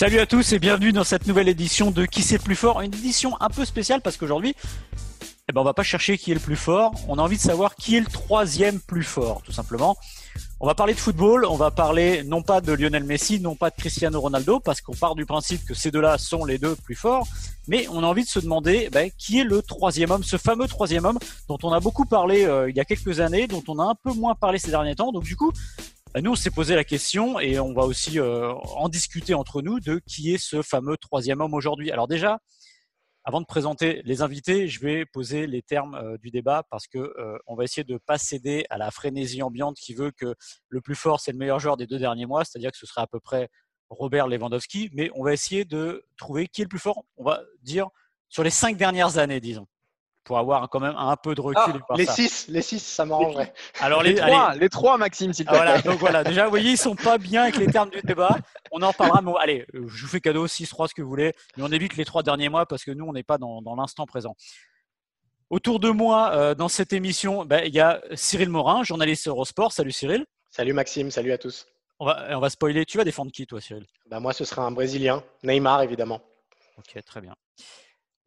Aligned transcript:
Salut 0.00 0.18
à 0.18 0.24
tous 0.24 0.54
et 0.54 0.58
bienvenue 0.58 0.92
dans 0.92 1.04
cette 1.04 1.26
nouvelle 1.26 1.50
édition 1.50 1.90
de 1.90 2.06
Qui 2.06 2.22
c'est 2.22 2.38
plus 2.38 2.56
fort, 2.56 2.80
une 2.80 2.94
édition 2.94 3.38
un 3.38 3.50
peu 3.50 3.66
spéciale 3.66 4.00
parce 4.00 4.16
qu'aujourd'hui, 4.16 4.54
eh 5.46 5.52
ben 5.52 5.60
on 5.60 5.64
va 5.64 5.74
pas 5.74 5.82
chercher 5.82 6.16
qui 6.16 6.30
est 6.30 6.34
le 6.34 6.40
plus 6.40 6.56
fort, 6.56 6.94
on 7.06 7.18
a 7.18 7.22
envie 7.22 7.36
de 7.36 7.42
savoir 7.42 7.76
qui 7.76 7.96
est 7.96 8.00
le 8.00 8.06
troisième 8.06 8.80
plus 8.80 9.02
fort, 9.02 9.42
tout 9.42 9.52
simplement. 9.52 9.98
On 10.58 10.66
va 10.66 10.74
parler 10.74 10.94
de 10.94 10.98
football, 10.98 11.44
on 11.44 11.56
va 11.56 11.70
parler 11.70 12.22
non 12.22 12.40
pas 12.40 12.62
de 12.62 12.72
Lionel 12.72 13.04
Messi, 13.04 13.40
non 13.40 13.56
pas 13.56 13.68
de 13.68 13.74
Cristiano 13.74 14.18
Ronaldo, 14.18 14.58
parce 14.58 14.80
qu'on 14.80 14.94
part 14.94 15.14
du 15.14 15.26
principe 15.26 15.66
que 15.66 15.74
ces 15.74 15.90
deux-là 15.90 16.16
sont 16.16 16.46
les 16.46 16.56
deux 16.56 16.76
plus 16.76 16.94
forts, 16.94 17.28
mais 17.68 17.86
on 17.90 18.02
a 18.02 18.06
envie 18.06 18.24
de 18.24 18.28
se 18.30 18.40
demander 18.40 18.88
ben, 18.90 19.10
qui 19.18 19.40
est 19.40 19.44
le 19.44 19.60
troisième 19.60 20.12
homme, 20.12 20.24
ce 20.24 20.38
fameux 20.38 20.66
troisième 20.66 21.04
homme 21.04 21.18
dont 21.46 21.58
on 21.62 21.74
a 21.74 21.80
beaucoup 21.80 22.06
parlé 22.06 22.46
euh, 22.46 22.70
il 22.70 22.76
y 22.76 22.80
a 22.80 22.86
quelques 22.86 23.20
années, 23.20 23.46
dont 23.46 23.62
on 23.68 23.78
a 23.78 23.84
un 23.84 23.94
peu 24.02 24.14
moins 24.14 24.34
parlé 24.34 24.58
ces 24.58 24.70
derniers 24.70 24.94
temps. 24.94 25.12
Donc 25.12 25.24
du 25.24 25.36
coup, 25.36 25.52
nous 26.18 26.32
on 26.32 26.34
s'est 26.34 26.50
posé 26.50 26.74
la 26.74 26.82
question 26.82 27.38
et 27.38 27.60
on 27.60 27.72
va 27.72 27.82
aussi 27.82 28.18
euh, 28.18 28.52
en 28.52 28.88
discuter 28.88 29.32
entre 29.32 29.62
nous 29.62 29.78
de 29.78 30.00
qui 30.06 30.34
est 30.34 30.38
ce 30.38 30.60
fameux 30.60 30.96
troisième 30.96 31.40
homme 31.40 31.54
aujourd'hui. 31.54 31.92
Alors 31.92 32.08
déjà, 32.08 32.40
avant 33.22 33.40
de 33.40 33.46
présenter 33.46 34.02
les 34.04 34.20
invités, 34.20 34.66
je 34.66 34.80
vais 34.80 35.06
poser 35.06 35.46
les 35.46 35.62
termes 35.62 35.94
euh, 35.94 36.18
du 36.18 36.30
débat 36.30 36.64
parce 36.68 36.88
que 36.88 36.98
euh, 36.98 37.38
on 37.46 37.54
va 37.54 37.62
essayer 37.62 37.84
de 37.84 37.96
pas 37.96 38.18
céder 38.18 38.66
à 38.70 38.78
la 38.78 38.90
frénésie 38.90 39.42
ambiante 39.42 39.76
qui 39.76 39.94
veut 39.94 40.10
que 40.10 40.34
le 40.68 40.80
plus 40.80 40.96
fort 40.96 41.20
c'est 41.20 41.30
le 41.30 41.38
meilleur 41.38 41.60
joueur 41.60 41.76
des 41.76 41.86
deux 41.86 41.98
derniers 41.98 42.26
mois, 42.26 42.44
c'est-à-dire 42.44 42.72
que 42.72 42.78
ce 42.78 42.86
serait 42.86 43.02
à 43.02 43.06
peu 43.06 43.20
près 43.20 43.48
Robert 43.88 44.26
Lewandowski, 44.26 44.90
mais 44.92 45.10
on 45.14 45.22
va 45.22 45.32
essayer 45.32 45.64
de 45.64 46.04
trouver 46.16 46.48
qui 46.48 46.62
est 46.62 46.64
le 46.64 46.68
plus 46.68 46.80
fort. 46.80 47.04
On 47.18 47.24
va 47.24 47.40
dire 47.62 47.88
sur 48.28 48.42
les 48.42 48.50
cinq 48.50 48.76
dernières 48.76 49.18
années, 49.18 49.40
disons, 49.40 49.66
pour 50.30 50.38
avoir 50.38 50.68
quand 50.68 50.78
même 50.78 50.94
un 50.96 51.16
peu 51.16 51.34
de 51.34 51.40
recul. 51.40 51.82
Ah, 51.88 51.94
les 51.96 52.04
ça. 52.04 52.12
six, 52.12 52.46
les 52.46 52.62
six, 52.62 52.78
ça 52.78 53.04
m'arrangerait. 53.04 53.52
Alors 53.80 54.04
Les, 54.04 54.10
les, 54.10 54.14
trois, 54.14 54.50
allez, 54.50 54.60
les 54.60 54.68
trois, 54.68 54.96
Maxime, 54.96 55.32
s'il 55.32 55.44
te 55.44 55.50
ah, 55.50 55.54
plaît. 55.54 55.64
voilà, 55.64 55.82
donc 55.82 55.98
voilà, 55.98 56.22
déjà, 56.22 56.44
vous 56.44 56.50
voyez, 56.50 56.70
ils 56.70 56.78
sont 56.78 56.94
pas 56.94 57.18
bien 57.18 57.42
avec 57.42 57.56
les 57.56 57.66
termes 57.66 57.90
du 57.90 58.00
débat. 58.02 58.38
On 58.70 58.80
en 58.80 58.92
parlera. 58.92 59.22
Mais 59.22 59.32
allez, 59.40 59.66
je 59.74 59.80
vous 59.80 60.06
fais 60.06 60.20
cadeau 60.20 60.46
6-3, 60.46 60.86
ce 60.86 60.94
que 60.94 61.02
vous 61.02 61.08
voulez. 61.08 61.32
Mais 61.56 61.64
on 61.64 61.72
évite 61.72 61.96
les 61.96 62.04
trois 62.04 62.22
derniers 62.22 62.48
mois 62.48 62.64
parce 62.64 62.84
que 62.84 62.92
nous, 62.92 63.04
on 63.04 63.12
n'est 63.12 63.24
pas 63.24 63.38
dans, 63.38 63.60
dans 63.60 63.74
l'instant 63.74 64.06
présent. 64.06 64.36
Autour 65.50 65.80
de 65.80 65.90
moi, 65.90 66.30
euh, 66.32 66.54
dans 66.54 66.68
cette 66.68 66.92
émission, 66.92 67.44
ben, 67.44 67.64
il 67.66 67.74
y 67.74 67.80
a 67.80 68.00
Cyril 68.14 68.50
Morin, 68.50 68.84
journaliste 68.84 69.26
Eurosport. 69.26 69.72
Salut 69.72 69.90
Cyril. 69.90 70.26
Salut 70.48 70.74
Maxime, 70.74 71.10
salut 71.10 71.32
à 71.32 71.38
tous. 71.38 71.66
On 71.98 72.06
va, 72.06 72.28
on 72.30 72.38
va 72.38 72.50
spoiler. 72.50 72.84
Tu 72.86 72.98
vas 72.98 73.04
défendre 73.04 73.32
qui, 73.32 73.48
toi, 73.48 73.60
Cyril? 73.60 73.84
Bah, 74.08 74.20
moi, 74.20 74.32
ce 74.32 74.44
sera 74.44 74.62
un 74.62 74.70
Brésilien, 74.70 75.24
Neymar 75.42 75.82
évidemment. 75.82 76.20
Ok, 76.78 77.02
très 77.04 77.20
bien. 77.20 77.34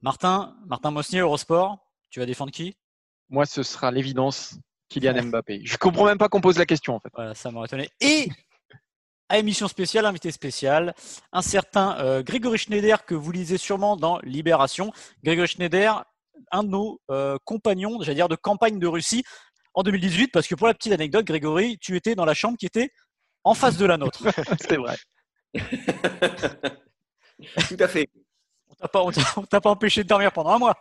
Martin, 0.03 0.53
Martin 0.65 0.91
Mosnier, 0.91 1.19
Eurosport. 1.21 1.77
Tu 2.13 2.19
vas 2.19 2.27
défendre 2.27 2.51
qui? 2.51 2.77
Moi, 3.29 3.47
ce 3.47 3.63
sera 3.63 3.89
l'évidence 3.89 4.59
Kylian 4.89 5.23
Mbappé. 5.23 5.61
Je 5.65 5.77
comprends 5.77 6.05
même 6.05 6.19
pas 6.19 6.29
qu'on 6.29 6.41
pose 6.41 6.59
la 6.59 6.67
question, 6.67 6.93
en 6.93 6.99
fait. 6.99 7.09
Voilà, 7.15 7.33
ça 7.33 7.49
m'aurait 7.49 7.65
étonné. 7.65 7.89
Et 8.01 8.29
à 9.29 9.39
émission 9.39 9.67
spéciale, 9.67 10.05
invité 10.05 10.31
spécial, 10.31 10.93
un 11.31 11.41
certain 11.41 11.97
euh, 11.97 12.21
Grégory 12.21 12.59
Schneider 12.59 13.03
que 13.05 13.15
vous 13.15 13.31
lisez 13.31 13.57
sûrement 13.57 13.97
dans 13.97 14.19
Libération. 14.19 14.91
Grégory 15.23 15.47
Schneider, 15.47 16.05
un 16.51 16.63
de 16.63 16.69
nos 16.69 17.01
euh, 17.09 17.39
compagnons, 17.45 17.99
j'allais 18.03 18.17
dire, 18.17 18.29
de 18.29 18.35
campagne 18.35 18.77
de 18.77 18.85
Russie 18.85 19.23
en 19.73 19.81
2018, 19.81 20.27
parce 20.27 20.45
que 20.45 20.53
pour 20.53 20.67
la 20.67 20.75
petite 20.75 20.93
anecdote, 20.93 21.25
Grégory, 21.25 21.79
tu 21.79 21.95
étais 21.95 22.13
dans 22.13 22.25
la 22.25 22.35
chambre 22.35 22.59
qui 22.59 22.67
était 22.67 22.91
en 23.43 23.55
face 23.55 23.77
de 23.77 23.87
la 23.87 23.97
nôtre. 23.97 24.21
C'est 24.61 24.77
vrai. 24.77 24.97
Tout 27.67 27.77
à 27.79 27.87
fait. 27.87 28.07
On 28.69 28.75
t'a 28.75 28.87
pas, 28.87 29.01
on 29.01 29.45
t'a 29.45 29.61
pas 29.61 29.71
empêché 29.71 30.03
de 30.03 30.09
dormir 30.09 30.31
pendant 30.31 30.51
un 30.51 30.59
mois. 30.59 30.75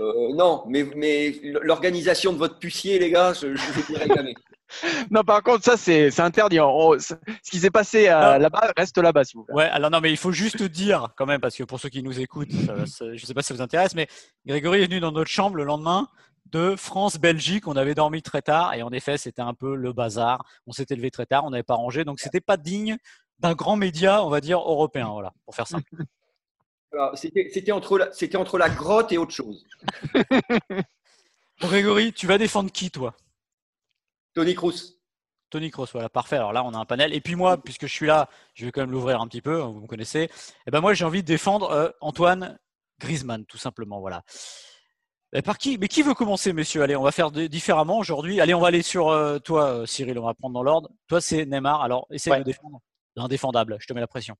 Euh, 0.00 0.34
non, 0.34 0.64
mais, 0.66 0.84
mais 0.96 1.34
l'organisation 1.62 2.32
de 2.32 2.38
votre 2.38 2.58
pucier, 2.58 2.98
les 2.98 3.10
gars, 3.10 3.32
je, 3.34 3.54
je 3.54 3.72
vous 3.72 3.94
réclamé. 3.94 4.34
Non, 5.10 5.24
par 5.24 5.42
contre, 5.42 5.64
ça, 5.64 5.76
c'est 5.76 6.20
interdit. 6.20 6.60
On- 6.60 6.96
ce 6.96 7.14
qui 7.50 7.58
s'est 7.58 7.72
passé 7.72 8.08
euh, 8.08 8.38
là-bas 8.38 8.70
reste 8.76 8.98
là-bas, 8.98 9.24
s'il 9.24 9.38
vous 9.38 9.44
plaît. 9.44 9.54
Ouais, 9.56 9.64
alors 9.64 9.90
non, 9.90 10.00
mais 10.00 10.12
il 10.12 10.16
faut 10.16 10.30
juste 10.30 10.62
dire 10.62 11.08
quand 11.16 11.26
même, 11.26 11.40
parce 11.40 11.56
que 11.56 11.64
pour 11.64 11.80
ceux 11.80 11.88
qui 11.88 12.04
nous 12.04 12.20
écoutent, 12.20 12.52
je 12.52 13.04
ne 13.10 13.16
sais 13.16 13.34
pas 13.34 13.42
si 13.42 13.48
ça 13.48 13.54
vous 13.54 13.62
intéresse, 13.62 13.96
mais 13.96 14.06
Grégory 14.46 14.82
est 14.82 14.86
venu 14.86 15.00
dans 15.00 15.10
notre 15.10 15.28
chambre 15.28 15.56
le 15.56 15.64
lendemain 15.64 16.06
de 16.52 16.76
France-Belgique. 16.76 17.66
On 17.66 17.74
avait 17.74 17.96
dormi 17.96 18.22
très 18.22 18.42
tard 18.42 18.74
et 18.74 18.82
en 18.84 18.92
effet, 18.92 19.18
c'était 19.18 19.42
un 19.42 19.54
peu 19.54 19.74
le 19.74 19.92
bazar. 19.92 20.44
On 20.68 20.72
s'était 20.72 20.94
levé 20.94 21.10
très 21.10 21.26
tard, 21.26 21.44
on 21.44 21.50
n'avait 21.50 21.64
pas 21.64 21.74
rangé, 21.74 22.04
donc 22.04 22.20
c'était 22.20 22.40
pas 22.40 22.56
digne 22.56 22.96
d'un 23.40 23.54
grand 23.54 23.74
média, 23.74 24.24
on 24.24 24.28
va 24.28 24.40
dire 24.40 24.60
européen, 24.60 25.08
voilà, 25.12 25.32
pour 25.44 25.56
faire 25.56 25.66
simple. 25.66 25.90
C'était 27.14 27.72
entre, 27.72 27.98
la- 27.98 28.12
c'était 28.12 28.36
entre 28.36 28.58
la 28.58 28.68
grotte 28.68 29.12
et 29.12 29.18
autre 29.18 29.32
chose. 29.32 29.66
Grégory, 31.60 32.12
tu 32.12 32.26
vas 32.26 32.38
défendre 32.38 32.70
qui, 32.72 32.90
toi? 32.90 33.14
Tony 34.34 34.54
Kroos. 34.54 34.96
Tony 35.50 35.70
Kroos, 35.70 35.86
voilà, 35.92 36.08
parfait. 36.08 36.36
Alors 36.36 36.52
là, 36.52 36.64
on 36.64 36.72
a 36.74 36.78
un 36.78 36.84
panel. 36.84 37.12
Et 37.12 37.20
puis 37.20 37.34
moi, 37.34 37.58
puisque 37.62 37.86
je 37.86 37.92
suis 37.92 38.06
là, 38.06 38.28
je 38.54 38.64
vais 38.64 38.72
quand 38.72 38.80
même 38.80 38.92
l'ouvrir 38.92 39.20
un 39.20 39.26
petit 39.26 39.42
peu, 39.42 39.56
vous 39.60 39.80
me 39.80 39.86
connaissez. 39.86 40.30
Et 40.66 40.70
ben 40.70 40.80
moi, 40.80 40.94
j'ai 40.94 41.04
envie 41.04 41.22
de 41.22 41.26
défendre 41.26 41.70
euh, 41.70 41.90
Antoine 42.00 42.58
Griezmann, 42.98 43.44
tout 43.46 43.58
simplement, 43.58 44.00
voilà. 44.00 44.22
Et 45.32 45.42
par 45.42 45.58
qui 45.58 45.78
Mais 45.78 45.88
qui 45.88 46.02
veut 46.02 46.14
commencer, 46.14 46.52
messieurs? 46.52 46.82
Allez, 46.82 46.96
on 46.96 47.02
va 47.02 47.12
faire 47.12 47.30
différemment 47.30 47.98
aujourd'hui. 47.98 48.40
Allez, 48.40 48.54
on 48.54 48.60
va 48.60 48.68
aller 48.68 48.82
sur 48.82 49.08
euh, 49.08 49.38
toi, 49.38 49.66
euh, 49.66 49.86
Cyril, 49.86 50.18
on 50.18 50.26
va 50.26 50.34
prendre 50.34 50.54
dans 50.54 50.62
l'ordre. 50.62 50.90
Toi, 51.08 51.20
c'est 51.20 51.46
Neymar. 51.46 51.82
Alors, 51.82 52.06
essaye 52.10 52.32
Ouais. 52.32 52.38
de 52.40 52.44
défendre 52.44 52.80
l'indéfendable. 53.20 53.76
Je 53.80 53.86
te 53.86 53.92
mets 53.92 54.00
la 54.00 54.06
pression. 54.08 54.34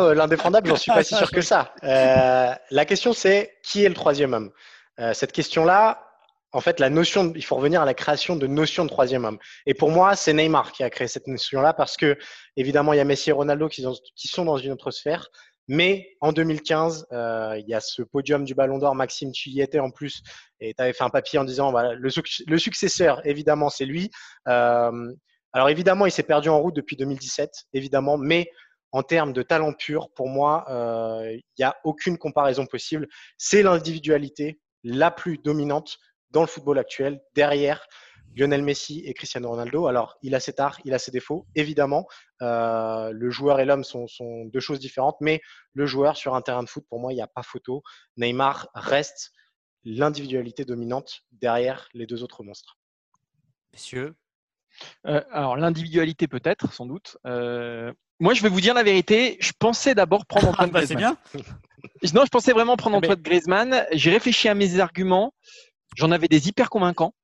Euh, 0.00 0.14
L'indéfendable, 0.14 0.68
j'en 0.68 0.76
suis 0.76 0.90
pas 0.96 1.04
si 1.04 1.14
sûr 1.18 1.30
que 1.30 1.40
ça. 1.42 1.74
Euh, 1.84 2.54
la 2.70 2.84
question, 2.84 3.12
c'est 3.12 3.52
qui 3.62 3.84
est 3.84 3.88
le 3.88 3.94
troisième 3.94 4.32
homme? 4.34 4.50
Euh, 5.00 5.12
Cette 5.14 5.32
question-là, 5.32 6.00
en 6.52 6.60
fait, 6.60 6.78
la 6.78 6.88
notion, 6.88 7.32
il 7.34 7.44
faut 7.44 7.56
revenir 7.56 7.82
à 7.82 7.84
la 7.84 7.94
création 7.94 8.36
de 8.36 8.46
notion 8.46 8.84
de 8.84 8.88
troisième 8.90 9.24
homme. 9.24 9.38
Et 9.66 9.74
pour 9.74 9.90
moi, 9.90 10.14
c'est 10.14 10.32
Neymar 10.32 10.70
qui 10.72 10.84
a 10.84 10.90
créé 10.90 11.08
cette 11.08 11.26
notion-là 11.26 11.72
parce 11.74 11.96
que, 11.96 12.16
évidemment, 12.56 12.92
il 12.92 12.98
y 12.98 13.00
a 13.00 13.04
Messi 13.04 13.30
et 13.30 13.32
Ronaldo 13.32 13.68
qui, 13.68 13.82
sont- 13.82 14.44
dans 14.44 14.56
une 14.58 14.70
autre 14.72 14.90
sphère. 14.92 15.28
Mais 15.66 16.10
en 16.20 16.32
2015, 16.32 17.06
euh, 17.10 17.56
il 17.58 17.66
y 17.66 17.74
a 17.74 17.80
ce 17.80 18.02
podium 18.02 18.44
du 18.44 18.54
Ballon 18.54 18.78
d'Or. 18.78 18.94
Maxime, 18.94 19.32
tu 19.32 19.48
y 19.48 19.62
étais 19.62 19.78
en 19.80 19.90
plus 19.90 20.22
et 20.60 20.74
tu 20.74 20.82
avais 20.82 20.92
fait 20.92 21.02
un 21.04 21.08
papier 21.10 21.38
en 21.38 21.44
disant 21.44 21.72
le, 21.72 22.10
suc- 22.10 22.42
le 22.46 22.58
successeur, 22.58 23.26
évidemment, 23.26 23.70
c'est 23.70 23.86
lui. 23.86 24.10
Alors 25.54 25.68
évidemment, 25.68 26.04
il 26.04 26.10
s'est 26.10 26.24
perdu 26.24 26.48
en 26.48 26.60
route 26.60 26.74
depuis 26.74 26.96
2017, 26.96 27.68
évidemment, 27.72 28.18
mais 28.18 28.50
en 28.90 29.04
termes 29.04 29.32
de 29.32 29.42
talent 29.42 29.72
pur, 29.72 30.10
pour 30.10 30.28
moi, 30.28 30.64
euh, 30.68 31.32
il 31.32 31.42
n'y 31.58 31.64
a 31.64 31.76
aucune 31.84 32.18
comparaison 32.18 32.66
possible. 32.66 33.06
C'est 33.38 33.62
l'individualité 33.62 34.60
la 34.82 35.12
plus 35.12 35.38
dominante 35.38 35.98
dans 36.30 36.40
le 36.40 36.48
football 36.48 36.78
actuel, 36.78 37.20
derrière 37.34 37.86
Lionel 38.36 38.62
Messi 38.62 39.02
et 39.06 39.14
Cristiano 39.14 39.48
Ronaldo. 39.48 39.86
Alors, 39.86 40.18
il 40.22 40.34
a 40.34 40.40
ses 40.40 40.54
arts, 40.58 40.80
il 40.84 40.92
a 40.92 40.98
ses 40.98 41.12
défauts, 41.12 41.46
évidemment. 41.54 42.08
Euh, 42.42 43.12
le 43.12 43.30
joueur 43.30 43.60
et 43.60 43.64
l'homme 43.64 43.84
sont, 43.84 44.08
sont 44.08 44.46
deux 44.46 44.60
choses 44.60 44.80
différentes, 44.80 45.16
mais 45.20 45.40
le 45.72 45.86
joueur 45.86 46.16
sur 46.16 46.34
un 46.34 46.42
terrain 46.42 46.64
de 46.64 46.68
foot, 46.68 46.84
pour 46.88 46.98
moi, 46.98 47.12
il 47.12 47.16
n'y 47.16 47.22
a 47.22 47.28
pas 47.28 47.44
photo. 47.44 47.82
Neymar 48.16 48.68
reste 48.74 49.30
l'individualité 49.84 50.64
dominante 50.64 51.20
derrière 51.30 51.88
les 51.94 52.06
deux 52.06 52.24
autres 52.24 52.42
monstres. 52.42 52.76
Messieurs, 53.72 54.16
Euh, 55.06 55.22
alors, 55.32 55.56
l'individualité, 55.56 56.28
peut-être, 56.28 56.72
sans 56.72 56.86
doute. 56.86 57.16
Euh, 57.26 57.92
moi, 58.20 58.34
je 58.34 58.42
vais 58.42 58.48
vous 58.48 58.60
dire 58.60 58.74
la 58.74 58.82
vérité. 58.82 59.36
Je 59.40 59.52
pensais 59.58 59.94
d'abord 59.94 60.26
prendre 60.26 60.48
ah, 60.48 60.50
Antoine 60.64 60.70
bah, 60.70 60.86
c'est 60.86 60.94
Griezmann. 60.94 61.16
bien. 61.32 61.42
Non, 62.14 62.22
je 62.24 62.30
pensais 62.30 62.52
vraiment 62.52 62.76
prendre 62.76 62.96
Ah, 62.96 63.00
mais- 63.02 63.08
Antoine 63.08 63.22
Griezmann. 63.22 63.86
J'ai 63.92 64.10
réfléchi 64.10 64.48
à 64.48 64.54
mes 64.54 64.80
arguments. 64.80 65.34
J'en 65.96 66.10
avais 66.10 66.28
des 66.28 66.48
hyper 66.48 66.70
convaincants. 66.70 67.14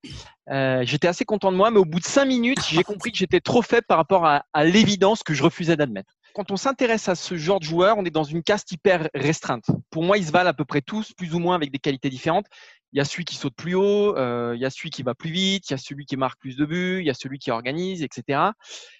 Euh, 0.50 0.82
j'étais 0.84 1.08
assez 1.08 1.24
content 1.24 1.50
de 1.50 1.56
moi, 1.56 1.70
mais 1.70 1.78
au 1.78 1.84
bout 1.84 1.98
de 1.98 2.04
cinq 2.04 2.26
minutes, 2.26 2.60
j'ai 2.68 2.84
compris 2.84 3.10
que 3.10 3.18
j'étais 3.18 3.40
trop 3.40 3.62
faible 3.62 3.86
par 3.88 3.96
rapport 3.96 4.26
à, 4.26 4.44
à 4.52 4.64
l'évidence 4.64 5.22
que 5.22 5.34
je 5.34 5.42
refusais 5.42 5.76
d'admettre. 5.76 6.12
Quand 6.34 6.52
on 6.52 6.56
s'intéresse 6.56 7.08
à 7.08 7.16
ce 7.16 7.36
genre 7.36 7.58
de 7.58 7.64
joueur, 7.64 7.98
on 7.98 8.04
est 8.04 8.10
dans 8.10 8.22
une 8.22 8.42
caste 8.44 8.70
hyper 8.70 9.08
restreinte. 9.14 9.64
Pour 9.90 10.04
moi, 10.04 10.18
ils 10.18 10.26
se 10.26 10.30
valent 10.30 10.50
à 10.50 10.54
peu 10.54 10.64
près 10.64 10.82
tous, 10.82 11.12
plus 11.14 11.34
ou 11.34 11.40
moins 11.40 11.56
avec 11.56 11.72
des 11.72 11.78
qualités 11.80 12.10
différentes. 12.10 12.46
Il 12.92 12.98
y 12.98 13.00
a 13.00 13.04
celui 13.04 13.24
qui 13.24 13.36
saute 13.36 13.54
plus 13.54 13.74
haut, 13.74 14.16
euh, 14.16 14.52
il 14.56 14.60
y 14.60 14.64
a 14.64 14.70
celui 14.70 14.90
qui 14.90 15.02
va 15.02 15.14
plus 15.14 15.30
vite, 15.30 15.70
il 15.70 15.72
y 15.72 15.74
a 15.74 15.78
celui 15.78 16.06
qui 16.06 16.16
marque 16.16 16.40
plus 16.40 16.56
de 16.56 16.64
buts, 16.64 16.98
il 17.00 17.06
y 17.06 17.10
a 17.10 17.14
celui 17.14 17.38
qui 17.38 17.50
organise, 17.50 18.02
etc. 18.02 18.40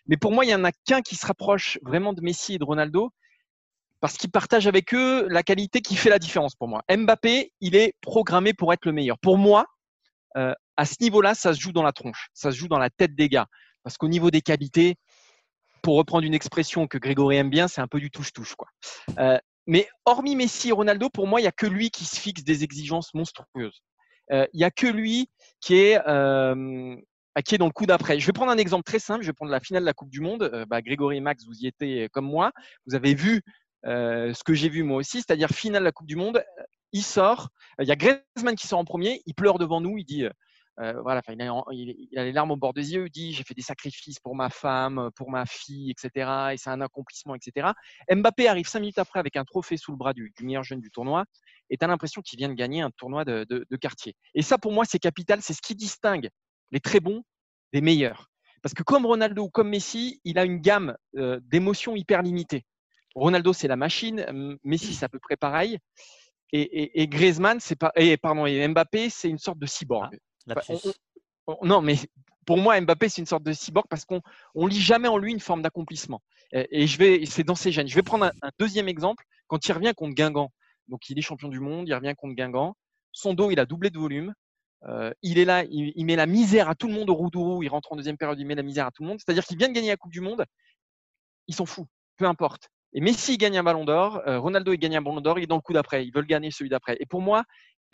Mais 0.07 0.17
pour 0.17 0.33
moi, 0.33 0.45
il 0.45 0.51
y 0.51 0.55
en 0.55 0.65
a 0.65 0.73
qu'un 0.73 1.03
qui 1.03 1.17
se 1.17 1.27
rapproche 1.27 1.79
vraiment 1.83 2.13
de 2.13 2.21
Messi 2.21 2.55
et 2.55 2.59
de 2.59 2.65
Ronaldo, 2.65 3.11
parce 4.01 4.17
qu'il 4.17 4.31
partage 4.31 4.67
avec 4.67 4.95
eux 4.95 5.27
la 5.29 5.43
qualité 5.43 5.81
qui 5.81 5.97
fait 5.97 6.11
la 6.11 6.19
différence 6.19 6.55
pour 6.55 6.69
moi. 6.69 6.83
Mbappé, 6.89 7.53
il 7.61 7.77
est 7.77 7.95
programmé 8.01 8.55
pour 8.55 8.73
être 8.73 8.87
le 8.87 8.93
meilleur. 8.93 9.19
Pour 9.19 9.39
moi, 9.39 9.67
euh, 10.37 10.55
à 10.77 10.85
ce 10.87 10.97
niveau-là, 11.01 11.35
ça 11.35 11.53
se 11.53 11.61
joue 11.61 11.73
dans 11.73 11.83
la 11.83 11.93
tronche, 11.93 12.29
ça 12.33 12.51
se 12.53 12.57
joue 12.57 12.69
dans 12.69 12.79
la 12.79 12.91
tête 12.91 13.15
des 13.15 13.29
gars. 13.29 13.47
Parce 13.83 13.97
qu'au 13.99 14.09
niveau 14.09 14.31
des 14.31 14.41
qualités, 14.41 14.97
pour 15.83 15.97
reprendre 15.97 16.25
une 16.25 16.35
expression 16.35 16.87
que 16.87 16.99
Grégory 16.99 17.37
aime 17.37 17.51
bien, 17.51 17.69
c'est 17.69 17.81
un 17.81 17.89
peu 17.89 18.01
du 18.01 18.11
touche-touche. 18.11 18.55
quoi. 18.55 18.69
Euh, 19.19 19.39
mais 19.71 19.87
hormis 20.05 20.35
Messi 20.35 20.71
et 20.71 20.73
Ronaldo, 20.73 21.11
pour 21.11 21.29
moi, 21.29 21.39
il 21.39 21.45
n'y 21.45 21.49
a 21.49 21.53
que 21.53 21.67
lui 21.67 21.91
qui 21.91 22.05
se 22.05 22.19
fixe 22.19 22.43
des 22.43 22.65
exigences 22.65 23.15
monstrueuses. 23.15 23.85
Euh, 24.33 24.45
il 24.53 24.59
n'y 24.59 24.65
a 24.65 24.73
que 24.73 24.89
lui 24.89 25.31
qui 25.61 25.77
est, 25.77 26.01
euh, 26.09 26.97
qui 27.45 27.55
est 27.55 27.59
dans 27.59 27.67
le 27.67 27.73
coup 27.73 27.87
d'après. 27.87 28.19
Je 28.19 28.27
vais 28.27 28.33
prendre 28.33 28.51
un 28.51 28.59
exemple 28.59 28.83
très 28.83 28.99
simple. 28.99 29.23
Je 29.23 29.29
vais 29.29 29.33
prendre 29.33 29.53
la 29.53 29.61
finale 29.61 29.85
de 29.85 29.87
la 29.87 29.93
Coupe 29.93 30.11
du 30.11 30.21
Monde. 30.21 30.51
Euh, 30.53 30.67
bah, 30.67 30.83
Grégory 30.83 31.19
et 31.19 31.21
Max, 31.21 31.45
vous 31.47 31.57
y 31.61 31.69
étiez 31.69 32.09
comme 32.09 32.27
moi. 32.27 32.51
Vous 32.85 32.97
avez 32.97 33.15
vu 33.15 33.43
ce 33.85 34.45
que 34.45 34.55
j'ai 34.55 34.69
vu 34.69 34.83
moi 34.83 34.97
aussi, 34.99 35.19
c'est-à-dire 35.19 35.51
finale 35.51 35.83
de 35.83 35.85
la 35.85 35.93
Coupe 35.93 36.09
du 36.09 36.17
Monde. 36.17 36.43
Il 36.93 37.05
sort. 37.05 37.51
Il 37.79 37.87
y 37.87 37.93
a 37.93 37.97
Griezmann 37.97 38.57
qui 38.57 38.67
sort 38.67 38.81
en 38.81 38.85
premier. 38.85 39.23
Il 39.27 39.35
pleure 39.35 39.61
devant 39.61 39.81
nous. 39.81 39.99
Il 39.99 40.05
dit 40.05 40.25
euh, 40.81 41.01
voilà, 41.03 41.21
il 41.29 42.19
a, 42.19 42.25
les 42.25 42.33
larmes 42.33 42.53
au 42.53 42.57
bord 42.57 42.73
des 42.73 42.95
yeux, 42.95 43.07
il 43.07 43.11
dit 43.11 43.33
j'ai 43.33 43.45
fait 43.45 43.55
des 43.55 43.63
sacrifices 43.63 44.19
pour 44.19 44.35
ma 44.35 44.49
femme, 44.49 45.11
pour 45.15 45.31
ma 45.31 45.45
fille, 45.45 45.91
etc. 45.91 46.53
Et 46.53 46.57
c'est 46.57 46.71
un 46.71 46.81
accomplissement, 46.81 47.35
etc. 47.35 47.69
Mbappé 48.11 48.49
arrive 48.49 48.67
cinq 48.67 48.81
minutes 48.81 48.99
après 48.99 49.21
avec 49.21 49.37
un 49.37 49.45
trophée 49.45 49.77
sous 49.77 49.93
le 49.93 49.99
bras 49.99 50.15
du, 50.15 50.33
meilleur 50.41 50.63
jeune 50.63 50.81
du 50.81 50.91
tournoi 50.91 51.25
et 51.69 51.77
tu 51.77 51.85
as 51.85 51.89
l'impression 51.89 52.23
qu'il 52.23 52.39
vient 52.39 52.49
de 52.49 52.55
gagner 52.55 52.81
un 52.81 52.91
tournoi 52.91 53.25
de, 53.25 53.77
quartier. 53.81 54.15
Et 54.35 54.43
ça, 54.43 54.59
pour 54.59 54.73
moi, 54.73 54.85
c'est 54.85 54.99
capital, 54.99 55.43
c'est 55.43 55.53
ce 55.53 55.63
qui 55.63 55.75
distingue 55.75 56.31
les 56.71 56.81
très 56.81 57.01
bons 57.01 57.23
des 57.73 57.81
meilleurs. 57.81 58.29
Parce 58.63 58.75
que 58.75 58.83
comme 58.83 59.07
Ronaldo 59.07 59.45
ou 59.45 59.51
comme 59.51 59.69
Messi, 59.69 60.21
il 60.25 60.39
a 60.39 60.45
une 60.45 60.59
gamme 60.59 60.97
euh, 61.17 61.41
d'émotions 61.45 61.97
hyper 61.97 62.23
limitée. 62.23 62.65
Ronaldo, 63.15 63.53
c'est 63.53 63.69
la 63.69 63.77
machine, 63.77 64.59
Messi, 64.65 64.95
c'est 64.95 65.05
à 65.05 65.09
peu 65.09 65.19
près 65.19 65.37
pareil. 65.37 65.79
Et, 66.53 67.07
Griezmann, 67.07 67.61
c'est 67.61 67.77
pas, 67.77 67.93
et, 67.97 68.17
Mbappé, 68.17 69.09
c'est 69.09 69.29
une 69.29 69.39
sorte 69.39 69.59
de 69.59 69.67
cyborg. 69.67 70.19
Ah. 70.49 70.55
Bah, 71.47 71.57
non, 71.63 71.83
mais 71.83 71.95
pour 72.47 72.59
moi, 72.59 72.81
Mbappé, 72.81 73.09
c'est 73.09 73.21
une 73.21 73.27
sorte 73.27 73.43
de 73.43 73.53
cyborg 73.53 73.87
parce 73.89 74.05
qu'on 74.05 74.21
on 74.55 74.67
lit 74.67 74.81
jamais 74.81 75.09
en 75.09 75.19
lui 75.19 75.33
une 75.33 75.41
forme 75.41 75.63
d'accomplissement. 75.63 76.23
Et, 76.53 76.89
je 76.89 76.99
vais, 76.99 77.25
c'est 77.27 77.45
dans 77.45 77.55
ses 77.55 77.71
gènes. 77.71 77.87
Je 77.87 77.95
vais 77.95 78.03
prendre 78.03 78.25
un, 78.25 78.51
deuxième 78.59 78.89
exemple. 78.89 79.25
Quand 79.47 79.65
il 79.69 79.73
revient 79.73 79.93
contre 79.97 80.15
Guingamp, 80.15 80.51
donc 80.89 81.09
il 81.09 81.19
est 81.19 81.23
champion 81.23 81.49
du 81.49 81.61
monde, 81.61 81.89
il 81.89 81.95
revient 81.95 82.15
contre 82.17 82.35
Guingamp. 82.35 82.75
Son 83.13 83.35
dos, 83.35 83.51
il 83.51 83.61
a 83.61 83.67
doublé 83.67 83.91
de 83.91 83.99
volume. 83.99 84.35
Euh, 84.89 85.13
il 85.23 85.39
est 85.39 85.45
là, 85.45 85.65
il, 85.71 86.05
met 86.05 86.17
la 86.17 86.27
misère 86.27 86.69
à 86.69 86.75
tout 86.75 86.89
le 86.89 86.95
monde 86.95 87.11
au 87.11 87.15
Roudourou. 87.15 87.63
Il 87.63 87.69
rentre 87.69 87.93
en 87.93 87.97
deuxième 87.97 88.17
période, 88.17 88.39
il 88.41 88.47
met 88.47 88.55
la 88.55 88.63
misère 88.63 88.87
à 88.87 88.91
tout 88.91 89.03
le 89.03 89.09
monde. 89.09 89.19
C'est-à-dire 89.21 89.45
qu'il 89.45 89.59
vient 89.59 89.69
de 89.69 89.75
gagner 89.75 89.91
la 89.91 89.97
Coupe 89.97 90.13
du 90.13 90.21
Monde. 90.21 90.45
Il 91.47 91.55
s'en 91.55 91.67
fout, 91.67 91.87
peu 92.17 92.25
importe. 92.25 92.69
Et 92.93 93.01
Messi 93.01 93.39
gagne 93.39 93.59
un 93.59 93.63
ballon 93.63 93.85
d'or, 93.85 94.21
euh, 94.27 94.41
Ronaldo 94.41 94.73
il 94.73 94.79
gagne 94.79 94.97
un 94.97 95.03
ballon 95.03 95.21
d'or, 95.21 95.39
il 95.39 95.45
est 95.45 95.47
dans 95.47 95.57
le 95.57 95.61
coup 95.61 95.73
d'après. 95.73 96.05
Ils 96.05 96.13
veulent 96.13 96.27
gagner 96.27 96.51
celui 96.51 96.71
d'après. 96.71 96.97
Et 96.99 97.07
pour 97.07 97.21
moi, 97.21 97.45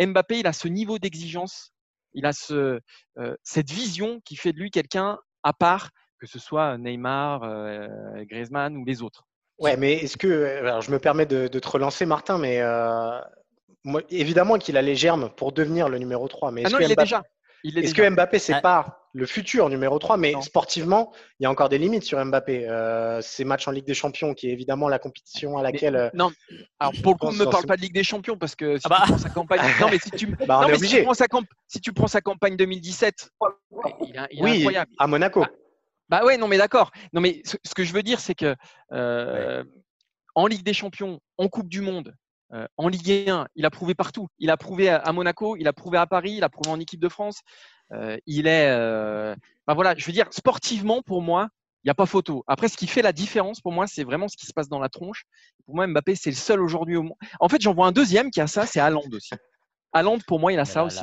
Mbappé, 0.00 0.40
il 0.40 0.46
a 0.46 0.52
ce 0.52 0.68
niveau 0.68 0.98
d'exigence 0.98 1.72
il 2.14 2.26
a 2.26 2.32
ce, 2.32 2.80
euh, 3.18 3.34
cette 3.42 3.70
vision 3.70 4.20
qui 4.24 4.36
fait 4.36 4.52
de 4.52 4.58
lui 4.58 4.70
quelqu'un 4.70 5.18
à 5.42 5.52
part, 5.52 5.90
que 6.18 6.26
ce 6.26 6.38
soit 6.38 6.78
Neymar, 6.78 7.42
euh, 7.44 7.86
Griezmann 8.24 8.76
ou 8.76 8.84
les 8.84 9.02
autres. 9.02 9.24
Ouais, 9.58 9.76
mais 9.76 9.94
est-ce 9.94 10.16
que, 10.16 10.58
alors 10.58 10.82
je 10.82 10.90
me 10.90 10.98
permets 10.98 11.26
de, 11.26 11.46
te 11.46 11.68
relancer, 11.68 12.04
Martin, 12.04 12.38
mais 12.38 12.60
euh, 12.60 13.20
évidemment 14.10 14.58
qu'il 14.58 14.76
a 14.76 14.82
les 14.82 14.96
germes 14.96 15.30
pour 15.30 15.52
devenir 15.52 15.88
le 15.88 15.98
numéro 15.98 16.28
3. 16.28 16.50
Mais 16.50 16.62
ah 16.66 16.70
non, 16.70 16.78
il 16.80 16.92
est 16.92 16.96
déjà. 16.96 17.22
Est-ce 17.64 17.94
que 17.94 18.08
Mbappé, 18.08 18.38
c'est 18.38 18.54
ah. 18.54 18.60
pas 18.60 19.05
le 19.16 19.26
futur 19.26 19.68
numéro 19.68 19.98
3 19.98 20.16
Mais 20.18 20.34
sportivement, 20.42 21.12
il 21.40 21.44
y 21.44 21.46
a 21.46 21.50
encore 21.50 21.68
des 21.68 21.78
limites 21.78 22.04
sur 22.04 22.22
Mbappé. 22.24 22.68
Euh, 22.68 23.20
ces 23.22 23.44
matchs 23.44 23.66
en 23.66 23.70
Ligue 23.70 23.86
des 23.86 23.94
Champions, 23.94 24.34
qui 24.34 24.48
est 24.48 24.52
évidemment 24.52 24.88
la 24.88 24.98
compétition 24.98 25.56
à 25.56 25.62
laquelle. 25.62 25.96
Euh, 25.96 26.10
non, 26.14 26.30
alors 26.78 26.92
pour 27.02 27.12
le 27.12 27.18
coup, 27.18 27.32
ne 27.32 27.38
me 27.38 27.50
parle 27.50 27.66
pas 27.66 27.76
de 27.76 27.82
Ligue 27.82 27.94
des 27.94 28.04
Champions 28.04 28.36
parce 28.36 28.54
que 28.54 28.76
si 28.76 28.82
ah 28.84 28.88
bah. 28.88 28.98
tu 29.02 29.08
prends 29.08 29.18
sa 29.18 29.30
campagne. 29.30 29.60
non, 29.80 29.88
mais 29.90 29.98
si 29.98 30.10
tu, 30.10 30.26
bah, 30.26 30.60
non, 30.62 30.68
mais 30.68 30.78
si 30.78 30.88
tu, 30.88 31.02
prends, 31.02 31.14
sa 31.14 31.26
si 31.66 31.80
tu 31.80 31.92
prends 31.92 32.06
sa 32.06 32.20
campagne 32.20 32.56
2017, 32.56 33.30
il, 34.02 34.16
est, 34.16 34.42
oui, 34.42 34.58
incroyable. 34.58 34.92
À 34.98 35.06
Monaco. 35.06 35.40
Bah, 35.40 35.48
bah, 36.08 36.24
ouais, 36.24 36.36
non, 36.36 36.46
mais 36.46 36.58
d'accord. 36.58 36.90
Non, 37.12 37.20
mais 37.20 37.42
ce, 37.44 37.74
que 37.74 37.84
je 37.84 37.92
veux 37.92 38.02
dire, 38.02 38.20
c'est 38.20 38.34
que 38.34 38.54
euh, 38.92 39.64
en 40.34 40.46
Ligue 40.46 40.62
des 40.62 40.74
Champions, 40.74 41.20
en 41.38 41.48
Coupe 41.48 41.68
du 41.68 41.80
Monde, 41.80 42.14
euh, 42.52 42.66
en 42.76 42.88
Ligue 42.88 43.28
1, 43.28 43.48
il 43.56 43.66
a 43.66 43.70
prouvé 43.70 43.94
partout. 43.94 44.28
Il 44.38 44.50
a 44.50 44.56
prouvé 44.56 44.88
à, 44.88 45.12
Monaco, 45.12 45.56
il 45.56 45.66
a 45.66 45.72
prouvé 45.72 45.98
à 45.98 46.06
Paris, 46.06 46.34
il 46.36 46.44
a 46.44 46.48
prouvé 46.48 46.70
en 46.70 46.78
équipe 46.78 47.00
de 47.00 47.08
France. 47.08 47.40
Euh, 47.92 48.16
il 48.26 48.46
est, 48.46 48.68
ben 49.66 49.74
voilà, 49.74 49.94
je 49.96 50.04
veux 50.04 50.12
dire, 50.12 50.26
sportivement 50.30 51.02
pour 51.02 51.22
moi, 51.22 51.48
il 51.86 51.88
n'y 51.88 51.92
a 51.92 51.94
pas 51.94 52.06
photo. 52.06 52.42
Après, 52.48 52.66
ce 52.66 52.76
qui 52.76 52.88
fait 52.88 53.00
la 53.00 53.12
différence 53.12 53.60
pour 53.60 53.70
moi, 53.70 53.86
c'est 53.86 54.02
vraiment 54.02 54.26
ce 54.26 54.36
qui 54.36 54.46
se 54.46 54.52
passe 54.52 54.68
dans 54.68 54.80
la 54.80 54.88
tronche. 54.88 55.22
Pour 55.66 55.76
moi, 55.76 55.86
Mbappé, 55.86 56.16
c'est 56.16 56.30
le 56.30 56.36
seul 56.36 56.60
aujourd'hui 56.60 56.96
au 56.96 57.04
monde. 57.04 57.16
En 57.38 57.48
fait, 57.48 57.60
j'en 57.60 57.74
vois 57.74 57.86
un 57.86 57.92
deuxième 57.92 58.32
qui 58.32 58.40
a 58.40 58.48
ça, 58.48 58.66
c'est 58.66 58.80
Haaland 58.80 59.04
aussi. 59.12 59.34
Haaland, 59.92 60.18
pour 60.26 60.40
moi, 60.40 60.52
il 60.52 60.58
a 60.58 60.64
ça 60.64 60.82
aussi. 60.82 60.98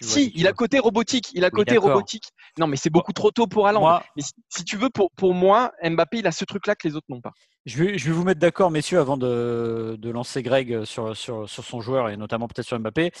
si, 0.00 0.32
il 0.34 0.46
a 0.46 0.54
côté 0.54 0.78
robotique. 0.78 1.30
Il 1.34 1.44
a 1.44 1.50
côté 1.50 1.76
robotique. 1.76 2.24
Non, 2.58 2.66
mais 2.66 2.76
c'est 2.76 2.88
beaucoup 2.88 3.12
trop 3.12 3.30
tôt 3.30 3.46
pour 3.46 3.66
Haaland. 3.66 4.00
mais 4.16 4.22
si, 4.48 4.64
tu 4.64 4.78
veux, 4.78 4.88
pour, 4.88 5.10
pour 5.12 5.34
moi, 5.34 5.72
Mbappé, 5.82 6.20
il 6.20 6.26
a 6.26 6.32
ce 6.32 6.46
truc-là 6.46 6.74
que 6.74 6.88
les 6.88 6.96
autres 6.96 7.06
n'ont 7.10 7.20
pas. 7.20 7.32
Je 7.66 7.84
vais, 7.84 7.98
je 7.98 8.06
vais 8.06 8.12
vous 8.12 8.24
mettre 8.24 8.40
d'accord, 8.40 8.70
messieurs, 8.70 8.98
avant 8.98 9.18
de, 9.18 9.96
de 9.98 10.10
lancer 10.10 10.42
Greg 10.42 10.84
sur, 10.84 11.14
sur, 11.14 11.48
sur, 11.48 11.64
son 11.64 11.82
joueur 11.82 12.08
et 12.08 12.16
notamment 12.16 12.48
peut-être 12.48 12.66
sur 12.66 12.78
Mbappé. 12.78 13.12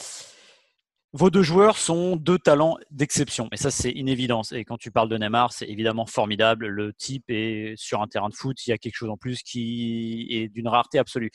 Vos 1.14 1.28
deux 1.28 1.42
joueurs 1.42 1.76
sont 1.76 2.16
deux 2.16 2.38
talents 2.38 2.78
d'exception. 2.90 3.48
Et 3.52 3.58
ça, 3.58 3.70
c'est 3.70 3.90
une 3.90 4.08
évidence. 4.08 4.52
Et 4.52 4.64
quand 4.64 4.78
tu 4.78 4.90
parles 4.90 5.10
de 5.10 5.18
Neymar, 5.18 5.52
c'est 5.52 5.68
évidemment 5.68 6.06
formidable. 6.06 6.68
Le 6.68 6.94
type 6.94 7.24
est 7.28 7.74
sur 7.76 8.00
un 8.00 8.06
terrain 8.06 8.30
de 8.30 8.34
foot. 8.34 8.66
Il 8.66 8.70
y 8.70 8.72
a 8.72 8.78
quelque 8.78 8.94
chose 8.94 9.10
en 9.10 9.18
plus 9.18 9.42
qui 9.42 10.26
est 10.30 10.48
d'une 10.48 10.68
rareté 10.68 10.98
absolue. 10.98 11.30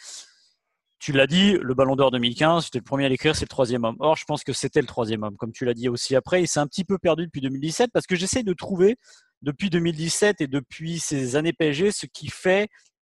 Tu 0.98 1.12
l'as 1.12 1.28
dit, 1.28 1.58
le 1.62 1.76
Ballon 1.76 1.96
d'Or 1.96 2.10
2015, 2.10 2.66
j'étais 2.66 2.80
le 2.80 2.84
premier 2.84 3.06
à 3.06 3.10
l'écrire, 3.10 3.36
c'est 3.36 3.46
le 3.46 3.50
troisième 3.50 3.84
homme. 3.84 3.98
Or, 4.00 4.16
je 4.16 4.26
pense 4.26 4.44
que 4.44 4.52
c'était 4.52 4.82
le 4.82 4.88
troisième 4.88 5.22
homme, 5.22 5.38
comme 5.38 5.52
tu 5.52 5.64
l'as 5.64 5.76
dit 5.76 5.90
aussi 5.90 6.16
après. 6.16 6.42
Il 6.42 6.48
s'est 6.48 6.60
un 6.60 6.66
petit 6.66 6.84
peu 6.84 6.98
perdu 6.98 7.28
depuis 7.28 7.42
2017 7.42 7.92
parce 7.94 8.08
que 8.08 8.16
j'essaie 8.16 8.42
de 8.42 8.54
trouver 8.54 8.98
depuis 9.44 9.70
2017 9.70 10.42
et 10.42 10.48
depuis 10.48 10.98
ces 10.98 11.36
années 11.36 11.54
PSG 11.54 11.92
ce 11.92 12.08
qui 12.08 12.30
fait 12.30 12.68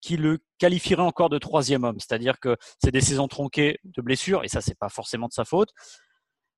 qui 0.02 0.18
le 0.18 0.38
qualifierait 0.58 1.02
encore 1.02 1.30
de 1.30 1.38
troisième 1.38 1.84
homme. 1.84 1.98
C'est-à-dire 1.98 2.38
que 2.38 2.56
c'est 2.82 2.90
des 2.90 3.00
saisons 3.00 3.28
tronquées 3.28 3.78
de 3.84 4.02
blessures, 4.02 4.44
et 4.44 4.48
ça, 4.48 4.60
c'est 4.60 4.78
pas 4.78 4.88
forcément 4.88 5.28
de 5.28 5.32
sa 5.32 5.44
faute. 5.44 5.70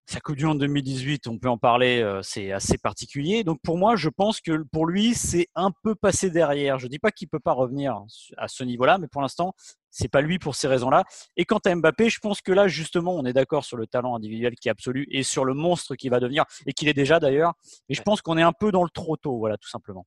Sa 0.07 0.21
Coupe 0.21 0.37
du 0.37 0.45
Monde 0.45 0.59
2018, 0.59 1.29
on 1.29 1.39
peut 1.39 1.49
en 1.49 1.59
parler, 1.59 2.03
euh, 2.03 2.21
c'est 2.23 2.51
assez 2.51 2.77
particulier. 2.77 3.45
Donc 3.45 3.61
pour 3.63 3.79
moi, 3.79 3.95
je 3.97 4.09
pense 4.09 4.41
que 4.41 4.65
pour 4.73 4.87
lui, 4.87 5.15
c'est 5.15 5.47
un 5.55 5.71
peu 5.83 5.95
passé 5.95 6.29
derrière. 6.29 6.79
Je 6.79 6.87
ne 6.87 6.91
dis 6.91 6.99
pas 6.99 7.13
qu'il 7.13 7.27
ne 7.27 7.31
peut 7.31 7.41
pas 7.41 7.53
revenir 7.53 8.03
à 8.37 8.49
ce 8.49 8.65
niveau-là, 8.65 8.99
mais 8.99 9.07
pour 9.07 9.23
l'instant, 9.23 9.55
c'est 9.91 10.09
pas 10.09 10.21
lui 10.21 10.39
pour 10.39 10.57
ces 10.57 10.67
raisons-là. 10.67 11.05
Et 11.37 11.45
quant 11.45 11.61
à 11.65 11.75
Mbappé, 11.75 12.11
je 12.11 12.19
pense 12.19 12.41
que 12.41 12.51
là, 12.51 12.67
justement, 12.67 13.15
on 13.15 13.25
est 13.25 13.33
d'accord 13.33 13.65
sur 13.65 13.77
le 13.77 13.87
talent 13.87 14.17
individuel 14.17 14.55
qui 14.57 14.69
est 14.69 14.73
absolu 14.73 15.07
et 15.11 15.23
sur 15.23 15.45
le 15.45 15.55
monstre 15.55 15.95
qui 15.95 16.09
va 16.09 16.19
devenir, 16.19 16.45
et 16.67 16.73
qu'il 16.73 16.89
est 16.89 16.95
déjà 16.95 17.21
d'ailleurs. 17.21 17.53
Mais 17.89 17.95
je 17.95 18.03
pense 18.03 18.23
qu'on 18.23 18.37
est 18.39 18.43
un 18.43 18.53
peu 18.53 18.73
dans 18.73 18.83
le 18.83 18.91
trop 18.91 19.17
tôt, 19.17 19.39
voilà, 19.39 19.57
tout 19.57 19.69
simplement. 19.69 20.07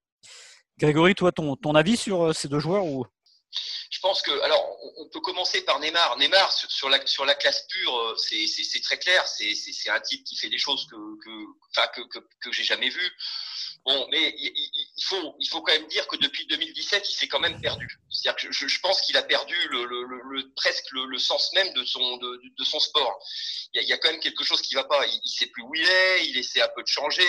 Grégory, 0.78 1.16
toi, 1.16 1.32
ton, 1.32 1.56
ton 1.56 1.74
avis 1.74 1.96
sur 1.96 2.26
euh, 2.26 2.34
ces 2.34 2.50
deux 2.50 2.60
joueurs 2.60 2.86
ou? 2.86 3.06
Je 3.90 4.00
pense 4.00 4.22
que, 4.22 4.32
alors, 4.42 4.78
on 4.98 5.08
peut 5.10 5.22
commencer 5.22 5.62
par 5.62 5.80
Neymar. 5.80 6.18
Neymar, 6.18 6.52
sur 6.52 6.90
la, 6.90 7.06
sur 7.08 7.26
la 7.26 7.36
classe 7.36 7.66
pure, 7.70 7.98
euh, 7.98 8.16
c'est 8.18 8.82
très 8.82 8.98
clair. 8.98 9.26
C'est 9.28 9.90
un 9.90 10.00
type 10.02 10.24
qui 10.24 10.36
fait 10.36 10.50
des 10.50 10.58
choses 10.58 10.86
que, 10.88 10.96
que, 11.24 12.02
que, 12.02 12.02
que, 12.08 12.20
que 12.42 12.52
j'ai 12.52 12.64
jamais 12.64 12.90
vues. 12.90 13.12
Bon, 13.86 14.08
mais 14.10 14.34
il, 14.38 15.04
faut, 15.04 15.36
il 15.40 15.48
faut 15.48 15.62
quand 15.62 15.74
même 15.74 15.88
dire 15.88 16.08
que 16.08 16.18
depuis 16.18 16.48
2017, 16.48 17.08
il 17.08 17.14
s'est 17.14 17.28
quand 17.28 17.40
même 17.40 17.62
perdu. 17.62 17.88
C'est-à-dire 18.10 18.36
que 18.42 18.52
je, 18.52 18.68
je, 18.68 18.80
pense 18.80 19.00
qu'il 19.02 19.16
a 19.16 19.24
perdu 19.24 19.56
le, 19.70 19.86
le, 19.86 20.54
presque 20.56 20.92
le, 20.92 21.18
sens 21.20 21.54
même 21.54 21.72
de 21.74 21.84
son, 21.86 22.18
de, 22.18 22.42
de 22.58 22.64
son 22.64 22.80
sport. 22.80 23.24
Il 23.74 23.84
y, 23.84 23.94
a, 23.94 23.98
quand 23.98 24.10
même 24.10 24.20
quelque 24.20 24.44
chose 24.44 24.62
qui 24.62 24.74
va 24.74 24.86
pas. 24.86 25.06
Il, 25.06 25.22
il 25.24 25.30
sait 25.30 25.48
plus 25.48 25.62
où 25.62 25.76
il 25.76 25.88
est, 25.88 26.28
il 26.28 26.38
essaie 26.38 26.62
un 26.62 26.70
peu 26.76 26.82
de 26.82 26.88
changer, 26.88 27.24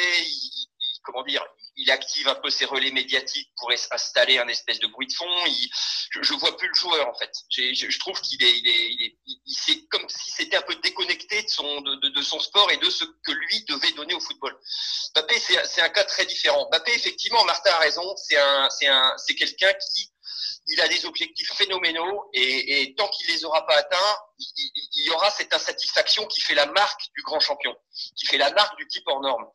comment 1.05 1.23
dire, 1.25 1.45
il 1.77 1.91
active 1.91 2.29
un 2.29 2.35
peu 2.35 2.51
ses 2.51 2.65
relais 2.65 2.91
médiatiques 2.91 3.51
pour 3.57 3.71
installer 3.91 4.39
un 4.39 4.49
espèce 4.49 4.79
de 4.81 4.87
bruit 4.87 5.07
de 5.07 5.13
fond. 5.13 5.29
je, 6.11 6.23
je 6.23 6.35
vois 6.35 6.57
plus 6.57 6.69
le 6.69 6.75
joueur 6.75 7.09
en 7.09 7.15
fait. 7.15 7.31
Je, 7.51 7.99
trouve 7.99 8.21
qu'il 8.21 8.43
est, 8.43 8.59
il 8.59 8.69
est, 8.69 9.17
il 9.27 9.73
est, 9.73 9.89
comme 9.89 10.09
si 10.09 10.31
c'était 10.31 10.57
un 10.57 10.63
peu 10.63 10.75
déconnecté 10.77 11.43
de 11.43 12.23
son, 12.23 12.41
sport 12.41 12.71
et 12.71 12.79
de 12.79 12.91
ce 12.91 13.05
que 13.05 13.33
lui 13.33 13.65
devait 13.65 13.93
donner 13.93 14.15
au 14.15 14.21
football. 14.21 14.59
Mbappé, 15.15 15.39
c'est 15.39 15.83
un 15.83 15.89
cas 15.91 16.05
très 16.05 16.25
différent. 16.27 16.67
Mbappé, 16.71 16.93
effectivement, 16.95 17.45
Martin 17.45 17.71
a 17.71 17.79
raison. 17.79 18.15
C'est 18.17 18.39
un, 18.39 18.71
c'est 18.71 18.87
un, 18.87 19.15
c'est 19.19 19.35
quelqu'un 19.35 19.73
qui 19.75 20.11
a 20.81 20.89
des 20.89 21.05
objectifs 21.07 21.53
phénoménaux 21.53 22.29
et, 22.33 22.83
et 22.83 22.95
tant 22.95 23.09
qu'il 23.09 23.29
les 23.29 23.45
aura 23.45 23.67
pas 23.67 23.77
atteints, 23.77 24.17
il, 24.39 25.07
y 25.07 25.11
aura 25.11 25.31
cette 25.31 25.53
insatisfaction 25.53 26.27
qui 26.27 26.41
fait 26.41 26.55
la 26.55 26.67
marque 26.67 27.03
du 27.15 27.23
grand 27.23 27.41
champion, 27.41 27.75
qui 28.17 28.27
fait 28.27 28.39
la 28.39 28.51
marque 28.53 28.77
du 28.77 28.87
type 28.89 29.05
hors 29.07 29.21
norme. 29.21 29.47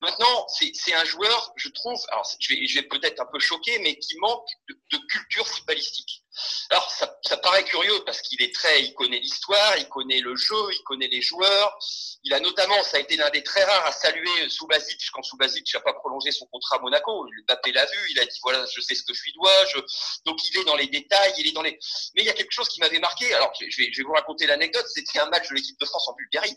Maintenant, 0.00 0.46
c'est 0.48 0.94
un 0.94 1.04
joueur, 1.04 1.52
je 1.56 1.68
trouve, 1.68 2.00
alors 2.10 2.28
je 2.38 2.74
vais, 2.74 2.82
peut-être 2.82 3.20
un 3.20 3.26
peu 3.26 3.38
choquer, 3.38 3.78
mais 3.80 3.98
qui 3.98 4.16
manque 4.18 4.48
de, 4.68 4.98
culture 5.08 5.46
footballistique. 5.46 6.24
Alors, 6.70 6.88
ça, 6.90 7.18
ça 7.22 7.36
paraît 7.38 7.64
curieux 7.64 8.04
parce 8.04 8.20
qu'il 8.20 8.40
est 8.42 8.54
très, 8.54 8.82
il 8.82 8.94
connaît 8.94 9.18
l'histoire, 9.18 9.76
il 9.76 9.88
connaît 9.88 10.20
le 10.20 10.36
jeu, 10.36 10.72
il 10.72 10.82
connaît 10.84 11.08
les 11.08 11.20
joueurs. 11.20 11.76
Il 12.24 12.32
a 12.32 12.40
notamment, 12.40 12.80
ça 12.84 12.98
a 12.98 13.00
été 13.00 13.16
l'un 13.16 13.30
des 13.30 13.42
très 13.42 13.64
rares 13.64 13.86
à 13.86 13.92
saluer 13.92 14.48
Subasic 14.48 15.00
quand 15.12 15.22
Subasic 15.22 15.72
n'a 15.74 15.80
pas 15.80 15.94
prolongé 15.94 16.30
son 16.30 16.46
contrat 16.46 16.76
à 16.76 16.80
Monaco. 16.80 17.26
Mbappé 17.44 17.72
l'a 17.72 17.86
vu, 17.86 17.98
il 18.10 18.20
a 18.20 18.24
dit 18.24 18.38
voilà, 18.42 18.64
je 18.72 18.80
sais 18.80 18.94
ce 18.94 19.02
que 19.02 19.14
je 19.14 19.22
lui 19.24 19.32
dois. 19.32 19.64
Je... 19.74 19.78
Donc, 20.26 20.38
il 20.46 20.60
est 20.60 20.64
dans 20.64 20.76
les 20.76 20.86
détails, 20.86 21.32
il 21.38 21.48
est 21.48 21.52
dans 21.52 21.62
les. 21.62 21.78
Mais 22.14 22.22
il 22.22 22.26
y 22.26 22.30
a 22.30 22.34
quelque 22.34 22.52
chose 22.52 22.68
qui 22.68 22.80
m'avait 22.80 23.00
marqué. 23.00 23.32
Alors, 23.34 23.52
je 23.58 23.64
vais, 23.64 23.90
je 23.92 23.98
vais 23.98 24.04
vous 24.04 24.12
raconter 24.12 24.27
l'anecdote. 24.46 24.86
C'était 24.88 25.18
un 25.18 25.28
match 25.30 25.48
de 25.48 25.54
l'équipe 25.54 25.78
de 25.80 25.86
France 25.86 26.08
en 26.08 26.14
Bulgarie. 26.14 26.56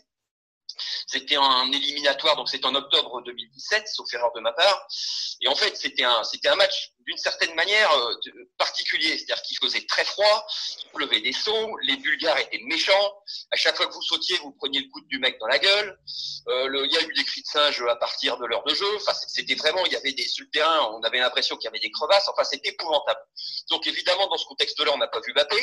C'était 1.06 1.36
un 1.36 1.70
éliminatoire, 1.72 2.36
donc 2.36 2.48
c'était 2.48 2.66
en 2.66 2.74
octobre 2.74 3.22
2017, 3.22 3.88
sauf 3.88 4.12
erreur 4.14 4.32
de 4.34 4.40
ma 4.40 4.52
part. 4.52 4.86
Et 5.40 5.48
en 5.48 5.54
fait, 5.54 5.76
c'était 5.76 6.04
un, 6.04 6.22
un 6.46 6.56
match 6.56 6.92
d'une 7.06 7.16
certaine 7.16 7.54
manière 7.54 7.92
euh, 7.92 8.14
particulier, 8.58 9.18
c'est-à-dire 9.18 9.42
qu'il 9.42 9.56
faisait 9.58 9.84
très 9.86 10.04
froid, 10.04 10.46
il 10.84 10.90
pleuvait 10.90 11.20
des 11.20 11.32
sauts, 11.32 11.76
les 11.82 11.96
Bulgares 11.96 12.38
étaient 12.38 12.62
méchants. 12.64 13.22
À 13.50 13.56
chaque 13.56 13.76
fois 13.76 13.86
que 13.86 13.92
vous 13.92 14.02
sautiez, 14.02 14.36
vous 14.38 14.52
preniez 14.52 14.80
le 14.80 14.88
coup 14.88 15.00
du 15.02 15.18
mec 15.18 15.38
dans 15.40 15.46
la 15.46 15.58
gueule. 15.58 15.98
Euh, 16.48 16.86
il 16.86 16.92
y 16.92 16.96
a 16.96 17.02
eu 17.02 17.12
des 17.12 17.24
cris 17.24 17.42
de 17.42 17.46
singe 17.46 17.82
à 17.82 17.96
partir 17.96 18.36
de 18.38 18.46
l'heure 18.46 18.64
de 18.64 18.74
jeu. 18.74 18.96
Enfin, 18.96 19.12
c'était 19.14 19.54
vraiment, 19.54 19.84
il 19.86 19.92
y 19.92 19.96
avait 19.96 20.12
des 20.12 20.26
sur 20.28 20.46
on 20.92 21.02
avait 21.02 21.18
l'impression 21.18 21.56
qu'il 21.56 21.64
y 21.64 21.68
avait 21.68 21.80
des 21.80 21.90
crevasses. 21.90 22.28
Enfin, 22.28 22.44
c'était 22.44 22.70
épouvantable. 22.70 23.20
Donc 23.70 23.86
évidemment, 23.86 24.28
dans 24.28 24.36
ce 24.36 24.46
contexte-là, 24.46 24.92
on 24.94 24.98
n'a 24.98 25.08
pas 25.08 25.20
vu 25.20 25.32
Mbappé. 25.32 25.56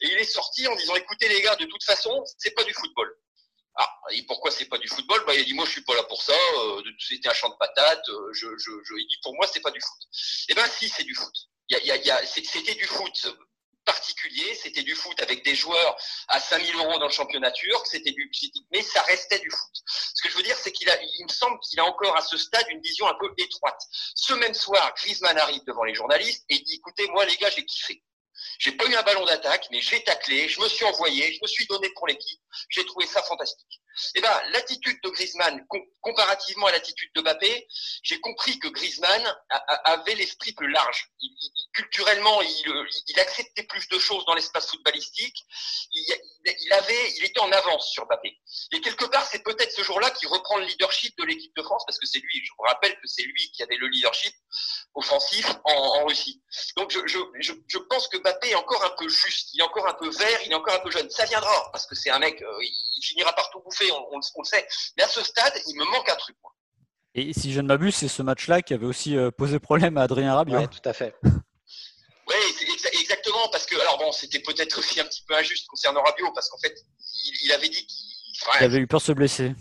Et 0.00 0.12
il 0.12 0.18
est 0.18 0.24
sorti 0.24 0.66
en 0.66 0.74
disant, 0.76 0.94
écoutez 0.96 1.28
les 1.28 1.42
gars, 1.42 1.56
de 1.56 1.64
toute 1.64 1.84
façon, 1.84 2.22
c'est 2.38 2.52
pas 2.52 2.64
du 2.64 2.72
football. 2.74 3.16
Ah, 3.76 3.90
et 4.12 4.22
pourquoi 4.26 4.50
c'est 4.50 4.66
pas 4.66 4.78
du 4.78 4.88
football? 4.88 5.24
Bah, 5.26 5.34
Il 5.34 5.40
a 5.40 5.44
dit 5.44 5.54
moi 5.54 5.64
je 5.64 5.70
suis 5.72 5.84
pas 5.84 5.94
là 5.94 6.04
pour 6.04 6.22
ça, 6.22 6.32
euh, 6.32 6.82
c'était 6.98 7.28
un 7.28 7.34
champ 7.34 7.48
de 7.48 7.56
patates, 7.56 8.08
euh, 8.08 8.32
je, 8.32 8.46
je, 8.56 8.70
il 8.98 9.06
dit 9.08 9.18
pour 9.22 9.34
moi 9.34 9.46
c'est 9.52 9.60
pas 9.60 9.70
du 9.70 9.80
foot. 9.80 10.08
Eh 10.48 10.54
ben 10.54 10.66
si 10.68 10.88
c'est 10.88 11.04
du 11.04 11.14
foot. 11.14 11.34
Il 11.68 12.26
c'était 12.26 12.74
du 12.74 12.84
foot 12.84 13.26
particulier, 13.84 14.54
c'était 14.54 14.82
du 14.82 14.94
foot 14.94 15.20
avec 15.22 15.44
des 15.44 15.54
joueurs 15.54 15.96
à 16.28 16.40
5000 16.40 16.74
euros 16.76 16.98
dans 16.98 17.06
le 17.06 17.12
championnat 17.12 17.50
turc, 17.52 17.86
c'était 17.86 18.12
du, 18.12 18.30
mais 18.72 18.82
ça 18.82 19.02
restait 19.02 19.38
du 19.38 19.50
foot. 19.50 19.82
Ce 19.86 20.22
que 20.22 20.30
je 20.30 20.36
veux 20.36 20.42
dire, 20.42 20.56
c'est 20.56 20.72
qu'il 20.72 20.88
a, 20.90 21.02
il 21.02 21.24
me 21.24 21.32
semble 21.32 21.58
qu'il 21.60 21.78
a 21.80 21.84
encore 21.84 22.16
à 22.16 22.22
ce 22.22 22.36
stade 22.36 22.66
une 22.70 22.80
vision 22.80 23.06
un 23.06 23.14
peu 23.20 23.32
étroite. 23.36 23.80
Ce 24.14 24.32
même 24.34 24.54
soir, 24.54 24.92
Griezmann 24.96 25.36
arrive 25.38 25.62
devant 25.66 25.84
les 25.84 25.94
journalistes 25.94 26.44
et 26.48 26.58
dit, 26.58 26.74
écoutez, 26.74 27.06
moi 27.08 27.24
les 27.26 27.36
gars, 27.36 27.50
j'ai 27.50 27.64
kiffé. 27.64 28.02
J'ai 28.58 28.72
pas 28.72 28.86
eu 28.86 28.94
un 28.94 29.02
ballon 29.02 29.24
d'attaque, 29.24 29.66
mais 29.70 29.80
j'ai 29.80 30.02
taclé, 30.04 30.48
je 30.48 30.60
me 30.60 30.68
suis 30.68 30.84
envoyé, 30.84 31.32
je 31.34 31.38
me 31.42 31.46
suis 31.46 31.66
donné 31.66 31.88
pour 31.90 32.06
l'équipe. 32.06 32.40
J'ai 32.68 32.84
trouvé 32.86 33.06
ça 33.06 33.22
fantastique. 33.22 33.80
Eh 34.14 34.20
ben, 34.20 34.42
l'attitude 34.50 34.98
de 35.02 35.08
Griezmann, 35.10 35.64
comparativement 36.00 36.66
à 36.66 36.72
l'attitude 36.72 37.10
de 37.14 37.22
Mbappé, 37.22 37.66
j'ai 38.02 38.20
compris 38.20 38.58
que 38.58 38.68
Griezmann 38.68 39.36
avait 39.84 40.14
l'esprit 40.14 40.52
plus 40.52 40.70
large. 40.70 41.10
culturellement, 41.74 42.42
il, 42.42 43.20
acceptait 43.20 43.62
plus 43.64 43.88
de 43.88 43.98
choses 43.98 44.24
dans 44.26 44.34
l'espace 44.34 44.70
footballistique. 44.70 45.44
Avait, 46.72 47.12
il 47.16 47.24
était 47.24 47.40
en 47.40 47.50
avance 47.50 47.90
sur 47.90 48.06
Mbappé. 48.06 48.36
Et 48.72 48.80
quelque 48.80 49.04
part, 49.06 49.26
c'est 49.26 49.42
peut-être 49.42 49.72
ce 49.72 49.82
jour-là 49.82 50.10
qu'il 50.10 50.28
reprend 50.28 50.58
le 50.58 50.64
leadership 50.66 51.16
de 51.18 51.24
l'équipe 51.24 51.54
de 51.56 51.62
France, 51.62 51.82
parce 51.86 51.98
que 51.98 52.06
c'est 52.06 52.18
lui, 52.18 52.42
je 52.44 52.50
vous 52.56 52.64
rappelle 52.64 52.92
que 52.94 53.06
c'est 53.06 53.22
lui 53.22 53.50
qui 53.52 53.62
avait 53.62 53.76
le 53.76 53.88
leadership 53.88 54.34
offensif 54.94 55.46
en, 55.64 56.04
Russie. 56.06 56.42
Donc, 56.76 56.90
je, 56.90 57.00
je, 57.06 57.78
pense 57.90 58.08
que 58.08 58.18
Mbappé 58.18 58.50
est 58.50 58.54
encore 58.54 58.84
un 58.84 58.94
peu 58.98 59.08
juste, 59.08 59.54
il 59.54 59.60
est 59.60 59.64
encore 59.64 59.86
un 59.88 59.94
peu 59.94 60.10
vert, 60.10 60.40
il 60.44 60.52
est 60.52 60.54
encore 60.54 60.74
un 60.74 60.80
peu 60.80 60.90
jeune. 60.90 61.08
Ça 61.10 61.24
viendra, 61.24 61.70
parce 61.72 61.86
que 61.86 61.94
c'est 61.94 62.10
un 62.10 62.18
mec, 62.18 62.40
euh, 62.42 62.62
il 62.62 63.02
finira 63.02 63.32
par 63.32 63.50
tout 63.50 63.60
bouffer 63.60 63.90
on, 63.90 64.16
le 64.16 64.44
sait. 64.44 64.66
Mais 64.96 65.04
à 65.04 65.08
ce 65.08 65.22
stade, 65.22 65.54
il 65.66 65.76
me 65.78 65.84
manque 65.84 66.08
un 66.08 66.16
truc. 66.16 66.36
Et 67.14 67.32
si 67.32 67.52
je 67.52 67.60
ne 67.60 67.68
m'abuse, 67.68 67.94
c'est 67.94 68.08
ce 68.08 68.22
match-là 68.22 68.60
qui 68.60 68.74
avait 68.74 68.86
aussi 68.86 69.16
euh, 69.16 69.30
posé 69.30 69.60
problème 69.60 69.96
à 69.98 70.02
Adrien 70.02 70.34
Rabiot. 70.34 70.58
Oui, 70.58 70.68
tout 70.68 70.88
à 70.88 70.92
fait. 70.92 71.14
Oui, 71.22 72.34
alors 73.94 74.06
bon, 74.06 74.12
c'était 74.12 74.40
peut-être 74.40 74.78
aussi 74.78 75.00
un 75.00 75.04
petit 75.04 75.22
peu 75.22 75.36
injuste 75.36 75.68
concernant 75.68 76.02
Rabiot, 76.02 76.32
parce 76.32 76.48
qu'en 76.48 76.58
fait, 76.58 76.74
il, 77.44 77.52
avait 77.52 77.68
dit 77.68 77.86
qu'il 77.86 78.64
avait 78.64 78.78
eu 78.78 78.86
peur 78.88 78.98
de 78.98 79.04
se 79.04 79.12
blesser. 79.12 79.52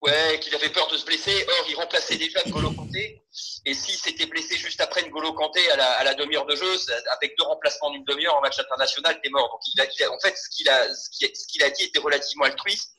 Ouais, 0.00 0.40
qu'il 0.40 0.54
avait 0.54 0.70
peur 0.70 0.88
de 0.88 0.96
se 0.96 1.04
blesser. 1.04 1.44
Or, 1.46 1.66
il 1.68 1.74
remplaçait 1.74 2.16
déjà 2.16 2.40
N'Golo 2.46 2.70
Kanté. 2.72 3.21
Et 3.64 3.74
s'il 3.74 3.96
s'était 3.96 4.26
blessé 4.26 4.56
juste 4.56 4.80
après 4.80 5.02
N'Golo 5.02 5.32
Kanté 5.32 5.70
à 5.70 5.76
la, 5.76 5.90
à 5.92 6.04
la 6.04 6.14
demi-heure 6.14 6.46
de 6.46 6.56
jeu, 6.56 6.76
avec 7.10 7.36
deux 7.38 7.44
remplacements 7.44 7.90
d'une 7.90 8.04
demi-heure 8.04 8.36
en 8.36 8.40
match 8.40 8.58
international, 8.58 9.18
t'es 9.22 9.30
mort. 9.30 9.48
Donc, 9.48 9.60
en 10.10 10.20
fait, 10.20 10.36
ce 10.36 10.50
qu'il 10.50 10.68
a, 11.62 11.70
dit 11.70 11.84
était 11.84 11.98
relativement 11.98 12.44
altruiste. 12.44 12.92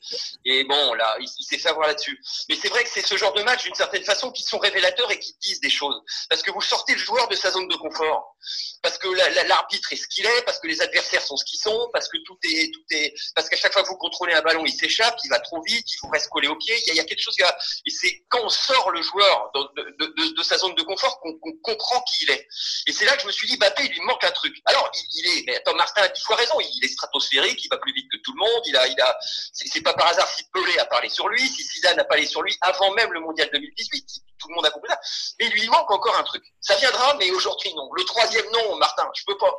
Et 0.44 0.64
bon, 0.64 0.94
là, 0.94 1.16
il, 1.20 1.28
s'est 1.44 1.58
fait 1.58 1.68
avoir 1.68 1.86
là-dessus. 1.88 2.20
Mais 2.48 2.56
c'est 2.56 2.68
vrai 2.68 2.82
que 2.84 2.90
c'est 2.90 3.06
ce 3.06 3.16
genre 3.16 3.32
de 3.34 3.42
match, 3.42 3.64
d'une 3.64 3.74
certaine 3.74 4.04
façon, 4.04 4.30
qui 4.32 4.42
sont 4.42 4.58
révélateurs 4.58 5.10
et 5.10 5.18
qui 5.18 5.34
disent 5.40 5.60
des 5.60 5.70
choses. 5.70 6.00
Parce 6.28 6.42
que 6.42 6.50
vous 6.50 6.60
sortez 6.60 6.92
le 6.92 6.98
joueur 6.98 7.28
de 7.28 7.36
sa 7.36 7.50
zone 7.50 7.68
de 7.68 7.76
confort. 7.76 8.36
Parce 8.82 8.98
que 8.98 9.08
l'arbitre 9.48 9.92
est 9.92 9.96
ce 9.96 10.06
qu'il 10.08 10.26
est, 10.26 10.42
parce 10.44 10.58
que 10.58 10.66
les 10.66 10.80
adversaires 10.82 11.22
sont 11.22 11.36
ce 11.36 11.44
qu'ils 11.44 11.58
sont, 11.58 11.88
parce 11.92 12.08
que 12.08 12.18
tout 12.26 12.38
est, 12.44 12.72
tout 12.72 12.84
est, 12.90 13.14
parce 13.34 13.48
qu'à 13.48 13.56
chaque 13.56 13.72
fois 13.72 13.82
que 13.82 13.88
vous 13.88 13.96
contrôlez 13.96 14.34
un 14.34 14.42
ballon, 14.42 14.64
il 14.66 14.72
s'échappe, 14.72 15.16
il 15.24 15.28
va 15.28 15.40
trop 15.40 15.62
vite, 15.62 15.86
il 15.90 15.98
vous 16.02 16.10
reste 16.10 16.28
collé 16.28 16.48
au 16.48 16.56
pied. 16.56 16.74
Il 16.86 16.94
y 16.94 17.00
a, 17.00 17.04
quelque 17.04 17.22
chose 17.22 17.36
qui 17.36 17.42
et 17.42 17.90
c'est 17.90 18.24
quand 18.28 18.42
on 18.42 18.48
sort 18.48 18.90
le 18.90 19.02
joueur 19.02 19.50
de, 19.54 20.23
de 20.32 20.42
sa 20.42 20.56
zone 20.58 20.74
de 20.74 20.82
confort 20.82 21.20
qu'on 21.20 21.34
comprend 21.62 22.00
qui 22.02 22.24
il 22.24 22.30
est. 22.30 22.46
Et 22.86 22.92
c'est 22.92 23.04
là 23.04 23.14
que 23.16 23.22
je 23.22 23.26
me 23.26 23.32
suis 23.32 23.46
dit, 23.46 23.56
Bappé, 23.56 23.84
il 23.84 23.92
lui 23.92 24.00
manque 24.02 24.22
un 24.24 24.30
truc. 24.30 24.56
Alors, 24.64 24.90
il, 24.94 25.26
est, 25.26 25.44
mais 25.46 25.60
Tom 25.64 25.76
Martin 25.76 26.02
a 26.02 26.08
dix 26.08 26.22
fois 26.22 26.36
raison, 26.36 26.54
il 26.60 26.84
est 26.84 26.88
stratosphérique, 26.88 27.64
il 27.64 27.68
va 27.68 27.78
plus 27.78 27.92
vite 27.92 28.06
que 28.10 28.18
tout 28.18 28.32
le 28.32 28.38
monde, 28.38 28.62
il 28.66 28.76
a, 28.76 28.86
il 28.86 29.00
a, 29.00 29.16
c'est 29.52 29.82
pas 29.82 29.94
par 29.94 30.08
hasard 30.08 30.28
si 30.28 30.44
Pelé 30.52 30.78
a 30.78 30.86
parlé 30.86 31.08
sur 31.08 31.28
lui, 31.28 31.46
si 31.46 31.62
Zidane 31.62 31.98
a 31.98 32.04
parlé 32.04 32.26
sur 32.26 32.42
lui 32.42 32.56
avant 32.60 32.92
même 32.94 33.12
le 33.12 33.20
mondial 33.20 33.48
2018. 33.52 34.06
Tout 34.38 34.48
le 34.48 34.54
monde 34.54 34.66
a 34.66 34.70
compris 34.70 34.90
ça. 34.90 34.98
Mais 35.40 35.46
il 35.46 35.52
lui 35.52 35.68
manque 35.68 35.90
encore 35.90 36.16
un 36.18 36.22
truc. 36.22 36.44
Ça 36.60 36.76
viendra, 36.76 37.14
mais 37.18 37.30
aujourd'hui 37.30 37.72
non. 37.74 37.90
Le 37.94 38.04
troisième 38.04 38.46
non, 38.52 38.76
Martin, 38.76 39.08
je 39.14 39.22
peux 39.26 39.36
pas. 39.38 39.54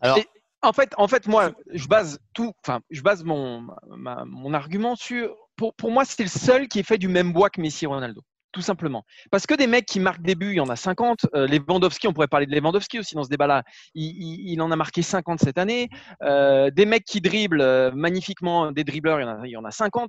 Alors, 0.00 0.18
en 0.62 0.72
fait, 0.72 0.92
en 0.96 1.08
fait, 1.08 1.26
moi, 1.26 1.52
je 1.72 1.86
base 1.86 2.18
tout, 2.34 2.52
enfin, 2.64 2.80
je 2.90 3.00
base 3.02 3.22
mon, 3.22 3.66
mon 3.86 4.54
argument 4.54 4.96
sur. 4.96 5.34
Pour, 5.56 5.74
pour 5.74 5.90
moi, 5.90 6.04
c'est 6.04 6.22
le 6.22 6.28
seul 6.28 6.68
qui 6.68 6.80
est 6.80 6.82
fait 6.82 6.98
du 6.98 7.08
même 7.08 7.32
bois 7.32 7.48
que 7.48 7.62
Messi 7.62 7.84
et 7.84 7.88
Ronaldo 7.88 8.20
tout 8.56 8.62
simplement. 8.62 9.04
Parce 9.30 9.46
que 9.46 9.52
des 9.52 9.66
mecs 9.66 9.84
qui 9.84 10.00
marquent 10.00 10.22
des 10.22 10.34
buts, 10.34 10.52
il 10.52 10.56
y 10.56 10.60
en 10.60 10.70
a 10.70 10.76
50. 10.76 11.26
Euh, 11.34 11.46
Lewandowski, 11.46 12.08
on 12.08 12.14
pourrait 12.14 12.26
parler 12.26 12.46
de 12.46 12.56
Lewandowski 12.56 12.98
aussi 12.98 13.14
dans 13.14 13.22
ce 13.22 13.28
débat-là. 13.28 13.64
Il, 13.94 14.58
en 14.62 14.70
a 14.70 14.76
marqué 14.76 15.02
50 15.02 15.40
cette 15.40 15.58
année. 15.58 15.90
Euh, 16.22 16.70
des 16.70 16.86
mecs 16.86 17.04
qui 17.04 17.20
dribblent 17.20 17.60
euh, 17.60 17.90
magnifiquement, 17.94 18.72
des 18.72 18.82
dribbleurs, 18.82 19.20
il 19.20 19.24
y 19.24 19.26
en 19.26 19.28
a, 19.28 19.46
il 19.46 19.50
y 19.50 19.56
en 19.58 19.64
a 19.66 19.70
50. 19.70 20.08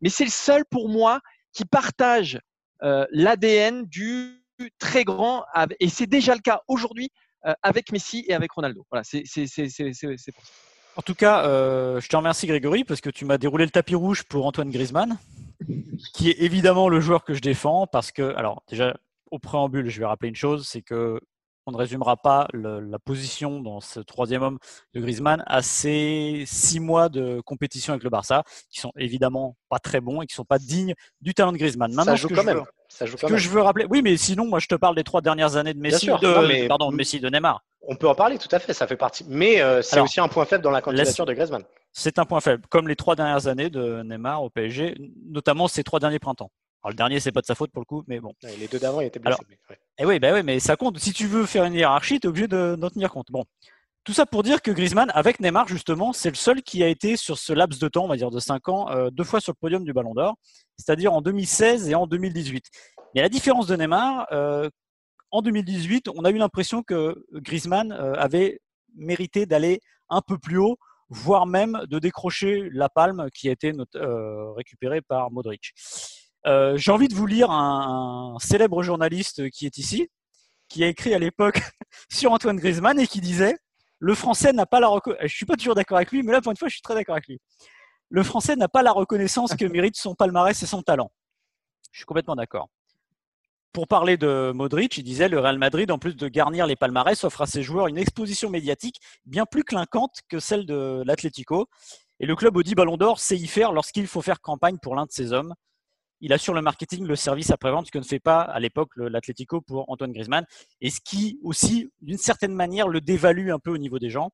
Mais 0.00 0.10
c'est 0.10 0.24
le 0.24 0.30
seul 0.30 0.62
pour 0.70 0.88
moi 0.88 1.18
qui 1.52 1.64
partage 1.64 2.38
euh, 2.84 3.04
l'ADN 3.10 3.84
du 3.86 4.44
très 4.78 5.02
grand. 5.02 5.42
Et 5.80 5.88
c'est 5.88 6.06
déjà 6.06 6.36
le 6.36 6.40
cas 6.40 6.60
aujourd'hui 6.68 7.10
avec 7.62 7.90
Messi 7.90 8.24
et 8.28 8.34
avec 8.34 8.52
Ronaldo. 8.52 8.86
Voilà, 8.92 9.02
c'est 9.02 9.22
pour 9.22 10.44
ça. 10.44 10.52
En 10.94 11.02
tout 11.02 11.14
cas, 11.16 11.42
je 12.00 12.06
te 12.06 12.16
remercie 12.16 12.46
Grégory 12.46 12.84
parce 12.84 13.00
que 13.00 13.10
tu 13.10 13.24
m'as 13.24 13.38
déroulé 13.38 13.64
le 13.64 13.70
tapis 13.70 13.96
rouge 13.96 14.22
pour 14.22 14.46
Antoine 14.46 14.70
Griezmann, 14.70 15.18
qui 16.14 16.30
est 16.30 16.40
évidemment 16.40 16.88
le 16.88 17.00
joueur 17.00 17.24
que 17.24 17.34
je 17.34 17.40
défends 17.40 17.86
parce 17.86 18.12
que, 18.12 18.34
alors 18.36 18.62
déjà 18.68 18.96
au 19.30 19.38
préambule, 19.38 19.88
je 19.88 19.98
vais 20.00 20.06
rappeler 20.06 20.28
une 20.28 20.36
chose, 20.36 20.66
c'est 20.66 20.82
que 20.82 21.20
on 21.68 21.72
ne 21.72 21.76
résumera 21.76 22.16
pas 22.16 22.48
la 22.54 22.98
position 22.98 23.60
dans 23.60 23.80
ce 23.80 24.00
troisième 24.00 24.42
homme 24.42 24.58
de 24.94 25.00
Griezmann 25.02 25.44
à 25.46 25.60
ces 25.60 26.44
six 26.46 26.80
mois 26.80 27.10
de 27.10 27.42
compétition 27.42 27.92
avec 27.92 28.04
le 28.04 28.08
Barça, 28.08 28.42
qui 28.70 28.80
sont 28.80 28.90
évidemment 28.96 29.54
pas 29.68 29.78
très 29.78 30.00
bons 30.00 30.22
et 30.22 30.26
qui 30.26 30.34
sont 30.34 30.46
pas 30.46 30.58
dignes 30.58 30.94
du 31.20 31.34
talent 31.34 31.52
de 31.52 31.58
Griezmann. 31.58 31.92
Maintenant, 31.92 32.12
ça 32.12 32.16
joue 32.16 32.28
quand 32.28 32.42
même. 32.42 32.62
ça 32.88 33.04
joue 33.04 33.18
quand 33.20 33.28
que 33.28 33.36
je 33.36 33.50
veux 33.50 33.60
rappeler, 33.60 33.86
oui, 33.90 34.00
mais 34.00 34.16
sinon, 34.16 34.46
moi, 34.46 34.60
je 34.60 34.66
te 34.66 34.76
parle 34.76 34.96
des 34.96 35.04
trois 35.04 35.20
dernières 35.20 35.56
années 35.56 35.74
de 35.74 35.78
Messi, 35.78 36.06
de, 36.06 36.68
pardon, 36.68 36.90
de 36.90 36.96
Messi, 36.96 37.20
de 37.20 37.28
Neymar. 37.28 37.62
On 37.82 37.96
peut 37.96 38.08
en 38.08 38.14
parler, 38.14 38.38
tout 38.38 38.48
à 38.50 38.58
fait, 38.58 38.72
ça 38.74 38.86
fait 38.86 38.96
partie. 38.96 39.24
Mais 39.28 39.60
euh, 39.60 39.82
c'est 39.82 40.00
aussi 40.00 40.20
un 40.20 40.28
point 40.28 40.44
faible 40.44 40.62
dans 40.62 40.70
la 40.70 40.82
candidature 40.82 41.26
de 41.26 41.32
Griezmann. 41.32 41.62
C'est 41.92 42.18
un 42.18 42.24
point 42.24 42.40
faible, 42.40 42.64
comme 42.68 42.88
les 42.88 42.96
trois 42.96 43.16
dernières 43.16 43.46
années 43.46 43.70
de 43.70 44.02
Neymar 44.02 44.42
au 44.42 44.50
PSG, 44.50 44.96
notamment 45.26 45.68
ces 45.68 45.84
trois 45.84 46.00
derniers 46.00 46.18
printemps. 46.18 46.50
Alors, 46.82 46.90
le 46.90 46.96
dernier, 46.96 47.18
c'est 47.18 47.32
pas 47.32 47.40
de 47.40 47.46
sa 47.46 47.54
faute 47.54 47.72
pour 47.72 47.80
le 47.80 47.86
coup, 47.86 48.04
mais 48.06 48.20
bon. 48.20 48.34
les 48.42 48.68
deux 48.68 48.78
d'avant, 48.78 49.00
il 49.00 49.06
était 49.06 49.18
blessé. 49.18 49.40
Eh 49.98 50.04
oui, 50.04 50.18
bah 50.20 50.32
oui, 50.32 50.42
mais 50.44 50.60
ça 50.60 50.76
compte. 50.76 50.98
Si 50.98 51.12
tu 51.12 51.26
veux 51.26 51.44
faire 51.44 51.64
une 51.64 51.74
hiérarchie, 51.74 52.20
tu 52.20 52.26
es 52.26 52.30
obligé 52.30 52.46
d'en 52.46 52.90
tenir 52.90 53.10
compte. 53.10 53.30
Bon. 53.30 53.44
Tout 54.04 54.12
ça 54.12 54.26
pour 54.26 54.42
dire 54.42 54.62
que 54.62 54.70
Griezmann, 54.70 55.10
avec 55.14 55.40
Neymar, 55.40 55.68
justement, 55.68 56.12
c'est 56.12 56.30
le 56.30 56.36
seul 56.36 56.62
qui 56.62 56.82
a 56.82 56.88
été 56.88 57.16
sur 57.16 57.36
ce 57.36 57.52
laps 57.52 57.78
de 57.78 57.88
temps, 57.88 58.04
on 58.04 58.08
va 58.08 58.16
dire 58.16 58.30
de 58.30 58.38
5 58.38 58.68
ans, 58.68 58.90
euh, 58.90 59.10
deux 59.10 59.24
fois 59.24 59.40
sur 59.40 59.52
le 59.52 59.58
podium 59.60 59.84
du 59.84 59.92
Ballon 59.92 60.14
d'Or, 60.14 60.36
c'est-à-dire 60.78 61.12
en 61.12 61.20
2016 61.20 61.90
et 61.90 61.94
en 61.94 62.06
2018. 62.06 62.64
Mais 63.14 63.20
à 63.20 63.24
la 63.24 63.28
différence 63.28 63.66
de 63.66 63.76
Neymar, 63.76 64.26
euh, 64.32 64.70
en 65.30 65.42
2018, 65.42 66.08
on 66.14 66.24
a 66.24 66.30
eu 66.30 66.38
l'impression 66.38 66.82
que 66.82 67.24
Griezmann 67.32 67.92
euh, 67.92 68.14
avait 68.14 68.60
mérité 68.94 69.46
d'aller 69.46 69.80
un 70.08 70.20
peu 70.20 70.38
plus 70.38 70.58
haut, 70.58 70.78
voire 71.10 71.46
même 71.46 71.80
de 71.88 71.98
décrocher 71.98 72.68
la 72.72 72.88
palme 72.88 73.28
qui 73.34 73.48
a 73.48 73.52
été 73.52 73.72
récupérée 74.56 75.00
par 75.02 75.30
Modric. 75.30 75.72
Euh, 76.46 76.76
j'ai 76.76 76.90
envie 76.90 77.08
de 77.08 77.14
vous 77.14 77.26
lire 77.26 77.50
un, 77.50 78.36
célèbre 78.40 78.82
journaliste 78.82 79.50
qui 79.50 79.66
est 79.66 79.78
ici, 79.78 80.08
qui 80.68 80.84
a 80.84 80.88
écrit 80.88 81.14
à 81.14 81.18
l'époque 81.18 81.60
sur 82.10 82.32
Antoine 82.32 82.56
Griezmann 82.56 82.98
et 82.98 83.06
qui 83.06 83.20
disait 83.20 83.56
le 83.98 84.14
Français 84.14 84.52
n'a 84.52 84.64
pas 84.64 84.80
la. 84.80 84.88
Je 85.22 85.34
suis 85.34 85.46
pas 85.46 85.56
toujours 85.56 85.74
d'accord 85.74 85.96
avec 85.96 86.12
lui, 86.12 86.22
mais 86.22 86.32
là 86.32 86.40
pour 86.40 86.52
une 86.52 86.56
fois, 86.56 86.68
je 86.68 86.74
suis 86.74 86.82
très 86.82 86.94
d'accord 86.94 87.16
avec 87.16 87.26
lui. 87.26 87.40
Le 88.10 88.22
Français 88.22 88.54
n'a 88.56 88.68
pas 88.68 88.82
la 88.82 88.92
reconnaissance 88.92 89.54
que 89.54 89.64
mérite 89.64 89.96
son 89.96 90.14
palmarès 90.14 90.62
et 90.62 90.66
son 90.66 90.82
talent. 90.82 91.10
Je 91.92 91.98
suis 91.98 92.06
complètement 92.06 92.36
d'accord. 92.36 92.68
Pour 93.72 93.86
parler 93.86 94.16
de 94.16 94.52
Modric, 94.54 94.96
il 94.96 95.04
disait 95.04 95.28
le 95.28 95.38
Real 95.38 95.58
Madrid, 95.58 95.90
en 95.90 95.98
plus 95.98 96.16
de 96.16 96.28
garnir 96.28 96.66
les 96.66 96.76
palmarès, 96.76 97.22
offre 97.24 97.42
à 97.42 97.46
ses 97.46 97.62
joueurs 97.62 97.86
une 97.86 97.98
exposition 97.98 98.50
médiatique 98.50 98.96
bien 99.24 99.44
plus 99.46 99.62
clinquante 99.62 100.20
que 100.28 100.40
celle 100.40 100.66
de 100.66 101.02
l'Atlético. 101.06 101.68
Et 102.20 102.26
le 102.26 102.34
club 102.34 102.56
Audi 102.56 102.74
Ballon 102.74 102.96
d'Or 102.96 103.20
sait 103.20 103.36
y 103.36 103.46
faire 103.46 103.72
lorsqu'il 103.72 104.06
faut 104.06 104.22
faire 104.22 104.40
campagne 104.40 104.78
pour 104.82 104.96
l'un 104.96 105.04
de 105.04 105.12
ses 105.12 105.32
hommes 105.32 105.54
il 106.20 106.32
assure 106.32 106.54
le 106.54 106.62
marketing, 106.62 107.06
le 107.06 107.16
service 107.16 107.50
après-vente, 107.50 107.86
ce 107.86 107.90
que 107.92 107.98
ne 107.98 108.04
fait 108.04 108.20
pas 108.20 108.40
à 108.40 108.58
l'époque 108.60 108.90
l'Atlético 108.96 109.60
pour 109.60 109.88
Antoine 109.90 110.12
Griezmann, 110.12 110.44
et 110.80 110.90
ce 110.90 111.00
qui 111.00 111.38
aussi, 111.42 111.90
d'une 112.00 112.18
certaine 112.18 112.52
manière, 112.52 112.88
le 112.88 113.00
dévalue 113.00 113.50
un 113.50 113.58
peu 113.58 113.70
au 113.70 113.78
niveau 113.78 113.98
des 113.98 114.10
gens. 114.10 114.30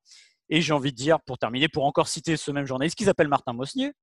Et 0.49 0.61
j'ai 0.61 0.73
envie 0.73 0.91
de 0.91 0.97
dire, 0.97 1.19
pour 1.21 1.37
terminer, 1.37 1.67
pour 1.69 1.85
encore 1.85 2.07
citer 2.07 2.37
ce 2.37 2.51
même 2.51 2.65
journaliste 2.65 2.97
qui 2.97 3.05
s'appelle 3.05 3.27
Martin 3.27 3.53
Mosnier, 3.53 3.93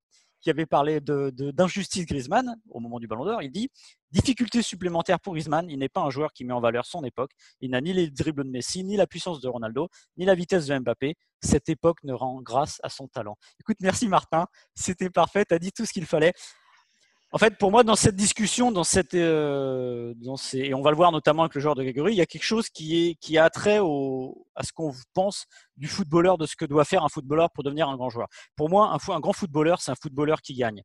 qui 0.43 0.51
avait 0.51 0.67
parlé 0.67 1.01
d'injustice 1.01 2.03
de, 2.03 2.09
Griezmann 2.09 2.57
au 2.69 2.81
moment 2.81 2.99
du 2.99 3.07
Ballon 3.07 3.25
d'Or. 3.25 3.43
Il 3.43 3.51
dit 3.51 3.71
difficulté 4.11 4.61
supplémentaire 4.61 5.21
pour 5.21 5.33
Griezmann. 5.33 5.71
Il 5.71 5.79
n'est 5.79 5.89
pas 5.89 6.03
un 6.03 6.11
joueur 6.11 6.33
qui 6.33 6.45
met 6.45 6.53
en 6.53 6.61
valeur 6.61 6.85
son 6.85 7.05
époque. 7.05 7.31
Il 7.61 7.71
n'a 7.71 7.81
ni 7.81 7.93
les 7.93 8.11
dribbles 8.11 8.45
de 8.45 8.51
Messi, 8.51 8.85
ni 8.85 8.97
la 8.97 9.07
puissance 9.07 9.41
de 9.41 9.49
Ronaldo, 9.49 9.89
ni 10.17 10.25
la 10.27 10.35
vitesse 10.35 10.67
de 10.67 10.79
Mbappé. 10.79 11.15
Cette 11.41 11.69
époque 11.69 12.03
ne 12.05 12.13
rend 12.13 12.43
grâce 12.43 12.81
à 12.83 12.89
son 12.89 13.09
talent. 13.09 13.37
Écoute, 13.61 13.79
merci 13.81 14.09
Martin. 14.09 14.47
C'était 14.75 15.11
parfait. 15.11 15.45
Tu 15.45 15.55
as 15.55 15.59
dit 15.59 15.73
tout 15.73 15.87
ce 15.87 15.93
qu'il 15.93 16.07
fallait. 16.07 16.35
En 17.35 17.39
fait, 17.39 17.57
pour 17.57 17.71
moi, 17.71 17.83
dans 17.83 17.97
cette 17.97 18.15
discussion, 18.15 18.73
dans 18.73 18.85
cette, 18.85 19.15
euh, 19.15 20.13
et 20.53 20.75
on 20.75 20.83
va 20.83 20.91
le 20.91 20.97
voir 20.97 21.13
notamment 21.13 21.45
avec 21.45 21.55
le 21.55 21.63
joueur 21.63 21.75
de 21.75 21.83
Grégory, 21.83 22.13
il 22.13 22.17
y 22.17 22.21
a 22.21 22.27
quelque 22.27 22.45
chose 22.45 22.69
qui, 22.69 23.09
est, 23.09 23.15
qui 23.15 23.39
a 23.39 23.49
trait 23.49 23.79
au, 23.79 24.47
à 24.55 24.63
ce 24.63 24.73
qu'on 24.73 24.93
pense 25.15 25.47
du 25.79 25.89
footballeur, 25.89 26.37
de 26.37 26.45
ce 26.45 26.57
que 26.57 26.67
doit 26.67 26.85
faire 26.85 27.05
un 27.05 27.09
footballeur 27.09 27.51
pour 27.51 27.65
devenir 27.65 27.89
un 27.89 27.97
grand 27.97 28.11
joueur. 28.11 28.29
Pour 28.55 28.69
moi, 28.69 28.93
un, 28.93 29.13
un 29.13 29.21
grand 29.21 29.33
footballeur, 29.33 29.81
c'est 29.81 29.91
un 29.91 29.97
footballeur 30.01 30.43
qui 30.43 30.55
gagne 30.55 30.83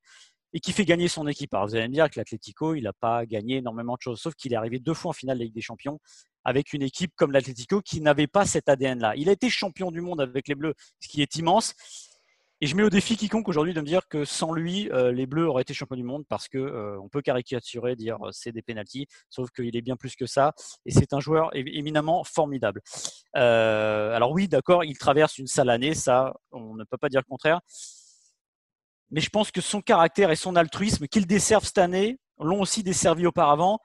et 0.54 0.62
qui 0.62 0.72
fait 0.72 0.86
gagner 0.86 1.10
son 1.10 1.27
équipe. 1.27 1.54
Alors, 1.54 1.68
vous 1.68 1.75
allez 1.75 1.89
me 1.89 1.94
dire 1.94 2.10
que 2.10 2.18
l'Atlético, 2.18 2.75
il 2.75 2.84
n'a 2.84 2.94
pas 2.94 3.25
gagné 3.25 3.58
énormément 3.58 3.96
de 3.96 4.01
choses, 4.01 4.22
sauf 4.22 4.34
qu'il 4.34 4.54
est 4.54 4.56
arrivé 4.56 4.80
deux 4.80 4.94
fois 4.94 5.10
en 5.10 5.13
finale 5.13 5.38
de 5.38 5.42
la 5.42 5.46
Ligue 5.46 5.56
des 5.56 5.62
Champions 5.62 6.00
avec 6.46 6.72
une 6.72 6.82
équipe 6.82 7.12
comme 7.18 7.34
l'Atlético 7.34 7.82
qui 7.82 8.00
n'avait 8.00 8.27
pas 8.27 8.46
cet 8.46 8.70
ADN-là. 8.70 9.16
Il 9.18 9.27
a 9.27 9.34
été 9.34 9.50
champion 9.50 9.92
du 9.92 10.00
monde 10.00 10.22
avec 10.22 10.48
les 10.48 10.56
Bleus, 10.56 10.75
ce 11.01 11.10
qui 11.10 11.22
est 11.22 11.36
immense. 11.36 11.74
Et 12.60 12.66
je 12.66 12.76
mets 12.76 12.82
au 12.82 12.90
défi 12.90 13.18
quiconque 13.18 13.48
aujourd'hui 13.50 13.76
de 13.76 13.82
me 13.82 13.86
dire 13.86 14.08
que 14.08 14.26
sans 14.26 14.52
lui, 14.52 14.90
euh, 14.92 15.12
les 15.12 15.28
Bleus 15.28 15.48
auraient 15.48 15.62
été 15.62 15.76
champions 15.76 15.96
du 15.96 16.04
monde 16.04 16.26
parce 16.28 16.48
que 16.48 16.58
euh, 16.58 17.00
on 17.00 17.08
peut 17.08 17.22
caricaturer, 17.22 17.96
dire 17.96 18.18
euh, 18.26 18.32
c'est 18.32 18.52
des 18.52 18.64
pénalties, 18.64 19.06
sauf 19.30 19.52
qu'il 19.52 19.76
est 19.76 19.82
bien 19.82 19.96
plus 19.96 20.16
que 20.16 20.26
ça. 20.26 20.54
Et 20.86 20.92
c'est 20.92 21.14
un 21.14 21.20
joueur 21.20 21.52
éminemment 21.56 22.24
formidable. 22.24 22.82
alors 23.34 24.32
oui, 24.32 24.48
d'accord, 24.48 24.84
il 24.84 24.98
traverse 24.98 25.38
une 25.38 25.46
sale 25.46 25.70
année, 25.70 25.94
ça, 25.94 26.34
on 26.52 26.74
ne 26.74 26.84
peut 26.84 26.98
pas 26.98 27.10
dire 27.10 27.22
le 27.22 27.30
contraire. 27.30 27.62
Mais 29.12 29.22
je 29.22 29.30
pense 29.30 29.52
que 29.52 29.62
son 29.62 29.82
caractère 29.82 30.32
et 30.32 30.36
son 30.36 30.56
altruisme 30.56 31.08
qu'il 31.08 31.28
desserve 31.28 31.64
cette 31.64 31.78
année 31.78 32.20
l'ont 32.40 32.62
aussi 32.62 32.82
desservi 32.82 33.28
auparavant 33.28 33.80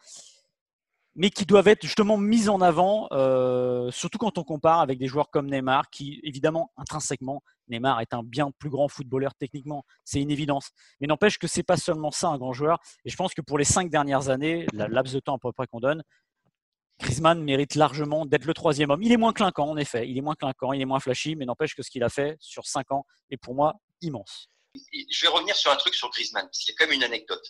mais 1.15 1.31
qui 1.31 1.45
doivent 1.45 1.69
être 1.69 1.83
justement 1.83 2.17
mis 2.17 2.49
en 2.49 2.61
avant, 2.61 3.09
euh, 3.13 3.91
surtout 3.91 4.19
quand 4.19 4.39
on 4.39 4.45
compare 4.45 4.81
avec 4.81 4.99
des 4.99 5.07
joueurs 5.07 5.31
comme 5.31 5.51
Neymar, 5.51 5.91
qui 5.91 6.21
évidemment 6.23 6.71
intrinsèquement, 6.77 7.43
Neymar 7.69 8.01
est 8.01 8.15
un 8.15 8.23
bien 8.23 8.51
plus 8.59 8.71
grand 8.71 8.89
footballeur 8.89 9.35
techniquement, 9.35 9.85
c'est 10.05 10.21
une 10.21 10.31
évidence. 10.31 10.71
Mais 11.01 11.07
n'empêche 11.07 11.39
que 11.39 11.47
c'est 11.47 11.63
pas 11.63 11.77
seulement 11.77 12.11
ça 12.11 12.29
un 12.29 12.39
grand 12.39 12.53
joueur. 12.53 12.79
Et 13.05 13.11
je 13.11 13.17
pense 13.17 13.35
que 13.35 13.43
pour 13.43 13.59
les 13.59 13.65
cinq 13.65 13.91
dernières 13.91 14.31
années, 14.31 14.67
la 14.73 14.89
laps 14.89 15.15
de 15.15 15.21
temps 15.21 15.37
à 15.37 15.39
peu 15.39 15.53
près 15.53 15.67
qu'on 15.67 15.81
donne, 15.81 16.03
Griezmann 17.01 17.43
mérite 17.43 17.75
largement 17.75 18.27
d'être 18.27 18.45
le 18.45 18.55
troisième 18.55 18.91
homme. 18.91 19.03
Il 19.03 19.13
est 19.13 19.17
moins 19.17 19.33
clinquant 19.33 19.69
en 19.69 19.77
effet, 19.77 20.09
il 20.09 20.17
est 20.17 20.23
moins 20.23 20.35
clinquant, 20.35 20.73
il 20.73 20.81
est 20.81 20.87
moins 20.87 21.01
flashy, 21.01 21.37
mais 21.37 21.45
n'empêche 21.45 21.75
que 21.75 21.83
ce 21.83 21.91
qu'il 21.91 22.05
a 22.05 22.09
fait 22.09 22.37
sur 22.41 22.67
cinq 22.67 22.93
ans 22.93 23.05
est 23.31 23.37
pour 23.37 23.55
moi 23.55 23.75
immense 24.01 24.49
je 25.23 25.23
vais 25.23 25.29
revenir 25.29 25.55
sur 25.55 25.71
un 25.71 25.77
truc 25.77 25.95
sur 25.95 26.11
Griezmann, 26.11 26.47
parce 26.47 26.59
qu'il 26.59 26.73
y 26.73 26.75
a 26.75 26.79
quand 26.79 26.87
même 26.87 26.97
une 26.97 27.05
anecdote. 27.05 27.45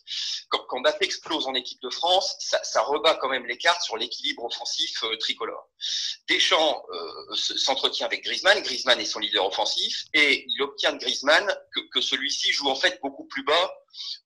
Quand, 0.48 0.62
explose 1.00 1.46
en 1.46 1.54
équipe 1.54 1.80
de 1.82 1.90
France, 1.90 2.36
ça, 2.38 2.82
rebat 2.82 3.14
quand 3.14 3.28
même 3.28 3.46
les 3.46 3.58
cartes 3.58 3.82
sur 3.82 3.96
l'équilibre 3.96 4.44
offensif 4.44 5.02
euh, 5.04 5.16
tricolore. 5.16 5.68
Deschamps 6.28 6.84
euh, 6.92 7.34
s'entretient 7.34 8.06
avec 8.06 8.24
Griezmann, 8.24 8.62
Griezmann 8.62 9.00
est 9.00 9.04
son 9.04 9.18
leader 9.18 9.44
offensif, 9.46 10.04
et 10.14 10.44
il 10.48 10.62
obtient 10.62 10.92
de 10.92 10.98
Griezmann 10.98 11.46
que, 11.92 12.00
celui-ci 12.00 12.52
joue 12.52 12.68
en 12.68 12.74
fait 12.74 13.00
beaucoup 13.02 13.26
plus 13.26 13.44
bas 13.44 13.74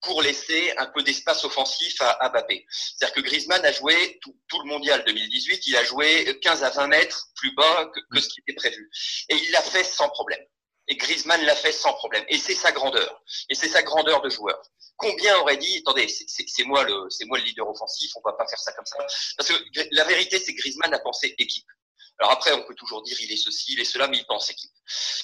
pour 0.03 0.23
laisser 0.23 0.73
un 0.77 0.87
peu 0.87 1.03
d'espace 1.03 1.45
offensif 1.45 2.01
à, 2.01 2.11
à 2.11 2.31
Mbappé. 2.31 2.67
C'est-à-dire 2.71 3.15
que 3.15 3.21
Griezmann 3.21 3.65
a 3.65 3.73
joué 3.73 4.19
tout, 4.21 4.61
le 4.63 4.69
mondial 4.69 5.05
2018, 5.05 5.67
il 5.67 5.77
a 5.77 5.85
joué 5.85 6.39
15 6.41 6.63
à 6.63 6.71
20 6.71 6.87
mètres 6.89 7.29
plus 7.37 7.55
bas 7.55 7.91
que 7.95 8.21
ce 8.21 8.29
qui 8.29 8.41
était 8.41 8.55
prévu. 8.55 8.91
Et 9.29 9.37
il 9.37 9.51
l'a 9.51 9.63
fait 9.63 9.85
sans 9.85 10.09
problème. 10.09 10.45
Et 10.89 10.97
Griezmann 10.97 11.43
l'a 11.45 11.57
fait 11.57 11.73
sans 11.73 11.93
problème. 11.95 12.25
Et 12.29 12.39
c'est 12.39 12.55
sa 12.55 12.73
grandeur. 12.73 13.23
Et 13.49 13.55
c'est 13.55 13.69
sa 13.69 13.83
grandeur 13.83 14.21
de 14.23 14.29
joueur. 14.29 14.61
Combien 14.97 15.37
aurait 15.39 15.57
dit, 15.57 15.79
attendez, 15.79 16.09
c'est 16.09 16.65
moi 16.65 16.85
le, 16.85 17.11
c'est 17.11 17.27
moi 17.27 17.39
le 17.39 17.45
leader 17.45 17.69
offensif, 17.69 18.11
on 18.17 18.21
va 18.25 18.33
pas 18.33 18.47
faire 18.47 18.59
ça 18.59 18.73
comme 18.73 18.87
ça. 18.87 18.99
Parce 19.37 19.51
que 19.51 19.55
la 19.93 20.05
vérité, 20.05 20.39
c'est 20.39 20.55
que 20.55 20.61
Griezmann 20.61 20.93
a 20.95 20.99
pensé 20.99 21.35
équipe. 21.39 21.67
Alors 22.19 22.33
après, 22.33 22.53
on 22.53 22.63
peut 22.63 22.75
toujours 22.75 23.03
dire 23.03 23.17
il 23.21 23.31
est 23.31 23.37
ceci, 23.37 23.73
il 23.73 23.81
est 23.81 23.85
cela, 23.85 24.09
mais 24.09 24.17
il 24.17 24.27
pense 24.27 24.51
équipe. 24.51 24.71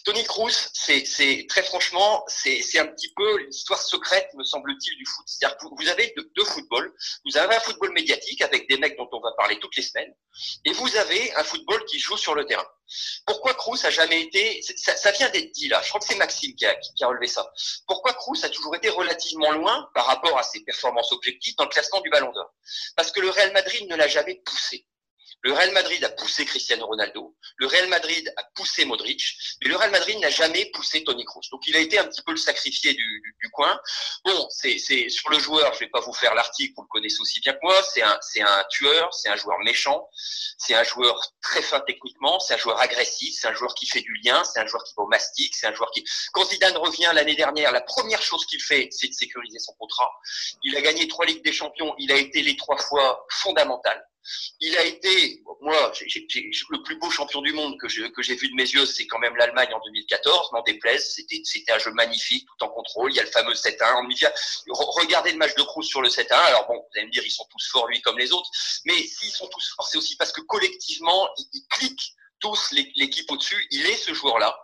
Tony 0.04 0.24
Cruz, 0.24 0.52
c'est 0.74 1.46
très 1.48 1.62
franchement, 1.62 2.24
c'est 2.26 2.78
un 2.78 2.86
petit 2.86 3.12
peu 3.14 3.38
l'histoire 3.44 3.80
secrète, 3.80 4.28
me 4.34 4.44
semble-t-il, 4.44 4.96
du 4.98 5.06
foot. 5.06 5.24
C'est-à-dire 5.26 5.56
que 5.56 5.66
vous 5.66 5.88
avez 5.88 6.14
deux, 6.36 6.44
footballs. 6.44 6.92
Vous 7.24 7.36
avez 7.38 7.54
un 7.54 7.60
football 7.60 7.92
médiatique 7.92 8.42
avec 8.42 8.68
des 8.68 8.76
mecs 8.76 8.96
dont 8.98 9.08
on 9.12 9.20
va 9.20 9.32
parler 9.38 9.58
toutes 9.58 9.76
les 9.76 9.82
semaines, 9.82 10.12
et 10.64 10.72
vous 10.72 10.96
avez 10.96 11.34
un 11.36 11.44
football 11.44 11.82
qui 11.86 11.98
joue 11.98 12.16
sur 12.16 12.34
le 12.34 12.44
terrain. 12.44 12.66
Pourquoi 13.26 13.54
Cruz 13.54 13.78
a 13.84 13.90
jamais 13.90 14.20
été, 14.20 14.60
ça, 14.76 14.96
ça 14.96 15.12
vient 15.12 15.30
d'être 15.30 15.50
dit 15.52 15.68
là, 15.68 15.80
je 15.82 15.88
crois 15.88 16.00
que 16.00 16.06
c'est 16.06 16.16
Maxime 16.16 16.54
qui 16.56 16.66
a, 16.66 16.74
qui 16.74 17.04
a, 17.04 17.06
relevé 17.06 17.26
ça. 17.26 17.50
Pourquoi 17.86 18.12
Cruz 18.14 18.44
a 18.44 18.50
toujours 18.50 18.74
été 18.76 18.90
relativement 18.90 19.52
loin 19.52 19.88
par 19.94 20.06
rapport 20.06 20.38
à 20.38 20.42
ses 20.42 20.60
performances 20.60 21.12
objectives 21.12 21.54
dans 21.56 21.64
le 21.64 21.70
classement 21.70 22.00
du 22.00 22.10
Ballon 22.10 22.32
d'Or? 22.32 22.52
Parce 22.96 23.10
que 23.12 23.20
le 23.20 23.30
Real 23.30 23.52
Madrid 23.52 23.88
ne 23.88 23.96
l'a 23.96 24.08
jamais 24.08 24.42
poussé. 24.44 24.86
Le 25.42 25.52
Real 25.52 25.72
Madrid 25.72 26.04
a 26.04 26.08
poussé 26.10 26.44
Cristiano 26.44 26.86
Ronaldo, 26.86 27.36
le 27.56 27.66
Real 27.66 27.88
Madrid 27.88 28.32
a 28.36 28.44
poussé 28.54 28.84
Modric, 28.84 29.22
mais 29.60 29.68
le 29.68 29.76
Real 29.76 29.90
Madrid 29.90 30.18
n'a 30.20 30.30
jamais 30.30 30.66
poussé 30.66 31.02
Tony 31.02 31.24
Kroos. 31.24 31.42
Donc 31.50 31.66
il 31.66 31.76
a 31.76 31.80
été 31.80 31.98
un 31.98 32.04
petit 32.04 32.22
peu 32.22 32.30
le 32.30 32.36
sacrifié 32.36 32.94
du, 32.94 33.20
du, 33.20 33.36
du 33.42 33.50
coin. 33.50 33.80
Bon, 34.24 34.46
c'est 34.50 34.78
sur 34.78 35.30
le 35.30 35.38
joueur, 35.40 35.74
je 35.74 35.80
vais 35.80 35.88
pas 35.88 36.00
vous 36.00 36.12
faire 36.12 36.34
l'article, 36.34 36.74
vous 36.76 36.82
le 36.82 36.88
connaissez 36.88 37.20
aussi 37.20 37.40
bien 37.40 37.54
que 37.54 37.58
moi. 37.62 37.74
C'est 37.92 38.02
un, 38.02 38.16
c'est 38.20 38.40
un 38.40 38.64
tueur, 38.70 39.12
c'est 39.12 39.28
un 39.28 39.36
joueur 39.36 39.58
méchant, 39.60 40.08
c'est 40.58 40.74
un 40.74 40.84
joueur 40.84 41.20
très 41.42 41.62
fin 41.62 41.80
techniquement, 41.80 42.38
c'est 42.38 42.54
un 42.54 42.58
joueur 42.58 42.80
agressif, 42.80 43.34
c'est 43.38 43.48
un 43.48 43.54
joueur 43.54 43.74
qui 43.74 43.86
fait 43.86 44.02
du 44.02 44.14
lien, 44.24 44.44
c'est 44.44 44.60
un 44.60 44.66
joueur 44.66 44.84
qui 44.84 44.94
va 44.96 45.02
au 45.02 45.08
mastic, 45.08 45.54
c'est 45.56 45.66
un 45.66 45.74
joueur 45.74 45.90
qui. 45.90 46.04
Quand 46.32 46.44
Zidane 46.44 46.76
revient 46.76 47.10
l'année 47.14 47.34
dernière, 47.34 47.72
la 47.72 47.80
première 47.80 48.22
chose 48.22 48.46
qu'il 48.46 48.62
fait, 48.62 48.88
c'est 48.92 49.08
de 49.08 49.12
sécuriser 49.14 49.58
son 49.58 49.72
contrat. 49.74 50.10
Il 50.62 50.76
a 50.76 50.80
gagné 50.80 51.08
trois 51.08 51.26
ligues 51.26 51.44
des 51.44 51.52
champions, 51.52 51.94
il 51.98 52.12
a 52.12 52.16
été 52.16 52.42
les 52.42 52.56
trois 52.56 52.78
fois 52.78 53.26
fondamental. 53.28 54.06
Il 54.60 54.76
a 54.76 54.84
été, 54.84 55.42
moi, 55.60 55.92
le 55.92 56.82
plus 56.82 56.96
beau 56.96 57.10
champion 57.10 57.40
du 57.42 57.52
monde 57.52 57.76
que 57.78 57.88
j'ai 57.88 58.34
vu 58.36 58.48
de 58.48 58.54
mes 58.54 58.68
yeux, 58.68 58.86
c'est 58.86 59.06
quand 59.06 59.18
même 59.18 59.36
l'Allemagne 59.36 59.72
en 59.74 59.80
2014, 59.84 60.52
n'en 60.52 60.62
déplaise. 60.62 61.16
C'était 61.44 61.72
un 61.72 61.78
jeu 61.78 61.90
magnifique, 61.92 62.46
tout 62.46 62.64
en 62.64 62.68
contrôle. 62.68 63.12
Il 63.12 63.16
y 63.16 63.20
a 63.20 63.24
le 63.24 63.30
fameux 63.30 63.54
7-1. 63.54 64.06
Regardez 64.68 65.32
le 65.32 65.38
match 65.38 65.54
de 65.54 65.62
Cruz 65.62 65.84
sur 65.84 66.02
le 66.02 66.08
7-1. 66.08 66.32
Alors 66.32 66.66
bon, 66.66 66.74
vous 66.74 66.98
allez 66.98 67.06
me 67.06 67.12
dire, 67.12 67.24
ils 67.24 67.30
sont 67.30 67.46
tous 67.50 67.68
forts, 67.70 67.88
lui, 67.88 68.00
comme 68.02 68.18
les 68.18 68.32
autres. 68.32 68.50
Mais 68.84 68.96
s'ils 69.06 69.30
sont 69.30 69.48
tous 69.48 69.74
forts, 69.74 69.88
c'est 69.88 69.98
aussi 69.98 70.16
parce 70.16 70.32
que 70.32 70.40
collectivement, 70.42 71.28
ils 71.52 71.66
cliquent 71.68 72.14
tous 72.42 72.72
l'équipe 72.72 73.30
au-dessus, 73.30 73.66
il 73.70 73.86
est 73.86 73.96
ce 73.96 74.12
joueur-là. 74.12 74.54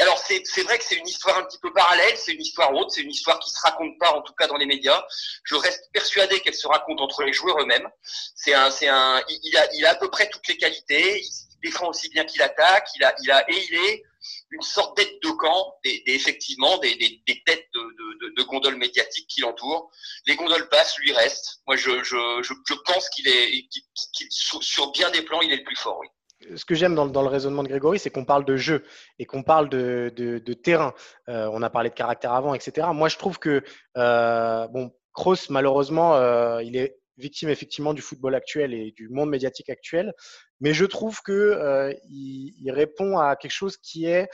Alors 0.00 0.18
c'est 0.18 0.62
vrai 0.62 0.78
que 0.78 0.84
c'est 0.84 0.96
une 0.96 1.06
histoire 1.06 1.38
un 1.38 1.44
petit 1.44 1.58
peu 1.58 1.72
parallèle, 1.72 2.16
c'est 2.16 2.32
une 2.32 2.42
histoire 2.42 2.74
autre, 2.74 2.90
c'est 2.90 3.02
une 3.02 3.10
histoire 3.10 3.38
qui 3.38 3.50
se 3.50 3.60
raconte 3.62 3.96
pas 3.98 4.12
en 4.12 4.20
tout 4.22 4.34
cas 4.34 4.48
dans 4.48 4.56
les 4.56 4.66
médias. 4.66 5.02
Je 5.44 5.54
reste 5.54 5.90
persuadé 5.92 6.40
qu'elle 6.40 6.54
se 6.54 6.66
raconte 6.66 7.00
entre 7.00 7.22
les 7.22 7.32
joueurs 7.32 7.58
eux-mêmes. 7.60 7.88
C'est 8.34 8.52
un, 8.52 8.70
c'est 8.70 8.88
un, 8.88 9.22
il 9.28 9.56
a, 9.56 9.72
il 9.74 9.86
a 9.86 9.90
à 9.90 9.94
peu 9.94 10.10
près 10.10 10.28
toutes 10.28 10.46
les 10.48 10.56
qualités. 10.56 11.22
Il 11.22 11.60
défend 11.62 11.88
aussi 11.88 12.08
bien 12.10 12.24
qu'il 12.24 12.42
attaque. 12.42 12.88
Il 12.96 13.04
a, 13.04 13.14
il 13.22 13.30
a, 13.30 13.48
et 13.48 13.64
il 13.70 13.74
est 13.74 14.02
une 14.50 14.62
sorte 14.62 14.96
d'aide 14.96 15.18
de 15.22 15.30
camp, 15.30 15.74
des, 15.84 16.02
des 16.04 16.14
effectivement 16.14 16.78
des, 16.78 16.96
des, 16.96 17.22
des, 17.26 17.42
têtes 17.46 17.68
de, 17.74 17.80
de, 17.80 18.34
de 18.34 18.42
gondoles 18.42 18.76
médiatiques 18.76 19.28
qui 19.28 19.42
l'entourent. 19.42 19.90
Les 20.26 20.34
gondoles 20.34 20.68
passent, 20.68 20.98
lui 20.98 21.12
reste. 21.12 21.60
Moi, 21.66 21.76
je, 21.76 22.02
je, 22.02 22.42
je, 22.42 22.74
pense 22.84 23.08
qu'il 23.10 23.28
est, 23.28 23.68
qu 23.70 24.26
sur, 24.30 24.62
sur 24.62 24.90
bien 24.90 25.10
des 25.10 25.22
plans, 25.22 25.40
il 25.42 25.52
est 25.52 25.58
le 25.58 25.64
plus 25.64 25.76
fort, 25.76 25.98
oui 26.00 26.08
ce 26.54 26.64
que 26.64 26.74
j'aime 26.74 26.94
dans, 26.94 27.22
le 27.22 27.28
raisonnement 27.28 27.62
de 27.62 27.68
Grégory, 27.68 27.98
c'est 27.98 28.10
qu'on 28.10 28.24
parle 28.24 28.44
de 28.44 28.56
jeu 28.56 28.84
et 29.18 29.26
qu'on 29.26 29.42
parle 29.42 29.68
de, 29.68 30.38
terrain. 30.62 30.94
Euh, 31.28 31.48
on 31.52 31.62
a 31.62 31.70
parlé 31.70 31.90
de 31.90 31.94
caractère 31.94 32.32
avant, 32.32 32.54
etc. 32.54 32.88
Moi, 32.92 33.08
je 33.08 33.16
trouve 33.16 33.38
que 33.38 33.62
euh, 33.96 34.68
bon, 34.68 34.92
Kroos, 35.12 35.50
malheureusement, 35.50 36.14
euh, 36.16 36.62
il 36.62 36.76
est 36.76 36.98
victime 37.16 37.48
effectivement 37.48 37.94
du 37.94 38.02
football 38.02 38.36
actuel 38.36 38.72
et 38.72 38.92
du 38.92 39.08
monde 39.08 39.30
médiatique 39.30 39.70
actuel. 39.70 40.14
Mais 40.60 40.72
je 40.72 40.84
trouve 40.84 41.20
que 41.22 41.32
euh, 41.32 41.92
il, 42.08 42.54
il, 42.60 42.70
répond 42.70 43.18
à 43.18 43.34
quelque 43.34 43.52
chose 43.52 43.76
qui 43.76 44.06
est 44.06 44.28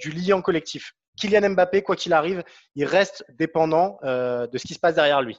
du 0.00 0.10
lien 0.10 0.40
collectif. 0.40 0.94
Kylian 1.20 1.50
Mbappé, 1.50 1.82
quoi 1.82 1.94
qu'il 1.94 2.14
arrive, 2.14 2.42
il 2.74 2.86
reste 2.86 3.24
dépendant 3.38 3.98
de 4.02 4.58
ce 4.58 4.66
qui 4.66 4.72
se 4.72 4.78
passe 4.78 4.94
derrière 4.94 5.20
lui 5.20 5.36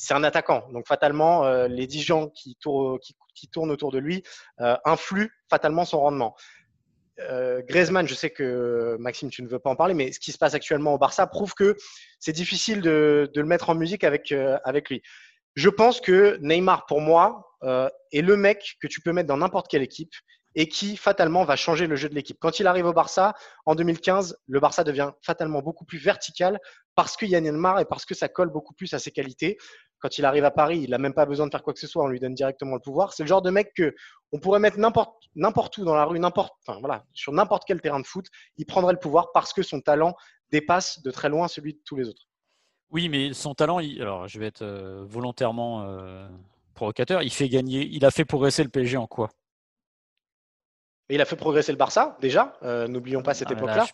c'est 0.00 0.14
un 0.14 0.24
attaquant. 0.24 0.66
Donc 0.72 0.86
fatalement, 0.86 1.44
euh, 1.44 1.68
les 1.68 1.86
dix 1.86 2.00
gens 2.02 2.28
qui, 2.28 2.56
tour, 2.56 2.98
qui, 3.34 3.48
tournent 3.48 3.70
autour 3.70 3.92
de 3.92 3.98
lui 3.98 4.22
euh, 4.60 4.76
influent 4.84 5.28
fatalement 5.48 5.84
son 5.84 6.00
rendement. 6.00 6.34
Euh, 7.18 7.60
Griezmann, 7.68 8.08
je 8.08 8.14
sais 8.14 8.30
que 8.30 8.96
Maxime, 8.98 9.30
tu 9.30 9.42
ne 9.42 9.48
veux 9.48 9.58
pas 9.58 9.68
en 9.68 9.76
parler, 9.76 9.94
mais 9.94 10.10
ce 10.12 10.20
qui 10.20 10.32
se 10.32 10.38
passe 10.38 10.54
actuellement 10.54 10.94
au 10.94 10.98
Barça 10.98 11.26
prouve 11.26 11.54
que 11.54 11.76
c'est 12.18 12.32
difficile 12.32 12.80
de, 12.80 13.30
de, 13.34 13.40
le 13.40 13.46
mettre 13.46 13.68
en 13.68 13.74
musique 13.74 14.04
avec, 14.04 14.32
euh, 14.32 14.58
avec 14.64 14.88
lui. 14.88 15.02
Je 15.54 15.68
pense 15.68 16.00
que 16.00 16.38
Neymar, 16.40 16.86
pour 16.86 17.00
moi, 17.00 17.56
euh, 17.62 17.90
est 18.12 18.22
le 18.22 18.36
mec 18.36 18.76
que 18.80 18.86
tu 18.86 19.02
peux 19.02 19.12
mettre 19.12 19.28
dans 19.28 19.36
n'importe 19.36 19.68
quelle 19.68 19.82
équipe 19.82 20.14
et 20.54 20.68
qui 20.68 20.96
fatalement 20.96 21.44
va 21.44 21.56
changer 21.56 21.86
le 21.86 21.94
jeu 21.94 22.08
de 22.08 22.14
l'équipe. 22.14 22.38
Quand 22.40 22.58
il 22.58 22.66
arrive 22.66 22.86
au 22.86 22.92
Barça, 22.92 23.34
en 23.66 23.74
2015, 23.74 24.38
le 24.48 24.60
Barça 24.60 24.82
devient 24.82 25.10
fatalement 25.22 25.60
beaucoup 25.60 25.84
plus 25.84 25.98
vertical 25.98 26.58
parce 26.96 27.16
que 27.16 27.24
Yann 27.24 27.44
Neymar 27.44 27.80
et 27.80 27.84
parce 27.84 28.04
que 28.04 28.14
ça 28.14 28.28
colle 28.28 28.50
beaucoup 28.50 28.74
plus 28.74 28.92
à 28.94 28.98
ses 28.98 29.10
qualités. 29.10 29.58
Quand 30.00 30.18
il 30.18 30.24
arrive 30.24 30.44
à 30.44 30.50
Paris, 30.50 30.80
il 30.82 30.90
n'a 30.90 30.98
même 30.98 31.14
pas 31.14 31.26
besoin 31.26 31.46
de 31.46 31.50
faire 31.50 31.62
quoi 31.62 31.74
que 31.74 31.78
ce 31.78 31.86
soit, 31.86 32.02
on 32.02 32.08
lui 32.08 32.20
donne 32.20 32.34
directement 32.34 32.74
le 32.74 32.80
pouvoir. 32.80 33.12
C'est 33.12 33.22
le 33.22 33.28
genre 33.28 33.42
de 33.42 33.50
mec 33.50 33.72
que 33.74 33.94
on 34.32 34.38
pourrait 34.38 34.60
mettre 34.60 34.78
n'importe 34.78 35.78
où 35.78 35.84
dans 35.84 35.94
la 35.94 36.04
rue, 36.04 36.18
n'importe, 36.18 36.54
enfin 36.66 36.78
voilà, 36.80 37.04
sur 37.12 37.32
n'importe 37.32 37.64
quel 37.66 37.80
terrain 37.80 38.00
de 38.00 38.06
foot, 38.06 38.26
il 38.56 38.66
prendrait 38.66 38.94
le 38.94 38.98
pouvoir 38.98 39.30
parce 39.32 39.52
que 39.52 39.62
son 39.62 39.80
talent 39.80 40.14
dépasse 40.50 41.02
de 41.02 41.10
très 41.10 41.28
loin 41.28 41.48
celui 41.48 41.74
de 41.74 41.80
tous 41.84 41.96
les 41.96 42.08
autres. 42.08 42.26
Oui, 42.90 43.08
mais 43.08 43.32
son 43.32 43.54
talent, 43.54 43.78
alors 43.78 44.26
je 44.26 44.38
vais 44.38 44.46
être 44.46 44.62
euh, 44.62 45.04
volontairement 45.06 45.82
euh, 45.84 46.28
provocateur, 46.74 47.22
il 47.22 47.30
fait 47.30 47.48
gagner, 47.48 47.88
il 47.92 48.04
a 48.04 48.10
fait 48.10 48.24
progresser 48.24 48.64
le 48.64 48.70
PSG 48.70 48.96
en 48.96 49.06
quoi? 49.06 49.30
Il 51.08 51.20
a 51.20 51.24
fait 51.24 51.36
progresser 51.36 51.72
le 51.72 51.78
Barça, 51.78 52.16
déjà, 52.20 52.56
euh, 52.62 52.88
n'oublions 52.88 53.22
pas 53.22 53.34
cette 53.34 53.48
ah, 53.50 53.54
époque-là. 53.54 53.86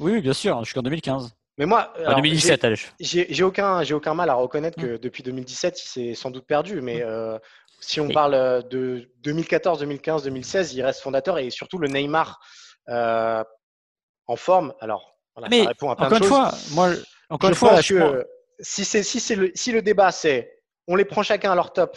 Oui, 0.00 0.20
bien 0.20 0.32
sûr, 0.32 0.62
jusqu'en 0.64 0.82
2015. 0.82 1.34
Mais 1.58 1.66
moi, 1.66 1.92
en 2.06 2.14
2017, 2.14 2.66
j'ai 3.00 3.42
aucun, 3.42 3.82
aucun 3.90 4.14
mal 4.14 4.30
à 4.30 4.34
reconnaître 4.34 4.80
que 4.80 4.94
hum. 4.94 4.98
depuis 4.98 5.22
2017, 5.22 5.82
il 5.82 5.86
s'est 5.86 6.14
sans 6.14 6.30
doute 6.30 6.46
perdu. 6.46 6.80
Mais 6.80 7.04
hum. 7.04 7.38
si 7.80 8.00
on 8.00 8.08
parle 8.08 8.66
de 8.68 9.10
2014, 9.22 9.80
2015, 9.80 10.22
2016, 10.24 10.74
il 10.74 10.82
reste 10.82 11.00
fondateur 11.00 11.38
et 11.38 11.50
surtout 11.50 11.78
le 11.78 11.88
Neymar 11.88 12.40
en 12.86 14.36
forme. 14.36 14.72
Alors, 14.80 15.18
mais 15.50 15.62
ça 15.62 15.68
répond 15.68 15.90
à 15.90 15.96
plein 15.96 16.06
encore 16.06 16.20
de 16.20 16.24
une 16.24 16.28
fois, 16.28 16.50
moi, 16.72 16.90
encore 17.28 17.50
une 17.50 17.56
fois, 17.56 17.80
je 17.80 18.24
si, 18.60 18.84
si, 18.84 19.34
le, 19.36 19.52
si 19.54 19.72
le 19.72 19.82
débat 19.82 20.10
c'est 20.10 20.58
on 20.88 20.96
les 20.96 21.04
prend 21.04 21.22
chacun 21.22 21.52
à 21.52 21.54
leur 21.54 21.72
top 21.72 21.96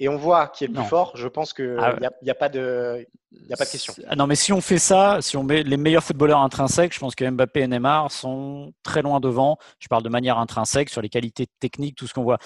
et 0.00 0.08
on 0.08 0.16
voit 0.16 0.48
qui 0.48 0.64
est 0.64 0.66
le 0.66 0.72
plus 0.72 0.84
fort, 0.84 1.12
je 1.14 1.28
pense 1.28 1.52
qu'il 1.52 1.74
n'y 1.74 1.78
ah 1.78 1.94
a, 2.28 2.34
pas 2.34 2.48
de, 2.48 3.06
y 3.32 3.52
a 3.52 3.56
pas 3.56 3.66
de 3.66 3.70
question. 3.70 3.92
Ah 4.08 4.16
non, 4.16 4.26
mais 4.26 4.34
si 4.34 4.50
on 4.50 4.62
fait 4.62 4.78
ça, 4.78 5.18
si 5.20 5.36
on 5.36 5.44
met 5.44 5.62
les 5.62 5.76
meilleurs 5.76 6.02
footballeurs 6.02 6.40
intrinsèques, 6.40 6.94
je 6.94 6.98
pense 6.98 7.14
que 7.14 7.28
Mbappé 7.28 7.60
et 7.60 7.68
Neymar 7.68 8.10
sont 8.10 8.72
très 8.82 9.02
loin 9.02 9.20
devant. 9.20 9.58
Je 9.78 9.88
parle 9.88 10.02
de 10.02 10.08
manière 10.08 10.38
intrinsèque 10.38 10.88
sur 10.88 11.02
les 11.02 11.10
qualités 11.10 11.46
techniques, 11.60 11.96
tout 11.96 12.06
ce 12.06 12.14
qu'on 12.14 12.22
voit. 12.22 12.38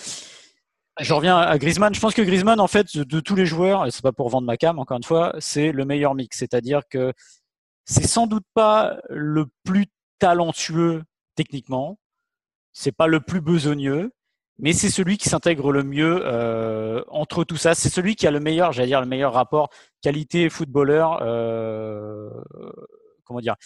Je 0.98 1.14
reviens 1.14 1.38
à 1.38 1.56
Griezmann. 1.58 1.94
Je 1.94 2.00
pense 2.00 2.12
que 2.12 2.22
Griezmann, 2.22 2.58
en 2.58 2.66
fait, 2.66 2.96
de 2.96 3.20
tous 3.20 3.36
les 3.36 3.46
joueurs, 3.46 3.86
et 3.86 3.92
c'est 3.92 4.02
pas 4.02 4.12
pour 4.12 4.28
vendre 4.28 4.46
ma 4.46 4.56
cam, 4.56 4.80
encore 4.80 4.96
une 4.96 5.04
fois, 5.04 5.32
c'est 5.38 5.70
le 5.70 5.84
meilleur 5.84 6.16
mix. 6.16 6.36
C'est-à-dire 6.36 6.82
que 6.90 7.12
c'est 7.84 8.06
sans 8.06 8.26
doute 8.26 8.46
pas 8.52 8.96
le 9.10 9.46
plus 9.62 9.86
talentueux 10.18 11.04
techniquement, 11.36 11.98
c'est 12.72 12.92
pas 12.92 13.06
le 13.06 13.20
plus 13.20 13.40
besogneux, 13.40 14.10
mais 14.58 14.72
c'est 14.72 14.90
celui 14.90 15.18
qui 15.18 15.28
s'intègre 15.28 15.72
le 15.72 15.82
mieux 15.82 16.20
euh, 16.24 17.02
entre 17.08 17.44
tout 17.44 17.56
ça. 17.56 17.74
C'est 17.74 17.88
celui 17.88 18.14
qui 18.14 18.26
a 18.26 18.30
le 18.30 18.40
meilleur, 18.40 18.72
j'allais 18.72 18.88
dire 18.88 19.00
le 19.00 19.06
meilleur 19.06 19.32
rapport 19.32 19.68
qualité 20.02 20.48
footballeur, 20.48 21.20
euh, 21.22 22.30
comment 23.24 23.40
dire, 23.40 23.56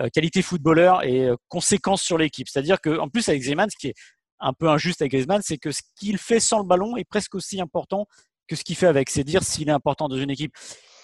euh, 0.00 0.08
qualité 0.12 0.42
footballeur 0.42 1.04
et 1.04 1.30
conséquence 1.48 2.02
sur 2.02 2.18
l'équipe. 2.18 2.48
C'est-à-dire 2.48 2.80
que 2.80 2.98
en 2.98 3.08
plus 3.08 3.28
avec 3.28 3.40
Griezmann, 3.42 3.70
ce 3.70 3.76
qui 3.78 3.88
est 3.88 3.94
un 4.40 4.52
peu 4.52 4.68
injuste 4.68 5.00
avec 5.00 5.12
Griezmann, 5.12 5.40
c'est 5.42 5.58
que 5.58 5.72
ce 5.72 5.80
qu'il 5.98 6.18
fait 6.18 6.40
sans 6.40 6.58
le 6.58 6.66
ballon 6.66 6.96
est 6.96 7.08
presque 7.08 7.34
aussi 7.34 7.60
important 7.60 8.06
que 8.46 8.56
ce 8.56 8.64
qu'il 8.64 8.76
fait 8.76 8.86
avec. 8.86 9.08
C'est 9.08 9.24
dire 9.24 9.42
s'il 9.42 9.68
est 9.68 9.72
important 9.72 10.08
dans 10.08 10.16
une 10.16 10.30
équipe. 10.30 10.52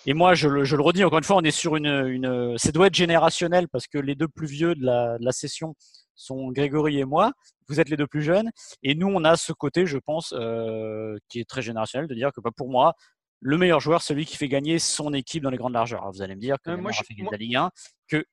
Et 0.04 0.14
moi, 0.14 0.34
je 0.34 0.48
le, 0.48 0.64
je 0.64 0.76
le, 0.76 0.82
redis 0.82 1.04
encore 1.04 1.18
une 1.18 1.24
fois, 1.24 1.36
on 1.36 1.42
est 1.42 1.52
sur 1.52 1.76
une, 1.76 1.86
une, 1.86 2.58
ça 2.58 2.72
doit 2.72 2.88
être 2.88 2.94
générationnel 2.94 3.68
parce 3.68 3.86
que 3.86 3.98
les 3.98 4.16
deux 4.16 4.28
plus 4.28 4.48
vieux 4.48 4.74
de 4.74 4.84
la, 4.84 5.16
de 5.18 5.24
la 5.24 5.32
session 5.32 5.74
sont 6.14 6.50
Grégory 6.52 6.98
et 6.98 7.04
moi. 7.04 7.32
Vous 7.68 7.80
êtes 7.80 7.88
les 7.88 7.96
deux 7.96 8.06
plus 8.06 8.22
jeunes. 8.22 8.50
Et 8.82 8.94
nous, 8.94 9.08
on 9.08 9.24
a 9.24 9.36
ce 9.36 9.52
côté, 9.52 9.86
je 9.86 9.98
pense, 9.98 10.34
euh, 10.36 11.16
qui 11.28 11.40
est 11.40 11.48
très 11.48 11.62
générationnel, 11.62 12.08
de 12.08 12.14
dire 12.14 12.32
que 12.32 12.40
bah, 12.40 12.50
pour 12.54 12.68
moi, 12.68 12.94
le 13.40 13.58
meilleur 13.58 13.80
joueur, 13.80 14.02
celui 14.02 14.24
qui 14.24 14.36
fait 14.36 14.48
gagner 14.48 14.78
son 14.78 15.12
équipe 15.12 15.42
dans 15.42 15.50
les 15.50 15.56
grandes 15.56 15.72
largeurs. 15.72 16.02
Alors, 16.02 16.12
vous 16.12 16.22
allez 16.22 16.36
me 16.36 16.40
dire 16.40 16.56
que 16.64 16.70
euh, 16.70 16.76
moi, 16.76 16.92
je 16.92 17.02
fait 17.06 17.14
gagner 17.14 17.30
la 17.30 17.38
Ligue 17.38 17.56
1, 17.56 17.70
que 18.08 18.24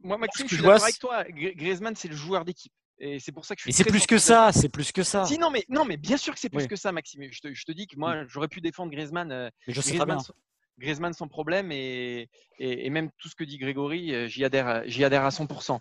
moi, 0.00 0.16
Maxime, 0.18 0.46
je 0.48 0.54
suis 0.54 0.62
d'accord 0.62 0.82
avec 0.82 0.98
toi. 0.98 1.24
Griezmann, 1.24 1.96
c'est 1.96 2.08
le 2.08 2.16
joueur 2.16 2.44
d'équipe. 2.44 2.72
Et 3.00 3.20
c'est 3.20 3.32
pour 3.32 3.44
ça 3.44 3.54
que 3.54 3.60
je 3.60 3.64
suis. 3.64 3.72
c'est 3.72 3.84
plus 3.84 4.06
que 4.06 4.18
ça, 4.18 4.50
c'est 4.52 4.68
plus 4.68 4.90
que 4.90 5.04
ça. 5.04 5.24
Si, 5.24 5.38
non, 5.38 5.50
mais, 5.50 5.64
non, 5.68 5.84
mais 5.84 5.96
bien 5.96 6.16
sûr 6.16 6.34
que 6.34 6.40
c'est 6.40 6.48
plus 6.48 6.66
que 6.66 6.76
ça, 6.76 6.90
Maxime. 6.90 7.22
Je 7.30 7.40
te, 7.40 7.54
je 7.54 7.64
te, 7.64 7.72
dis 7.72 7.86
que 7.86 7.96
moi, 7.96 8.26
j'aurais 8.26 8.48
pu 8.48 8.60
défendre 8.60 8.90
Griezmann. 8.90 9.30
Euh, 9.30 9.50
mais 9.66 9.74
je 9.74 9.80
sais 9.80 9.90
Griezmann, 9.90 10.18
très 10.18 10.32
bien. 10.32 10.34
Griezmann 10.78 11.12
sans 11.12 11.28
problème 11.28 11.72
et, 11.72 12.28
et, 12.58 12.90
même 12.90 13.10
tout 13.18 13.28
ce 13.28 13.34
que 13.34 13.44
dit 13.44 13.58
Grégory, 13.58 14.28
j'y 14.28 14.44
adhère, 14.44 14.82
j'y 14.86 15.04
adhère 15.04 15.24
à 15.24 15.30
100%. 15.30 15.78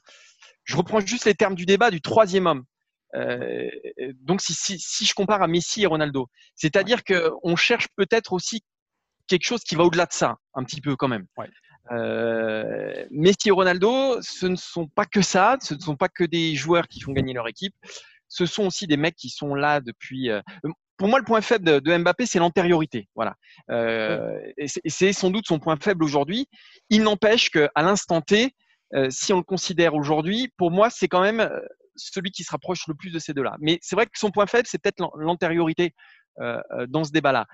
Je 0.63 0.75
reprends 0.75 0.99
juste 0.99 1.25
les 1.25 1.36
termes 1.36 1.55
du 1.55 1.65
débat 1.65 1.91
du 1.91 2.01
troisième 2.01 2.47
homme. 2.47 2.65
Euh, 3.15 3.69
donc, 4.21 4.41
si, 4.41 4.53
si, 4.53 4.77
si, 4.79 5.05
je 5.05 5.13
compare 5.13 5.41
à 5.41 5.47
Messi 5.47 5.83
et 5.83 5.86
Ronaldo, 5.86 6.29
c'est-à-dire 6.55 7.03
qu'on 7.03 7.55
cherche 7.55 7.88
peut-être 7.95 8.33
aussi 8.33 8.63
quelque 9.27 9.45
chose 9.45 9.63
qui 9.63 9.75
va 9.75 9.83
au-delà 9.83 10.05
de 10.05 10.13
ça, 10.13 10.36
un 10.53 10.63
petit 10.63 10.81
peu 10.81 10.95
quand 10.95 11.07
même. 11.07 11.25
Euh, 11.91 13.05
Messi 13.12 13.47
et 13.47 13.51
Ronaldo, 13.51 14.21
ce 14.21 14.45
ne 14.45 14.55
sont 14.55 14.88
pas 14.88 15.05
que 15.05 15.21
ça, 15.21 15.57
ce 15.62 15.73
ne 15.73 15.79
sont 15.79 15.95
pas 15.95 16.10
que 16.10 16.23
des 16.23 16.55
joueurs 16.55 16.88
qui 16.88 17.01
font 17.01 17.13
gagner 17.13 17.33
leur 17.33 17.47
équipe. 17.47 17.75
Ce 18.27 18.45
sont 18.45 18.65
aussi 18.65 18.88
des 18.88 18.97
mecs 18.97 19.15
qui 19.15 19.29
sont 19.29 19.55
là 19.55 19.79
depuis. 19.79 20.29
Euh, 20.29 20.41
pour 20.97 21.07
moi, 21.07 21.19
le 21.19 21.25
point 21.25 21.41
faible 21.41 21.81
de, 21.81 21.97
Mbappé, 21.97 22.25
c'est 22.25 22.39
l'antériorité. 22.39 23.07
Voilà. 23.15 23.36
Euh, 23.69 24.39
et 24.57 24.67
c'est 24.67 25.13
sans 25.13 25.29
doute 25.29 25.45
son 25.47 25.60
point 25.60 25.77
faible 25.77 26.03
aujourd'hui. 26.03 26.47
Il 26.89 27.03
n'empêche 27.03 27.49
qu'à 27.49 27.69
l'instant 27.77 28.21
T, 28.21 28.53
euh, 28.93 29.07
si 29.10 29.33
on 29.33 29.38
le 29.38 29.43
considère 29.43 29.95
aujourd'hui, 29.95 30.51
pour 30.57 30.71
moi, 30.71 30.89
c'est 30.89 31.07
quand 31.07 31.21
même 31.21 31.41
euh, 31.41 31.60
celui 31.95 32.31
qui 32.31 32.43
se 32.43 32.51
rapproche 32.51 32.88
le 32.88 32.95
plus 32.95 33.12
de 33.12 33.19
ces 33.19 33.33
deux-là. 33.33 33.57
Mais 33.60 33.79
c'est 33.81 33.95
vrai 33.95 34.05
que 34.05 34.17
son 34.17 34.31
point 34.31 34.45
faible, 34.45 34.67
c'est 34.67 34.81
peut-être 34.81 35.12
l'antériorité 35.17 35.93
euh, 36.39 36.62
dans 36.88 37.03
ce 37.03 37.12
débat-là. 37.12 37.47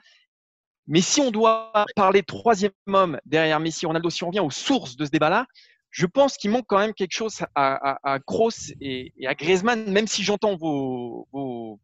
Mais 0.88 1.02
si 1.02 1.22
on 1.22 1.32
doit 1.32 1.72
parler 1.96 2.24
troisième 2.24 2.74
homme 2.88 3.20
derrière 3.26 3.60
Messi, 3.60 3.86
Ronaldo, 3.86 4.10
si 4.10 4.24
on 4.24 4.28
revient 4.28 4.42
aux 4.42 4.52
sources 4.52 4.98
de 4.98 5.06
ce 5.06 5.12
débat-là, 5.12 5.48
je 5.92 6.06
pense 6.06 6.38
qu'il 6.38 6.52
manque 6.52 6.66
quand 6.68 6.80
même 6.80 6.94
quelque 6.94 7.14
chose 7.14 7.40
à, 7.56 7.98
à, 8.04 8.20
Kroos 8.20 8.74
et, 8.82 9.14
à 9.26 9.36
Griezmann, 9.36 9.90
même 9.92 10.08
si 10.08 10.24
j'entends 10.24 10.58
vos, 10.58 11.28
vos, 11.32 11.80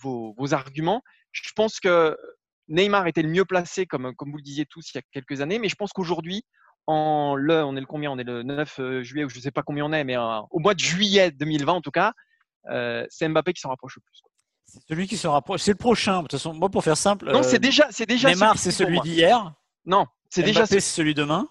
vos, 0.00 0.54
arguments. 0.54 1.02
Je 1.32 1.50
pense 1.54 1.80
que 1.80 2.16
Neymar 2.68 3.06
était 3.06 3.22
le 3.22 3.28
mieux 3.28 3.44
placé, 3.44 3.86
comme, 3.86 4.14
comme 4.14 4.30
vous 4.30 4.38
le 4.38 4.42
disiez 4.42 4.66
tous 4.66 4.90
il 4.92 4.96
y 4.96 4.98
a 4.98 5.02
quelques 5.12 5.40
années, 5.40 5.58
mais 5.58 5.68
je 5.68 5.76
pense 5.76 5.92
qu'aujourd'hui, 5.92 6.44
en 6.86 7.34
le, 7.34 7.64
on 7.64 7.76
est 7.76 7.80
le 7.80 7.86
combien? 7.86 8.10
On 8.10 8.18
est 8.18 8.24
le 8.24 8.42
9 8.42 8.78
euh, 8.78 9.02
juillet 9.02 9.24
ou 9.24 9.28
je 9.28 9.36
ne 9.36 9.42
sais 9.42 9.50
pas 9.50 9.62
combien 9.62 9.84
on 9.84 9.92
est, 9.92 10.04
mais 10.04 10.16
euh, 10.16 10.40
au 10.50 10.58
mois 10.58 10.74
de 10.74 10.80
juillet 10.80 11.30
2020 11.30 11.72
en 11.72 11.80
tout 11.80 11.90
cas, 11.90 12.12
euh, 12.70 13.04
c'est 13.10 13.28
Mbappé 13.28 13.52
qui 13.52 13.60
s'en 13.60 13.70
rapproche 13.70 13.96
le 13.96 14.02
plus. 14.02 14.22
C'est 14.64 14.80
celui 14.88 15.06
qui 15.06 15.16
se 15.16 15.26
rapproche. 15.26 15.62
C'est 15.62 15.72
le 15.72 15.76
prochain. 15.76 16.18
De 16.18 16.22
toute 16.22 16.32
façon, 16.32 16.54
moi 16.54 16.68
pour 16.68 16.82
faire 16.82 16.96
simple. 16.96 17.30
Non, 17.30 17.42
c'est 17.42 17.58
déjà, 17.58 17.86
c'est 17.90 18.06
déjà. 18.06 18.30
Neymar, 18.30 18.58
c'est 18.58 18.72
celui 18.72 19.00
d'hier. 19.00 19.52
Non, 19.84 20.06
c'est 20.30 20.42
déjà. 20.42 20.66
c'est 20.66 20.80
celui 20.80 21.14
demain. 21.14 21.48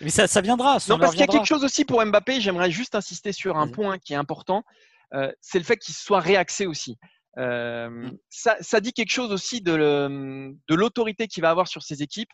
Mais 0.00 0.10
ça, 0.10 0.28
ça 0.28 0.40
viendra. 0.40 0.78
non, 0.88 0.98
parce 0.98 1.12
qu'il 1.12 1.20
y 1.20 1.24
a 1.24 1.26
quelque 1.26 1.46
chose 1.46 1.64
aussi 1.64 1.84
pour 1.84 2.04
Mbappé. 2.04 2.40
J'aimerais 2.40 2.70
juste 2.70 2.94
insister 2.94 3.32
sur 3.32 3.56
un 3.56 3.68
point 3.68 3.98
qui 3.98 4.12
est 4.12 4.16
important. 4.16 4.62
c'est 5.40 5.58
le 5.58 5.64
fait 5.64 5.76
qu'il 5.76 5.94
soit 5.94 6.20
réaxé 6.20 6.66
aussi. 6.66 6.98
Mm. 7.36 8.10
ça, 8.30 8.56
ça, 8.60 8.80
dit 8.80 8.92
quelque 8.92 9.12
chose 9.12 9.30
aussi 9.30 9.60
de 9.60 10.74
l'autorité 10.74 11.28
qu'il 11.28 11.42
va 11.42 11.50
avoir 11.50 11.68
sur 11.68 11.82
ses 11.82 12.02
équipes, 12.02 12.30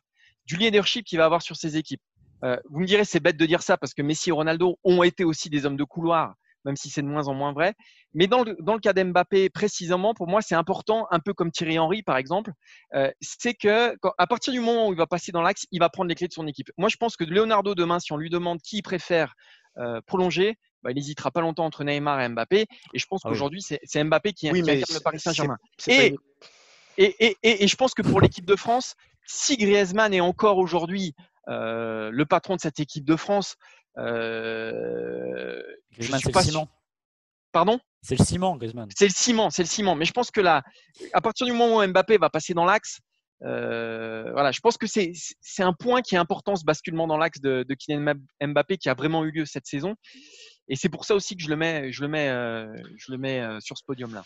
du 0.47 0.57
leadership 0.57 1.05
qu'il 1.05 1.19
va 1.19 1.27
avoir 1.27 1.43
sur 1.43 1.57
ses 1.57 1.77
équipes. 1.77 2.03
Euh, 2.45 2.57
vous 2.69 2.81
me 2.81 2.87
direz, 2.87 3.05
c'est 3.05 3.21
bête 3.21 3.37
de 3.37 3.47
dire 3.47 3.63
ça 3.63 3.77
parce 3.77 3.95
que 3.95 4.03
Messi 4.03 4.29
et 4.29 4.33
Ronaldo 4.33 4.79
ont 4.85 5.03
été 5.03 5.25
aussi 5.25 5.49
des 5.49 5.65
hommes 5.65 5.77
de 5.77 5.85
couloir, 5.85 6.35
même 6.65 6.77
si 6.77 6.91
c'est 6.91 7.01
de 7.01 7.07
moins 7.07 7.29
en 7.29 7.35
moins 7.35 7.53
vrai. 7.53 7.75
Mais 8.13 8.27
dans 8.27 8.45
le, 8.45 8.57
dans 8.61 8.75
le 8.75 8.81
cas 8.81 8.93
d'Mbappé, 8.93 9.49
précisément, 9.49 10.15
pour 10.15 10.29
moi, 10.29 10.43
c'est 10.43 10.55
important, 10.55 11.07
un 11.11 11.21
peu 11.21 11.33
comme 11.33 11.51
Thierry 11.51 11.79
Henry, 11.79 12.03
par 12.03 12.17
exemple, 12.17 12.53
euh, 12.95 13.11
c'est 13.21 13.55
que 13.55 13.97
à 14.19 14.27
partir 14.27 14.53
du 14.53 14.61
moment 14.61 14.89
où 14.89 14.93
il 14.93 14.99
va 14.99 15.07
passer 15.07 15.33
dans 15.33 15.43
l'axe, 15.43 15.67
il 15.71 15.81
va 15.81 15.89
prendre 15.89 16.09
les 16.09 16.15
clés 16.15 16.29
de 16.29 16.33
son 16.33 16.47
équipe. 16.47 16.71
Moi, 16.77 16.89
je 16.89 16.97
pense 16.97 17.17
que 17.17 17.25
Leonardo, 17.25 17.75
demain, 17.75 17.99
si 17.99 18.13
on 18.13 18.17
lui 18.17 18.31
demande 18.31 18.61
qui 18.61 18.79
il 18.79 18.83
préfère 18.83 19.35
euh, 19.79 20.01
prolonger, 20.07 20.59
bah, 20.85 20.91
il 20.93 20.95
n'hésitera 20.95 21.31
pas 21.31 21.41
longtemps 21.41 21.65
entre 21.65 21.83
Neymar 21.83 22.21
et 22.21 22.29
Mbappé. 22.29 22.67
Et 22.93 22.99
je 22.99 23.07
pense 23.07 23.23
ah 23.25 23.29
qu'aujourd'hui, 23.29 23.63
c'est 23.63 24.05
Mbappé 24.05 24.33
qui, 24.33 24.51
oui, 24.51 24.63
qui 24.63 24.71
incarne 24.71 24.95
le 24.95 25.01
Paris 25.01 25.19
Saint-Germain. 25.19 25.57
Et, 25.89 26.15
et, 26.97 27.17
et, 27.43 27.65
et, 27.65 27.67
je 27.67 27.77
pense 27.77 27.93
que 27.95 28.03
pour 28.03 28.21
l'équipe 28.21 28.47
de 28.47 28.55
France, 28.55 28.95
si 29.27 29.57
Griezmann 29.57 30.15
est 30.15 30.21
encore 30.21 30.59
aujourd'hui 30.59 31.15
euh, 31.49 32.11
le 32.11 32.27
patron 32.27 32.57
de 32.57 32.61
cette 32.61 32.81
équipe 32.81 33.05
de 33.05 33.17
France. 33.17 33.57
Euh, 33.99 35.63
Griezmann, 35.93 36.21
c'est 36.21 36.35
le 36.35 36.43
ciment. 36.43 36.69
Pardon? 37.53 37.79
C'est 38.03 38.19
le 38.19 38.25
ciment, 38.25 38.57
Griezmann. 38.57 38.89
C'est 38.95 39.07
le 39.07 39.13
ciment, 39.15 39.51
c'est 39.51 39.63
le 39.63 39.69
ciment. 39.69 39.95
Mais 39.95 40.05
je 40.05 40.13
pense 40.13 40.31
que 40.31 40.41
là, 40.41 40.63
à 41.13 41.21
partir 41.21 41.47
du 41.47 41.53
moment 41.53 41.79
où 41.79 41.87
Mbappé 41.87 42.19
va 42.19 42.31
passer 42.31 42.55
dans 42.55 42.65
l'axe, 42.65 43.01
euh, 43.45 44.31
voilà, 44.33 44.53
je 44.53 44.61
pense 44.61 44.79
que 44.79 44.87
c'est 44.87 45.13
un 45.59 45.73
point 45.75 46.01
qui 46.03 46.15
est 46.15 46.19
important, 46.19 46.57
ce 46.57 46.65
basculement 46.65 47.07
dans 47.07 47.19
l'axe 47.19 47.41
de, 47.41 47.65
de 47.69 47.75
Kylian 47.75 48.15
Mbappé 48.43 48.79
qui 48.79 48.89
a 48.89 48.95
vraiment 48.95 49.25
eu 49.25 49.31
lieu 49.31 49.45
cette 49.45 49.67
saison. 49.67 49.95
Et 50.69 50.77
c'est 50.77 50.89
pour 50.89 51.05
ça 51.05 51.15
aussi 51.15 51.37
que 51.37 51.43
je 51.43 51.49
le 51.49 51.57
mets, 51.57 51.93
je 51.93 52.01
le 52.01 52.09
mets, 52.09 52.29
euh, 52.29 52.75
je 52.97 53.13
le 53.13 53.19
mets 53.19 53.41
euh, 53.41 53.61
sur 53.61 53.77
ce 53.77 53.85
podium-là. 53.85 54.23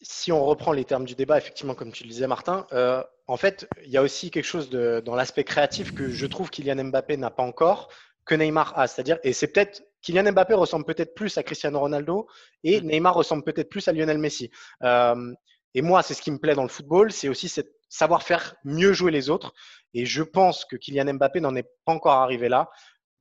Si, 0.00 0.30
on 0.30 0.44
reprend 0.44 0.72
les 0.72 0.84
termes 0.84 1.04
du 1.04 1.14
débat, 1.14 1.36
effectivement, 1.36 1.74
comme 1.74 1.90
tu 1.90 2.04
le 2.04 2.10
disais, 2.10 2.28
Martin, 2.28 2.66
euh, 2.72 3.02
en 3.26 3.36
fait, 3.36 3.68
il 3.84 3.90
y 3.90 3.96
a 3.96 4.02
aussi 4.02 4.30
quelque 4.30 4.44
chose 4.44 4.70
de, 4.70 5.02
dans 5.04 5.16
l'aspect 5.16 5.42
créatif 5.42 5.92
que 5.92 6.08
je 6.08 6.26
trouve 6.26 6.50
Kylian 6.50 6.84
Mbappé 6.84 7.16
n'a 7.16 7.30
pas 7.30 7.42
encore, 7.42 7.88
que 8.24 8.34
Neymar 8.34 8.78
a. 8.78 8.86
C'est-à-dire, 8.86 9.18
et 9.24 9.32
c'est 9.32 9.48
peut-être 9.48 9.82
Kylian 10.02 10.32
Mbappé 10.32 10.54
ressemble 10.54 10.84
peut-être 10.84 11.14
plus 11.14 11.36
à 11.38 11.42
Cristiano 11.42 11.80
Ronaldo 11.80 12.28
et 12.62 12.80
mm. 12.80 12.86
Neymar 12.86 13.14
ressemble 13.14 13.42
peut-être 13.42 13.68
plus 13.68 13.88
à 13.88 13.92
Lionel 13.92 14.18
Messi. 14.18 14.50
et 14.82 15.82
moi, 15.82 16.02
c'est 16.02 16.14
ce 16.14 16.22
qui 16.22 16.30
me 16.30 16.38
plaît 16.38 16.54
dans 16.54 16.62
le 16.62 16.68
football, 16.68 17.10
c'est 17.10 17.28
aussi 17.28 17.52
savoir 17.88 18.22
faire 18.22 18.54
mieux 18.64 18.92
jouer 18.92 19.10
les 19.10 19.28
autres. 19.28 19.52
Et 19.92 20.06
je 20.06 20.22
pense 20.22 20.64
que 20.64 20.76
Kylian 20.76 21.14
Mbappé 21.14 21.40
n'en 21.40 21.56
est 21.56 21.68
pas 21.84 21.92
encore 21.92 22.14
arrivé 22.14 22.48
là. 22.48 22.70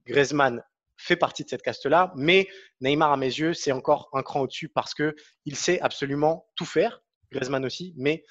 Griezmann 0.06 0.62
fait 0.98 1.16
partie 1.16 1.44
de 1.44 1.50
cette 1.50 1.62
caste-là. 1.62 2.12
Mais 2.16 2.48
Neymar, 2.82 3.12
à 3.12 3.18
mes 3.18 3.28
yeux, 3.28 3.54
c'est 3.54 3.72
encore 3.72 4.10
un 4.14 4.24
cran 4.24 4.42
au-dessus 4.42 4.70
parce 4.70 4.94
que 4.94 5.16
il 5.46 5.56
sait 5.56 5.80
absolument 5.82 6.48
tout 6.56 6.66
faire. 6.66 7.02
Griezmann 7.32 7.66
aussi, 7.66 7.94
mais 7.98 8.24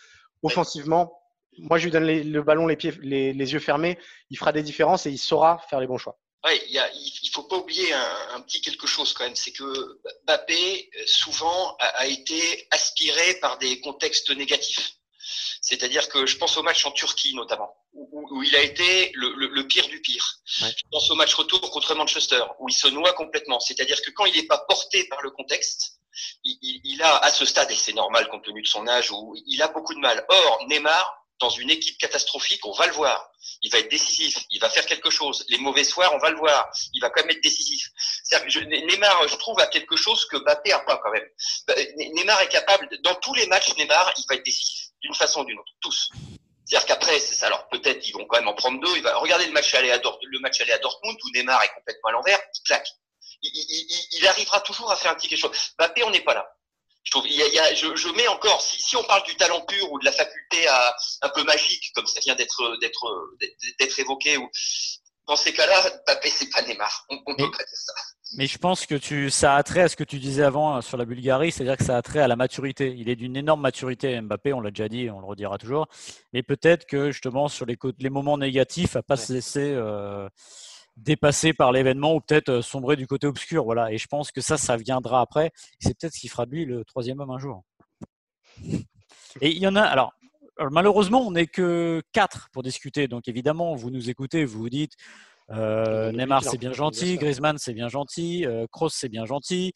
offensivement, 0.42 1.22
moi, 1.58 1.78
je 1.78 1.84
lui 1.84 1.90
donne 1.90 2.06
le 2.06 2.42
ballon, 2.42 2.66
les 2.66 2.76
pieds, 2.76 2.92
les, 3.02 3.32
yeux 3.34 3.58
fermés. 3.58 3.98
Il 4.30 4.38
fera 4.38 4.52
des 4.52 4.62
différences 4.62 5.06
et 5.06 5.10
il 5.10 5.18
saura 5.18 5.58
faire 5.68 5.80
les 5.80 5.86
bons 5.86 5.98
choix. 5.98 6.18
Ouais, 6.44 6.60
il 6.66 6.74
ne 6.74 7.30
faut 7.32 7.44
pas 7.44 7.56
oublier 7.56 7.92
un, 7.92 8.40
petit 8.40 8.60
quelque 8.60 8.86
chose 8.86 9.12
quand 9.12 9.24
même, 9.24 9.36
c'est 9.36 9.52
que 9.52 10.00
Mbappé 10.26 10.90
souvent 11.06 11.76
a, 11.78 12.06
été 12.06 12.66
aspiré 12.70 13.34
par 13.40 13.58
des 13.58 13.80
contextes 13.80 14.34
négatifs. 14.34 14.96
C'est-à-dire 15.62 16.08
que 16.08 16.26
je 16.26 16.36
pense 16.36 16.56
au 16.56 16.62
match 16.62 16.84
en 16.84 16.90
Turquie 16.90 17.34
notamment, 17.34 17.74
où, 17.94 18.42
il 18.42 18.54
a 18.56 18.62
été 18.62 19.12
le, 19.14 19.62
pire 19.62 19.86
du 19.88 20.00
pire. 20.00 20.40
Je 20.44 20.82
pense 20.90 21.10
au 21.10 21.14
match 21.14 21.32
retour 21.34 21.70
contre 21.70 21.94
Manchester, 21.94 22.42
où 22.58 22.68
il 22.68 22.74
se 22.74 22.88
noie 22.88 23.12
complètement. 23.12 23.60
C'est-à-dire 23.60 24.02
que 24.02 24.10
quand 24.10 24.24
il 24.26 24.34
n'est 24.34 24.46
pas 24.46 24.58
porté 24.58 25.04
par 25.04 25.22
le 25.22 25.30
contexte, 25.30 26.00
il, 26.44 26.58
il, 26.84 27.02
a 27.02 27.16
à 27.18 27.30
ce 27.30 27.46
stade, 27.46 27.70
et 27.70 27.76
c'est 27.76 27.94
normal 27.94 28.28
compte 28.28 28.44
tenu 28.44 28.60
de 28.60 28.66
son 28.66 28.86
âge, 28.88 29.12
où 29.12 29.34
il 29.46 29.62
a 29.62 29.68
beaucoup 29.68 29.94
de 29.94 30.00
mal. 30.00 30.24
Or, 30.28 30.66
Neymar, 30.68 31.22
dans 31.42 31.50
une 31.50 31.70
équipe 31.70 31.98
catastrophique, 31.98 32.64
on 32.64 32.72
va 32.72 32.86
le 32.86 32.92
voir. 32.92 33.30
Il 33.62 33.70
va 33.70 33.78
être 33.78 33.90
décisif, 33.90 34.38
il 34.50 34.60
va 34.60 34.70
faire 34.70 34.86
quelque 34.86 35.10
chose. 35.10 35.44
Les 35.48 35.58
mauvais 35.58 35.84
soirs, 35.84 36.14
on 36.14 36.18
va 36.18 36.30
le 36.30 36.36
voir. 36.36 36.70
Il 36.94 37.00
va 37.00 37.10
quand 37.10 37.22
même 37.22 37.30
être 37.30 37.42
décisif. 37.42 37.90
Je, 38.46 38.60
Neymar, 38.60 39.28
je 39.28 39.36
trouve, 39.36 39.58
a 39.60 39.66
quelque 39.66 39.96
chose 39.96 40.24
que 40.26 40.36
Mbappé 40.36 40.72
a 40.72 40.78
pas 40.80 40.98
quand 40.98 41.10
même. 41.10 41.26
Bah, 41.66 41.74
Neymar 41.96 42.40
est 42.42 42.48
capable, 42.48 42.88
dans 43.02 43.14
tous 43.16 43.34
les 43.34 43.46
matchs, 43.46 43.74
Neymar, 43.76 44.12
il 44.16 44.24
va 44.28 44.36
être 44.36 44.44
décisif, 44.44 44.88
d'une 45.02 45.14
façon 45.14 45.42
ou 45.42 45.44
d'une 45.44 45.58
autre, 45.58 45.72
tous. 45.80 46.10
C'est-à-dire 46.64 46.86
qu'après, 46.86 47.18
c'est 47.18 47.44
Alors 47.44 47.68
peut-être 47.68 48.06
ils 48.06 48.12
vont 48.12 48.24
quand 48.26 48.38
même 48.38 48.48
en 48.48 48.54
prendre 48.54 48.80
deux. 48.80 48.96
Il 48.96 49.02
va 49.02 49.16
regarder 49.18 49.46
le 49.46 49.52
match 49.52 49.74
aller 49.74 49.90
à, 49.90 49.98
le 49.98 50.38
match 50.40 50.60
aller 50.60 50.72
à 50.72 50.78
Dortmund 50.78 51.18
où 51.22 51.30
Neymar 51.34 51.62
est 51.62 51.74
complètement 51.74 52.08
à 52.10 52.12
l'envers, 52.12 52.40
il 52.54 52.62
claque. 52.62 52.88
Il, 53.42 53.50
il, 53.52 54.06
il, 54.12 54.26
arrivera 54.28 54.60
toujours 54.60 54.90
à 54.90 54.96
faire 54.96 55.10
un 55.10 55.14
petit 55.16 55.28
quelque 55.28 55.40
chose. 55.40 55.50
Mbappé, 55.78 56.04
on 56.04 56.10
n'est 56.10 56.20
pas 56.20 56.34
là. 56.34 56.48
Je 57.02 57.10
trouve, 57.10 57.26
il 57.26 57.34
y 57.34 57.58
a, 57.58 57.74
je, 57.74 57.96
je, 57.96 58.08
mets 58.10 58.28
encore, 58.28 58.62
si, 58.62 58.80
si, 58.80 58.96
on 58.96 59.02
parle 59.02 59.24
du 59.24 59.34
talent 59.34 59.60
pur 59.62 59.90
ou 59.90 59.98
de 59.98 60.04
la 60.04 60.12
faculté 60.12 60.68
à, 60.68 60.96
un 61.22 61.28
peu 61.30 61.42
magique, 61.42 61.90
comme 61.94 62.06
ça 62.06 62.20
vient 62.20 62.36
d'être 62.36 62.78
d'être 62.80 63.36
d'être 63.80 63.98
évoqué, 63.98 64.36
ou 64.36 64.48
dans 65.26 65.34
ces 65.34 65.52
cas-là, 65.52 65.82
Mbappé 66.06 66.30
c'est 66.30 66.48
pas 66.48 66.62
Neymar. 66.62 67.06
On, 67.08 67.20
on 67.26 67.34
peut 67.34 67.50
pas 67.50 67.64
dire 67.64 67.76
ça. 67.76 67.92
Mais 68.34 68.46
je 68.46 68.56
pense 68.56 68.86
que 68.86 68.94
tu, 68.94 69.28
ça 69.28 69.56
a 69.56 69.62
trait 69.62 69.82
à 69.82 69.88
ce 69.88 69.96
que 69.96 70.04
tu 70.04 70.18
disais 70.18 70.42
avant 70.42 70.76
euh, 70.76 70.80
sur 70.80 70.96
la 70.96 71.04
Bulgarie, 71.04 71.52
c'est-à-dire 71.52 71.76
que 71.76 71.84
ça 71.84 71.98
a 71.98 72.02
trait 72.02 72.20
à 72.20 72.28
la 72.28 72.36
maturité. 72.36 72.94
Il 72.96 73.10
est 73.10 73.16
d'une 73.16 73.36
énorme 73.36 73.60
maturité, 73.60 74.18
Mbappé, 74.20 74.54
on 74.54 74.60
l'a 74.60 74.70
déjà 74.70 74.88
dit, 74.88 75.10
on 75.10 75.20
le 75.20 75.26
redira 75.26 75.58
toujours. 75.58 75.86
Mais 76.32 76.42
peut-être 76.42 76.86
que 76.86 77.10
justement 77.10 77.48
sur 77.48 77.66
les, 77.66 77.76
les 77.98 78.10
moments 78.10 78.38
négatifs, 78.38 78.96
à 78.96 79.02
pas 79.02 79.16
se 79.16 79.34
laisser 79.34 79.72
euh, 79.74 80.28
dépassé 80.96 81.52
par 81.52 81.72
l'événement 81.72 82.14
ou 82.14 82.20
peut-être 82.20 82.48
euh, 82.48 82.62
sombrer 82.62 82.96
du 82.96 83.06
côté 83.06 83.26
obscur. 83.26 83.64
Voilà. 83.64 83.92
Et 83.92 83.98
je 83.98 84.06
pense 84.06 84.30
que 84.32 84.40
ça, 84.40 84.56
ça 84.56 84.78
viendra 84.78 85.20
après. 85.20 85.50
C'est 85.78 85.98
peut-être 85.98 86.14
ce 86.14 86.20
qui 86.20 86.28
fera 86.28 86.46
de 86.46 86.52
lui 86.52 86.64
le 86.64 86.84
troisième 86.84 87.20
homme 87.20 87.30
un 87.30 87.38
jour. 87.38 87.62
Et 89.40 89.50
il 89.50 89.58
y 89.58 89.66
en 89.66 89.76
a. 89.76 89.82
Alors, 89.82 90.12
malheureusement, 90.70 91.26
on 91.26 91.32
n'est 91.32 91.46
que 91.46 92.02
quatre 92.12 92.48
pour 92.52 92.62
discuter. 92.62 93.08
Donc 93.08 93.28
évidemment, 93.28 93.74
vous 93.74 93.90
nous 93.90 94.08
écoutez, 94.10 94.44
vous 94.44 94.60
vous 94.60 94.70
dites. 94.70 94.94
Euh, 95.52 96.12
Neymar 96.12 96.44
c'est 96.44 96.58
bien 96.58 96.72
gentil, 96.72 97.16
Griezmann 97.16 97.58
c'est 97.58 97.74
bien 97.74 97.88
gentil, 97.88 98.46
euh, 98.46 98.66
Kroos 98.70 98.88
c'est 98.88 99.08
bien 99.08 99.26
gentil, 99.26 99.72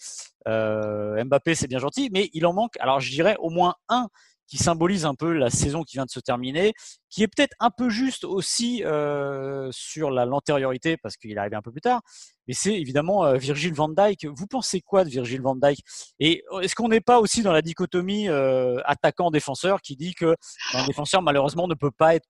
euh, 0.48 1.22
Mbappé 1.24 1.54
c'est 1.54 1.68
bien 1.68 1.78
gentil, 1.78 2.08
mais 2.12 2.30
il 2.32 2.46
en 2.46 2.52
manque. 2.52 2.74
Alors 2.80 3.00
je 3.00 3.10
dirais 3.10 3.36
au 3.40 3.50
moins 3.50 3.74
un 3.88 4.08
qui 4.48 4.58
symbolise 4.58 5.04
un 5.04 5.14
peu 5.14 5.32
la 5.32 5.50
saison 5.50 5.82
qui 5.82 5.96
vient 5.96 6.04
de 6.04 6.10
se 6.10 6.20
terminer, 6.20 6.72
qui 7.10 7.22
est 7.22 7.28
peut-être 7.28 7.54
un 7.60 7.70
peu 7.70 7.88
juste 7.88 8.24
aussi 8.24 8.84
euh, 8.84 9.68
sur 9.72 10.10
l'antériorité 10.10 10.96
parce 10.96 11.16
qu'il 11.16 11.32
est 11.32 11.38
arrivé 11.38 11.56
un 11.56 11.62
peu 11.62 11.72
plus 11.72 11.80
tard. 11.80 12.00
Mais 12.46 12.54
c'est 12.54 12.74
évidemment 12.74 13.24
euh, 13.24 13.36
Virgil 13.36 13.74
van 13.74 13.88
Dijk. 13.88 14.26
Vous 14.26 14.46
pensez 14.46 14.80
quoi 14.80 15.04
de 15.04 15.10
Virgil 15.10 15.40
van 15.40 15.56
Dijk? 15.56 15.80
Et 16.20 16.44
est-ce 16.62 16.74
qu'on 16.74 16.88
n'est 16.88 17.00
pas 17.00 17.18
aussi 17.18 17.42
dans 17.42 17.52
la 17.52 17.62
dichotomie 17.62 18.28
euh, 18.28 18.80
attaquant-défenseur 18.84 19.80
qui 19.80 19.96
dit 19.96 20.14
que 20.14 20.36
un 20.74 20.86
défenseur 20.86 21.22
malheureusement 21.22 21.66
ne 21.66 21.74
peut 21.74 21.90
pas 21.90 22.14
être 22.14 22.26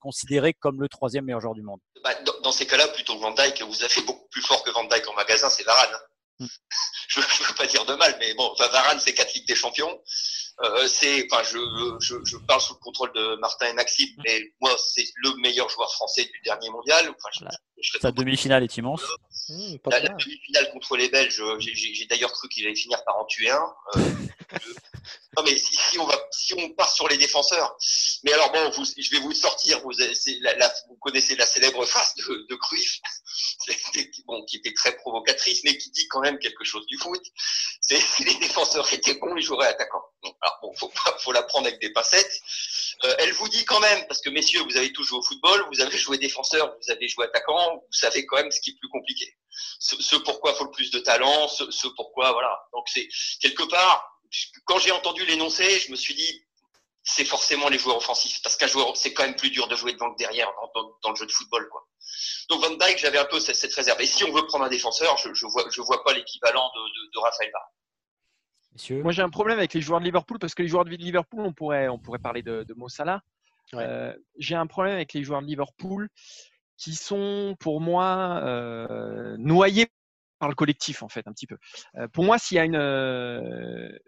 considéré 0.00 0.54
comme 0.54 0.80
le 0.80 0.88
troisième 0.88 1.24
meilleur 1.24 1.40
joueur 1.40 1.54
du 1.54 1.62
monde? 1.62 1.80
Bah, 2.04 2.10
dans, 2.42 2.52
ces 2.52 2.66
cas-là, 2.66 2.86
plutôt 2.88 3.18
Van 3.18 3.32
Dijk, 3.32 3.62
vous 3.62 3.82
avez 3.82 4.02
beaucoup 4.06 4.28
plus 4.30 4.42
fort 4.42 4.62
que 4.62 4.70
Van 4.70 4.84
Dijk 4.84 5.08
en 5.08 5.14
magasin, 5.14 5.48
c'est 5.48 5.64
Varane. 5.64 5.98
Hmm. 6.38 6.46
Je 7.08 7.20
ne 7.20 7.48
veux 7.48 7.54
pas 7.54 7.66
dire 7.66 7.84
de 7.86 7.94
mal, 7.94 8.14
mais 8.20 8.34
bon, 8.34 8.52
Varane, 8.58 9.00
c'est 9.00 9.14
quatre 9.14 9.32
Ligues 9.34 9.48
des 9.48 9.54
Champions. 9.54 10.00
Euh, 10.64 10.86
c'est, 10.88 11.26
enfin, 11.30 11.42
je, 11.42 11.58
je, 12.00 12.14
je, 12.24 12.36
parle 12.38 12.62
sous 12.62 12.72
le 12.74 12.78
contrôle 12.78 13.12
de 13.12 13.36
Martin 13.40 13.66
et 13.66 13.74
Maxime, 13.74 14.08
mais 14.24 14.40
moi, 14.60 14.70
c'est 14.78 15.04
le 15.16 15.36
meilleur 15.42 15.68
joueur 15.68 15.92
français 15.92 16.24
du 16.24 16.40
dernier 16.44 16.70
mondial. 16.70 17.10
Enfin, 17.10 17.50
Sa 18.00 18.10
demi-finale 18.10 18.62
est 18.64 18.76
immense. 18.78 19.02
Mmh, 19.48 19.76
la, 19.90 20.00
demi-finale 20.00 20.70
contre 20.72 20.96
les 20.96 21.08
Belges, 21.08 21.40
j'ai 21.60 22.06
d'ailleurs 22.06 22.32
cru 22.32 22.48
qu'il 22.48 22.66
allait 22.66 22.74
finir 22.74 23.04
par 23.04 23.16
en 23.18 23.24
tuer 23.26 23.50
un. 23.50 23.74
Euh, 23.96 24.00
non, 25.36 25.44
mais 25.44 25.56
si, 25.56 25.76
si, 25.76 25.98
on 26.00 26.04
va, 26.04 26.18
si 26.32 26.52
on 26.54 26.70
part 26.70 26.90
sur 26.90 27.06
les 27.08 27.16
défenseurs, 27.16 27.76
mais 28.24 28.32
alors 28.32 28.50
bon, 28.50 28.70
vous, 28.70 28.84
je 28.84 29.10
vais 29.10 29.20
vous 29.20 29.32
sortir. 29.32 29.80
Vous, 29.82 29.92
la, 30.40 30.54
la, 30.56 30.74
vous 30.88 30.96
connaissez 30.96 31.36
la 31.36 31.46
célèbre 31.46 31.84
phrase 31.86 32.14
de, 32.16 32.46
de 32.48 32.54
Cruyff, 32.56 33.00
bon, 34.26 34.44
qui 34.46 34.56
était 34.56 34.74
très 34.74 34.96
provocatrice, 34.96 35.62
mais 35.62 35.76
qui 35.78 35.90
dit 35.90 36.08
quand 36.08 36.20
même 36.20 36.40
quelque 36.40 36.64
chose 36.64 36.86
du 36.86 36.98
foot. 36.98 37.22
C'est 37.80 38.00
si 38.00 38.24
les 38.24 38.34
défenseurs 38.34 38.92
étaient 38.92 39.14
bons, 39.14 39.36
ils 39.36 39.44
joueraient 39.44 39.68
attaquants. 39.68 40.04
Alors 40.40 40.58
bon, 40.60 40.74
faut, 40.74 40.92
faut 41.20 41.32
la 41.32 41.44
prendre 41.44 41.68
avec 41.68 41.80
des 41.80 41.92
pincettes. 41.92 42.42
Euh, 43.04 43.14
elle 43.18 43.32
vous 43.32 43.48
dit 43.48 43.64
quand 43.64 43.80
même, 43.80 44.06
parce 44.06 44.20
que 44.20 44.30
messieurs, 44.30 44.62
vous 44.62 44.76
avez 44.76 44.92
tous 44.92 45.04
joué 45.04 45.18
au 45.18 45.22
football, 45.22 45.66
vous 45.72 45.80
avez 45.80 45.96
joué 45.98 46.18
défenseur, 46.18 46.74
vous 46.80 46.90
avez 46.90 47.08
joué 47.08 47.26
attaquant, 47.26 47.74
vous 47.74 47.82
savez 47.90 48.24
quand 48.26 48.36
même 48.36 48.50
ce 48.50 48.60
qui 48.60 48.70
est 48.70 48.78
plus 48.78 48.88
compliqué. 48.88 49.36
Ce, 49.80 50.00
ce 50.00 50.16
pourquoi 50.16 50.54
faut 50.54 50.64
le 50.64 50.70
plus 50.70 50.90
de 50.90 50.98
talent, 51.00 51.48
ce, 51.48 51.88
pourquoi, 51.88 52.32
voilà. 52.32 52.58
Donc 52.72 52.88
c'est 52.88 53.06
quelque 53.40 53.64
part, 53.64 54.20
quand 54.64 54.78
j'ai 54.78 54.92
entendu 54.92 55.24
l'énoncé, 55.26 55.78
je 55.80 55.90
me 55.90 55.96
suis 55.96 56.14
dit, 56.14 56.42
c'est 57.04 57.24
forcément 57.24 57.68
les 57.68 57.78
joueurs 57.78 57.98
offensifs, 57.98 58.40
parce 58.42 58.56
qu'un 58.56 58.66
joueur, 58.66 58.96
c'est 58.96 59.12
quand 59.12 59.24
même 59.24 59.36
plus 59.36 59.50
dur 59.50 59.68
de 59.68 59.76
jouer 59.76 59.92
devant 59.92 60.12
que 60.12 60.18
derrière 60.18 60.50
dans, 61.02 61.10
le 61.10 61.16
jeu 61.16 61.26
de 61.26 61.32
football, 61.32 61.68
quoi. 61.70 61.86
Donc 62.48 62.62
Van 62.62 62.70
Dijk, 62.70 62.98
j'avais 62.98 63.18
un 63.18 63.24
peu 63.24 63.40
cette, 63.40 63.74
réserve. 63.74 64.00
Et 64.00 64.06
si 64.06 64.24
on 64.24 64.32
veut 64.32 64.46
prendre 64.46 64.64
un 64.64 64.68
défenseur, 64.68 65.16
je, 65.18 65.32
je 65.34 65.46
vois, 65.46 65.66
je 65.70 65.80
vois 65.82 66.02
pas 66.02 66.14
l'équivalent 66.14 66.70
de, 66.74 66.80
de, 66.80 67.10
de 67.12 67.18
Raphaël 67.18 67.52
moi, 69.02 69.12
j'ai 69.12 69.22
un 69.22 69.30
problème 69.30 69.58
avec 69.58 69.74
les 69.74 69.80
joueurs 69.80 70.00
de 70.00 70.04
Liverpool 70.04 70.38
parce 70.38 70.54
que 70.54 70.62
les 70.62 70.68
joueurs 70.68 70.84
de 70.84 70.90
Liverpool, 70.90 71.44
on 71.44 71.52
pourrait, 71.52 71.88
on 71.88 71.98
pourrait 71.98 72.18
parler 72.18 72.42
de, 72.42 72.64
de 72.64 72.74
Mo 72.74 72.88
Salah. 72.88 73.22
Euh, 73.74 74.14
j'ai 74.38 74.54
un 74.54 74.66
problème 74.66 74.94
avec 74.94 75.12
les 75.12 75.24
joueurs 75.24 75.42
de 75.42 75.46
Liverpool 75.46 76.08
qui 76.76 76.94
sont, 76.94 77.56
pour 77.58 77.80
moi, 77.80 78.40
euh, 78.44 79.36
noyés 79.38 79.88
par 80.38 80.48
le 80.48 80.54
collectif, 80.54 81.02
en 81.02 81.08
fait, 81.08 81.26
un 81.26 81.32
petit 81.32 81.46
peu. 81.46 81.56
Euh, 81.96 82.08
pour 82.08 82.24
moi, 82.24 82.38
s'il 82.38 82.56
y 82.56 82.58
a 82.58 82.64
une. 82.64 83.98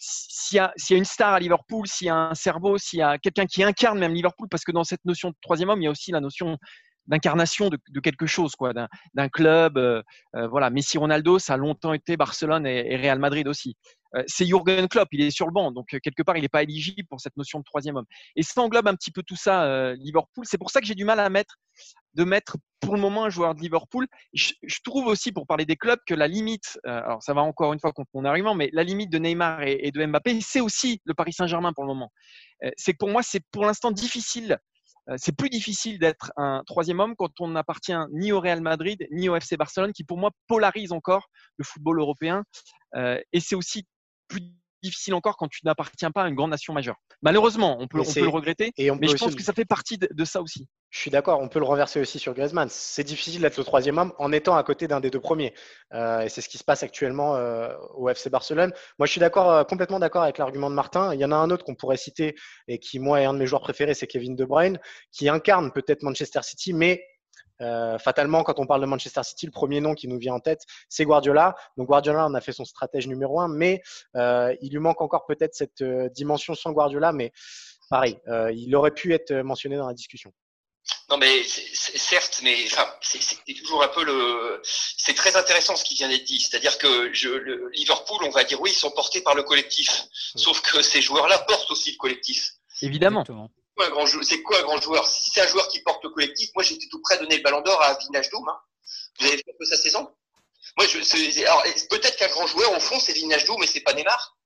S'il 0.00 0.56
y, 0.56 0.60
a, 0.60 0.72
s'il 0.76 0.94
y, 0.94 0.96
a 0.96 0.98
une 0.98 1.04
star 1.04 1.34
à 1.34 1.40
Liverpool, 1.40 1.86
s'il 1.86 2.06
y 2.06 2.10
a 2.10 2.16
un 2.16 2.34
cerveau, 2.34 2.78
s'il 2.78 3.00
y 3.00 3.02
a 3.02 3.18
quelqu'un 3.18 3.44
qui 3.46 3.62
incarne 3.62 3.98
même 3.98 4.14
Liverpool, 4.14 4.48
parce 4.48 4.64
que 4.64 4.72
dans 4.72 4.84
cette 4.84 5.04
notion 5.04 5.30
de 5.30 5.34
troisième 5.42 5.68
homme, 5.68 5.82
il 5.82 5.84
y 5.84 5.88
a 5.88 5.90
aussi 5.90 6.12
la 6.12 6.20
notion 6.20 6.56
d'incarnation 7.08 7.70
de, 7.70 8.00
quelque 8.00 8.26
chose, 8.26 8.54
quoi, 8.54 8.72
d'un, 8.72 9.28
club. 9.28 9.78
Euh, 9.78 10.02
euh, 10.36 10.46
voilà, 10.46 10.70
Messi, 10.70 10.98
Ronaldo, 10.98 11.38
ça 11.38 11.54
a 11.54 11.56
longtemps 11.56 11.94
été 11.94 12.16
Barcelone 12.16 12.66
et, 12.66 12.96
Real 12.96 13.18
Madrid 13.18 13.48
aussi. 13.48 13.76
Euh, 14.14 14.22
c'est 14.26 14.46
Jurgen 14.46 14.88
Klopp, 14.88 15.08
il 15.12 15.22
est 15.22 15.30
sur 15.30 15.46
le 15.46 15.52
banc, 15.52 15.72
donc 15.72 15.88
quelque 15.88 16.22
part, 16.22 16.36
il 16.36 16.42
n'est 16.42 16.48
pas 16.48 16.62
éligible 16.62 17.06
pour 17.08 17.20
cette 17.20 17.36
notion 17.36 17.58
de 17.58 17.64
troisième 17.64 17.96
homme. 17.96 18.06
Et 18.36 18.42
ça 18.42 18.60
englobe 18.60 18.88
un 18.88 18.94
petit 18.94 19.10
peu 19.10 19.22
tout 19.22 19.36
ça, 19.36 19.94
Liverpool. 19.94 20.44
C'est 20.46 20.58
pour 20.58 20.70
ça 20.70 20.80
que 20.80 20.86
j'ai 20.86 20.94
du 20.94 21.04
mal 21.04 21.20
à 21.20 21.28
mettre, 21.28 21.56
de 22.14 22.24
mettre 22.24 22.56
pour 22.80 22.94
le 22.94 23.00
moment 23.00 23.24
un 23.24 23.30
joueur 23.30 23.54
de 23.54 23.60
Liverpool. 23.60 24.06
Je, 24.32 24.52
je 24.62 24.78
trouve 24.82 25.06
aussi, 25.06 25.32
pour 25.32 25.46
parler 25.46 25.66
des 25.66 25.76
clubs, 25.76 25.98
que 26.06 26.14
la 26.14 26.28
limite, 26.28 26.78
alors 26.84 27.22
ça 27.22 27.34
va 27.34 27.42
encore 27.42 27.72
une 27.72 27.80
fois 27.80 27.92
contre 27.92 28.10
mon 28.14 28.24
argument, 28.24 28.54
mais 28.54 28.70
la 28.72 28.82
limite 28.82 29.10
de 29.10 29.18
Neymar 29.18 29.62
et, 29.62 29.78
et 29.82 29.92
de 29.92 30.04
Mbappé, 30.04 30.40
c'est 30.40 30.60
aussi 30.60 31.00
le 31.04 31.14
Paris 31.14 31.32
Saint-Germain 31.32 31.72
pour 31.72 31.84
le 31.84 31.88
moment. 31.88 32.10
c'est 32.76 32.92
que 32.92 32.98
pour 32.98 33.10
moi, 33.10 33.22
c'est 33.22 33.42
pour 33.50 33.64
l'instant 33.64 33.90
difficile 33.90 34.58
c'est 35.16 35.36
plus 35.36 35.50
difficile 35.50 35.98
d'être 35.98 36.32
un 36.36 36.62
troisième 36.66 37.00
homme 37.00 37.14
quand 37.16 37.40
on 37.40 37.48
n'appartient 37.48 37.96
ni 38.12 38.32
au 38.32 38.40
Real 38.40 38.60
Madrid 38.60 39.06
ni 39.10 39.28
au 39.28 39.36
FC 39.36 39.56
Barcelone, 39.56 39.92
qui 39.92 40.04
pour 40.04 40.18
moi 40.18 40.30
polarise 40.46 40.92
encore 40.92 41.28
le 41.56 41.64
football 41.64 42.00
européen. 42.00 42.44
et 42.94 43.40
c'est 43.40 43.54
aussi 43.54 43.86
plus 44.28 44.42
difficile 44.82 45.14
encore 45.14 45.36
quand 45.36 45.48
tu 45.48 45.60
n'appartiens 45.64 46.10
pas 46.10 46.24
à 46.24 46.28
une 46.28 46.34
grande 46.34 46.50
nation 46.50 46.72
majeure. 46.72 46.96
Malheureusement, 47.22 47.76
on 47.80 47.88
peut, 47.88 48.00
on 48.00 48.04
peut 48.04 48.20
le 48.20 48.28
regretter, 48.28 48.72
et 48.76 48.90
mais 48.92 49.08
je 49.08 49.16
pense 49.16 49.34
que 49.34 49.42
ça 49.42 49.52
fait 49.52 49.64
partie 49.64 49.98
de, 49.98 50.24
ça 50.24 50.40
aussi. 50.40 50.68
Je 50.90 51.00
suis 51.00 51.10
d'accord, 51.10 51.40
on 51.40 51.48
peut 51.48 51.58
le 51.58 51.64
renverser 51.64 52.00
aussi 52.00 52.18
sur 52.18 52.32
Griezmann. 52.34 52.68
C'est 52.70 53.04
difficile 53.04 53.42
d'être 53.42 53.58
le 53.58 53.64
troisième 53.64 53.98
homme 53.98 54.12
en 54.18 54.32
étant 54.32 54.56
à 54.56 54.62
côté 54.62 54.88
d'un 54.88 55.00
des 55.00 55.10
deux 55.10 55.20
premiers. 55.20 55.52
Euh, 55.92 56.20
et 56.20 56.28
c'est 56.28 56.40
ce 56.40 56.48
qui 56.48 56.58
se 56.58 56.64
passe 56.64 56.82
actuellement 56.82 57.36
euh, 57.36 57.74
au 57.94 58.08
FC 58.08 58.30
Barcelone. 58.30 58.72
Moi, 58.98 59.06
je 59.06 59.12
suis 59.12 59.20
d'accord, 59.20 59.50
euh, 59.50 59.64
complètement 59.64 59.98
d'accord 59.98 60.22
avec 60.22 60.38
l'argument 60.38 60.70
de 60.70 60.74
Martin. 60.74 61.12
Il 61.12 61.20
y 61.20 61.24
en 61.24 61.32
a 61.32 61.36
un 61.36 61.50
autre 61.50 61.64
qu'on 61.64 61.74
pourrait 61.74 61.98
citer 61.98 62.36
et 62.68 62.78
qui, 62.78 62.98
moi, 62.98 63.20
est 63.20 63.26
un 63.26 63.34
de 63.34 63.38
mes 63.38 63.46
joueurs 63.46 63.60
préférés, 63.60 63.94
c'est 63.94 64.06
Kevin 64.06 64.34
De 64.34 64.44
Bruyne, 64.44 64.78
qui 65.12 65.28
incarne 65.28 65.72
peut-être 65.72 66.02
Manchester 66.02 66.40
City, 66.42 66.72
mais 66.72 67.02
euh, 67.60 67.98
fatalement, 67.98 68.42
quand 68.42 68.58
on 68.58 68.66
parle 68.66 68.80
de 68.80 68.86
Manchester 68.86 69.22
City, 69.22 69.46
le 69.46 69.52
premier 69.52 69.80
nom 69.80 69.94
qui 69.94 70.08
nous 70.08 70.18
vient 70.18 70.34
en 70.34 70.40
tête, 70.40 70.62
c'est 70.88 71.04
Guardiola. 71.04 71.56
Donc 71.76 71.88
Guardiola, 71.88 72.26
on 72.26 72.34
a 72.34 72.40
fait 72.40 72.52
son 72.52 72.64
stratège 72.64 73.06
numéro 73.08 73.40
un, 73.40 73.48
mais 73.48 73.82
euh, 74.16 74.54
il 74.62 74.72
lui 74.72 74.78
manque 74.78 75.00
encore 75.00 75.26
peut-être 75.26 75.54
cette 75.54 75.82
euh, 75.82 76.08
dimension 76.10 76.54
sans 76.54 76.72
Guardiola, 76.72 77.12
mais 77.12 77.32
pareil, 77.90 78.18
euh, 78.28 78.52
il 78.52 78.74
aurait 78.76 78.92
pu 78.92 79.14
être 79.14 79.32
mentionné 79.32 79.76
dans 79.76 79.88
la 79.88 79.94
discussion. 79.94 80.32
Non, 81.10 81.18
mais 81.18 81.42
certes, 81.44 82.40
mais 82.42 82.56
enfin, 82.66 82.86
c'est 83.02 83.54
toujours 83.54 83.82
un 83.82 83.88
peu 83.88 84.04
le. 84.04 84.60
C'est 84.62 85.14
très 85.14 85.36
intéressant 85.36 85.76
ce 85.76 85.84
qui 85.84 85.94
vient 85.94 86.08
d'être 86.08 86.24
dit. 86.24 86.40
C'est-à-dire 86.40 86.78
que 86.78 87.12
je, 87.12 87.28
le 87.28 87.68
Liverpool, 87.74 88.18
on 88.22 88.30
va 88.30 88.44
dire 88.44 88.60
oui, 88.60 88.70
ils 88.70 88.78
sont 88.78 88.90
portés 88.90 89.20
par 89.20 89.34
le 89.34 89.42
collectif. 89.42 90.06
Sauf 90.34 90.60
que 90.62 90.80
ces 90.80 91.02
joueurs-là 91.02 91.38
portent 91.40 91.70
aussi 91.70 91.92
le 91.92 91.96
collectif. 91.96 92.52
Évidemment 92.80 93.24
c'est 94.22 94.42
quoi 94.42 94.58
un 94.58 94.62
grand 94.62 94.80
joueur? 94.80 95.06
Si 95.06 95.30
c'est 95.32 95.40
un 95.40 95.46
joueur 95.46 95.68
qui 95.68 95.80
porte 95.80 96.02
le 96.04 96.10
collectif, 96.10 96.50
moi 96.54 96.62
j'étais 96.64 96.86
tout 96.88 97.00
prêt 97.00 97.14
à 97.14 97.18
donner 97.18 97.36
le 97.36 97.42
ballon 97.42 97.60
d'or 97.60 97.80
à 97.82 97.94
Vinage 97.94 98.30
Doom. 98.30 98.48
Hein. 98.48 98.58
Vous 99.18 99.26
avez 99.26 99.36
fait 99.36 99.50
un 99.50 99.56
peu 99.58 99.64
sa 99.64 99.76
saison 99.76 100.14
Moi, 100.76 100.86
peut-être 101.90 102.16
qu'un 102.16 102.28
grand 102.28 102.46
joueur, 102.46 102.72
au 102.76 102.80
fond, 102.80 102.98
c'est 103.00 103.12
Vinasdou, 103.12 103.56
mais 103.58 103.66
c'est 103.66 103.80
pas 103.80 103.94
Neymar. 103.94 104.36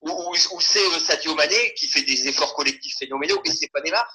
Ou, 0.00 0.10
ou, 0.52 0.60
c'est 0.60 0.78
euh, 0.78 1.00
Sadio 1.00 1.34
Mané 1.34 1.74
qui 1.74 1.88
fait 1.88 2.02
des 2.02 2.28
efforts 2.28 2.54
collectifs 2.54 2.96
phénoménaux, 2.98 3.40
et 3.44 3.50
c'est 3.52 3.68
pas 3.68 3.80
Neymar. 3.80 4.06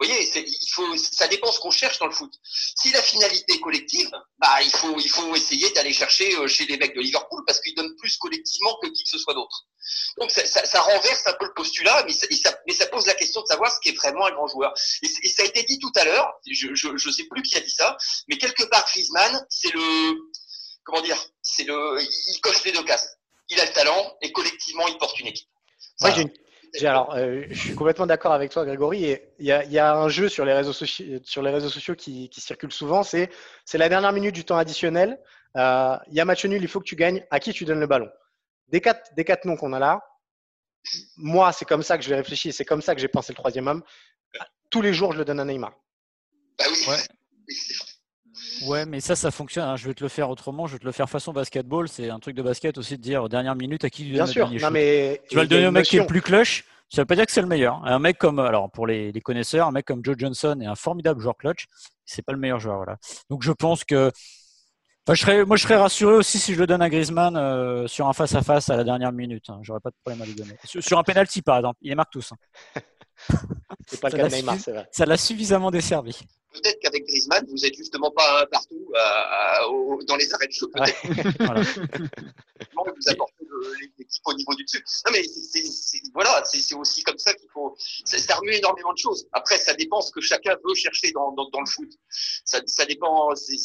Vous 0.00 0.06
voyez, 0.06 0.32
il 0.34 0.72
faut, 0.72 0.96
ça 0.96 1.28
dépend 1.28 1.52
ce 1.52 1.60
qu'on 1.60 1.70
cherche 1.70 1.98
dans 1.98 2.06
le 2.06 2.12
foot. 2.12 2.32
Si 2.42 2.90
la 2.90 3.02
finalité 3.02 3.52
est 3.52 3.60
collective, 3.60 4.10
bah, 4.38 4.62
il 4.62 4.70
faut, 4.70 4.98
il 4.98 5.10
faut 5.10 5.36
essayer 5.36 5.68
d'aller 5.72 5.92
chercher 5.92 6.34
euh, 6.36 6.48
chez 6.48 6.64
les 6.64 6.78
mecs 6.78 6.94
de 6.94 7.02
Liverpool 7.02 7.42
parce 7.46 7.60
qu'ils 7.60 7.74
donnent 7.74 7.94
plus 7.96 8.16
collectivement 8.16 8.78
que 8.82 8.88
qui 8.88 9.04
que 9.04 9.10
ce 9.10 9.18
soit 9.18 9.34
d'autre. 9.34 9.66
Donc 10.18 10.30
ça, 10.30 10.46
ça, 10.46 10.80
renverse 10.80 11.26
un 11.26 11.34
peu 11.34 11.44
le 11.44 11.52
postulat, 11.52 12.04
mais 12.06 12.14
ça, 12.14 12.26
mais 12.66 12.72
ça, 12.72 12.86
pose 12.86 13.04
la 13.04 13.14
question 13.14 13.42
de 13.42 13.46
savoir 13.46 13.70
ce 13.70 13.78
qui 13.80 13.90
est 13.90 13.96
vraiment 13.96 14.24
un 14.24 14.30
grand 14.30 14.46
joueur. 14.46 14.72
Et, 15.02 15.28
ça 15.28 15.42
a 15.42 15.46
été 15.46 15.64
dit 15.64 15.78
tout 15.78 15.92
à 15.96 16.04
l'heure, 16.04 16.32
je 16.50 16.88
ne 16.88 17.12
sais 17.12 17.24
plus 17.24 17.42
qui 17.42 17.56
a 17.56 17.60
dit 17.60 17.70
ça, 17.70 17.98
mais 18.28 18.38
quelque 18.38 18.62
part 18.64 18.86
Griezmann, 18.86 19.46
c'est 19.50 19.72
le 19.74 20.16
comment 20.84 21.02
dire, 21.02 21.22
c'est 21.42 21.64
le, 21.64 22.00
il 22.00 22.40
coche 22.40 22.64
les 22.64 22.72
deux 22.72 22.84
cases. 22.84 23.18
Il 23.50 23.60
a 23.60 23.66
le 23.66 23.72
talent 23.72 24.16
et 24.22 24.32
collectivement 24.32 24.88
il 24.88 24.96
porte 24.96 25.18
une 25.20 25.26
équipe. 25.26 25.48
Alors, 26.82 27.14
euh, 27.14 27.44
je 27.50 27.58
suis 27.58 27.74
complètement 27.74 28.06
d'accord 28.06 28.32
avec 28.32 28.50
toi, 28.50 28.64
Grégory. 28.64 29.04
Et 29.04 29.32
il 29.38 29.46
y 29.46 29.52
a, 29.52 29.64
y 29.64 29.78
a, 29.78 29.94
un 29.94 30.08
jeu 30.08 30.28
sur 30.28 30.44
les 30.44 30.52
réseaux, 30.52 30.72
sociaux, 30.72 31.18
sur 31.24 31.42
les 31.42 31.50
réseaux 31.50 31.68
sociaux 31.68 31.94
qui, 31.94 32.28
qui 32.28 32.40
circule 32.40 32.72
souvent. 32.72 33.02
C'est 33.02 33.28
la 33.74 33.88
dernière 33.88 34.12
minute 34.12 34.34
du 34.34 34.44
temps 34.44 34.56
additionnel. 34.56 35.18
Euh, 35.56 35.96
il 36.08 36.14
y 36.14 36.20
a 36.20 36.24
match 36.24 36.44
nul, 36.44 36.62
il 36.62 36.68
faut 36.68 36.80
que 36.80 36.84
tu 36.84 36.96
gagnes. 36.96 37.24
À 37.30 37.40
qui 37.40 37.52
tu 37.52 37.64
donnes 37.64 37.80
le 37.80 37.86
ballon? 37.86 38.08
Des 38.68 38.80
quatre, 38.80 39.14
des 39.14 39.24
quatre 39.24 39.46
noms 39.46 39.56
qu'on 39.56 39.72
a 39.72 39.78
là, 39.78 40.00
moi, 41.16 41.52
c'est 41.52 41.64
comme 41.64 41.82
ça 41.82 41.98
que 41.98 42.04
je 42.04 42.08
vais 42.08 42.16
réfléchir, 42.16 42.54
c'est 42.54 42.64
comme 42.64 42.82
ça 42.82 42.94
que 42.94 43.00
j'ai 43.00 43.08
pensé 43.08 43.32
le 43.32 43.36
troisième 43.36 43.66
homme. 43.66 43.82
Tous 44.70 44.82
les 44.82 44.94
jours, 44.94 45.12
je 45.12 45.18
le 45.18 45.24
donne 45.24 45.40
à 45.40 45.44
Neymar. 45.44 45.72
Bah 46.58 46.64
oui. 46.70 46.84
Ouais. 46.88 46.96
Ouais. 48.66 48.86
mais 48.86 49.00
ça, 49.00 49.16
ça 49.16 49.30
fonctionne. 49.30 49.68
Hein. 49.68 49.76
Je 49.76 49.88
vais 49.88 49.94
te 49.94 50.02
le 50.02 50.08
faire 50.08 50.30
autrement. 50.30 50.66
Je 50.66 50.74
vais 50.74 50.78
te 50.78 50.84
le 50.84 50.92
faire 50.92 51.08
façon 51.08 51.32
basketball. 51.32 51.88
C'est 51.88 52.10
un 52.10 52.18
truc 52.18 52.36
de 52.36 52.42
basket 52.42 52.78
aussi 52.78 52.96
de 52.96 53.02
dire 53.02 53.28
dernière 53.28 53.54
minute 53.54 53.84
à 53.84 53.90
qui 53.90 54.04
tu 54.04 54.12
Bien 54.12 54.26
sûr. 54.26 54.50
Non, 54.50 54.70
mais 54.70 55.20
tu 55.28 55.36
vas 55.36 55.42
le 55.42 55.48
donner 55.48 55.66
au 55.66 55.72
mec 55.72 55.86
qui 55.86 55.96
est 55.96 56.00
le 56.00 56.06
plus 56.06 56.22
clutch. 56.22 56.64
Ça 56.88 57.02
veut 57.02 57.06
pas 57.06 57.14
dire 57.14 57.24
que 57.24 57.32
c'est 57.32 57.42
le 57.42 57.46
meilleur. 57.46 57.84
Un 57.84 58.00
mec 58.00 58.18
comme, 58.18 58.40
alors 58.40 58.68
pour 58.68 58.86
les, 58.86 59.12
les, 59.12 59.20
connaisseurs, 59.20 59.68
un 59.68 59.70
mec 59.70 59.86
comme 59.86 60.04
Joe 60.04 60.16
Johnson 60.18 60.58
est 60.60 60.66
un 60.66 60.74
formidable 60.74 61.20
joueur 61.20 61.36
clutch. 61.36 61.66
C'est 62.04 62.22
pas 62.22 62.32
le 62.32 62.38
meilleur 62.38 62.58
joueur. 62.58 62.78
Voilà. 62.78 62.96
Donc 63.28 63.44
je 63.44 63.52
pense 63.52 63.84
que 63.84 64.10
je 65.14 65.20
serais, 65.20 65.44
moi, 65.44 65.56
je 65.56 65.62
serais 65.62 65.76
rassuré 65.76 66.14
aussi 66.14 66.38
si 66.38 66.54
je 66.54 66.60
le 66.60 66.66
donne 66.66 66.82
à 66.82 66.90
Griezmann 66.90 67.36
euh, 67.36 67.86
sur 67.86 68.08
un 68.08 68.12
face-à-face 68.12 68.68
-à, 68.68 68.76
la 68.76 68.84
dernière 68.84 69.12
minute. 69.12 69.48
Hein. 69.48 69.60
J'aurais 69.62 69.80
pas 69.80 69.90
de 69.90 69.96
problème 70.04 70.22
à 70.22 70.26
lui 70.26 70.34
donner. 70.34 70.56
Sur, 70.64 70.98
un 70.98 71.02
penalty, 71.02 71.42
par 71.42 71.56
exemple. 71.56 71.78
Il 71.82 71.90
les 71.90 71.94
marque 71.94 72.12
tous. 72.12 72.32
Hein. 72.32 72.80
c'est 73.86 74.00
pas 74.00 74.08
le 74.08 74.18
cas 74.18 74.28
de 74.28 74.34
Neymar, 74.34 74.56
c'est 74.58 74.72
vrai. 74.72 74.88
Ça 74.92 75.06
l'a 75.06 75.16
suffisamment 75.16 75.70
desservi. 75.70 76.18
Griezmann, 77.10 77.44
vous 77.48 77.64
êtes 77.64 77.76
justement 77.76 78.10
pas 78.10 78.46
partout 78.46 78.90
euh, 78.94 80.04
dans 80.06 80.16
les 80.16 80.32
arrêts 80.32 80.46
de 80.46 80.52
jeu. 80.52 80.68
Peut-être. 80.72 81.36
voilà. 81.40 81.62
vous 81.62 83.08
apportez 83.08 83.39
l'équipe 83.98 84.22
au 84.24 84.34
niveau 84.34 84.54
du 84.54 84.64
dessus. 84.64 84.82
Non, 85.06 85.12
mais 85.12 85.22
voilà, 86.14 86.42
c'est 86.44 86.74
aussi 86.74 87.02
comme 87.02 87.18
ça 87.18 87.32
qu'il 87.34 87.48
faut. 87.52 87.76
Ça 88.04 88.34
remue 88.36 88.52
énormément 88.52 88.92
de 88.92 88.98
choses. 88.98 89.26
Après, 89.32 89.58
ça 89.58 89.74
dépend 89.74 90.00
ce 90.00 90.10
que 90.12 90.20
chacun 90.20 90.56
veut 90.64 90.74
chercher 90.74 91.12
dans, 91.12 91.32
dans, 91.32 91.48
dans 91.50 91.60
le 91.60 91.66
foot. 91.66 91.90
Ça, 92.44 92.60
ça 92.66 92.84
dépend, 92.86 93.34
c'est 93.34 93.56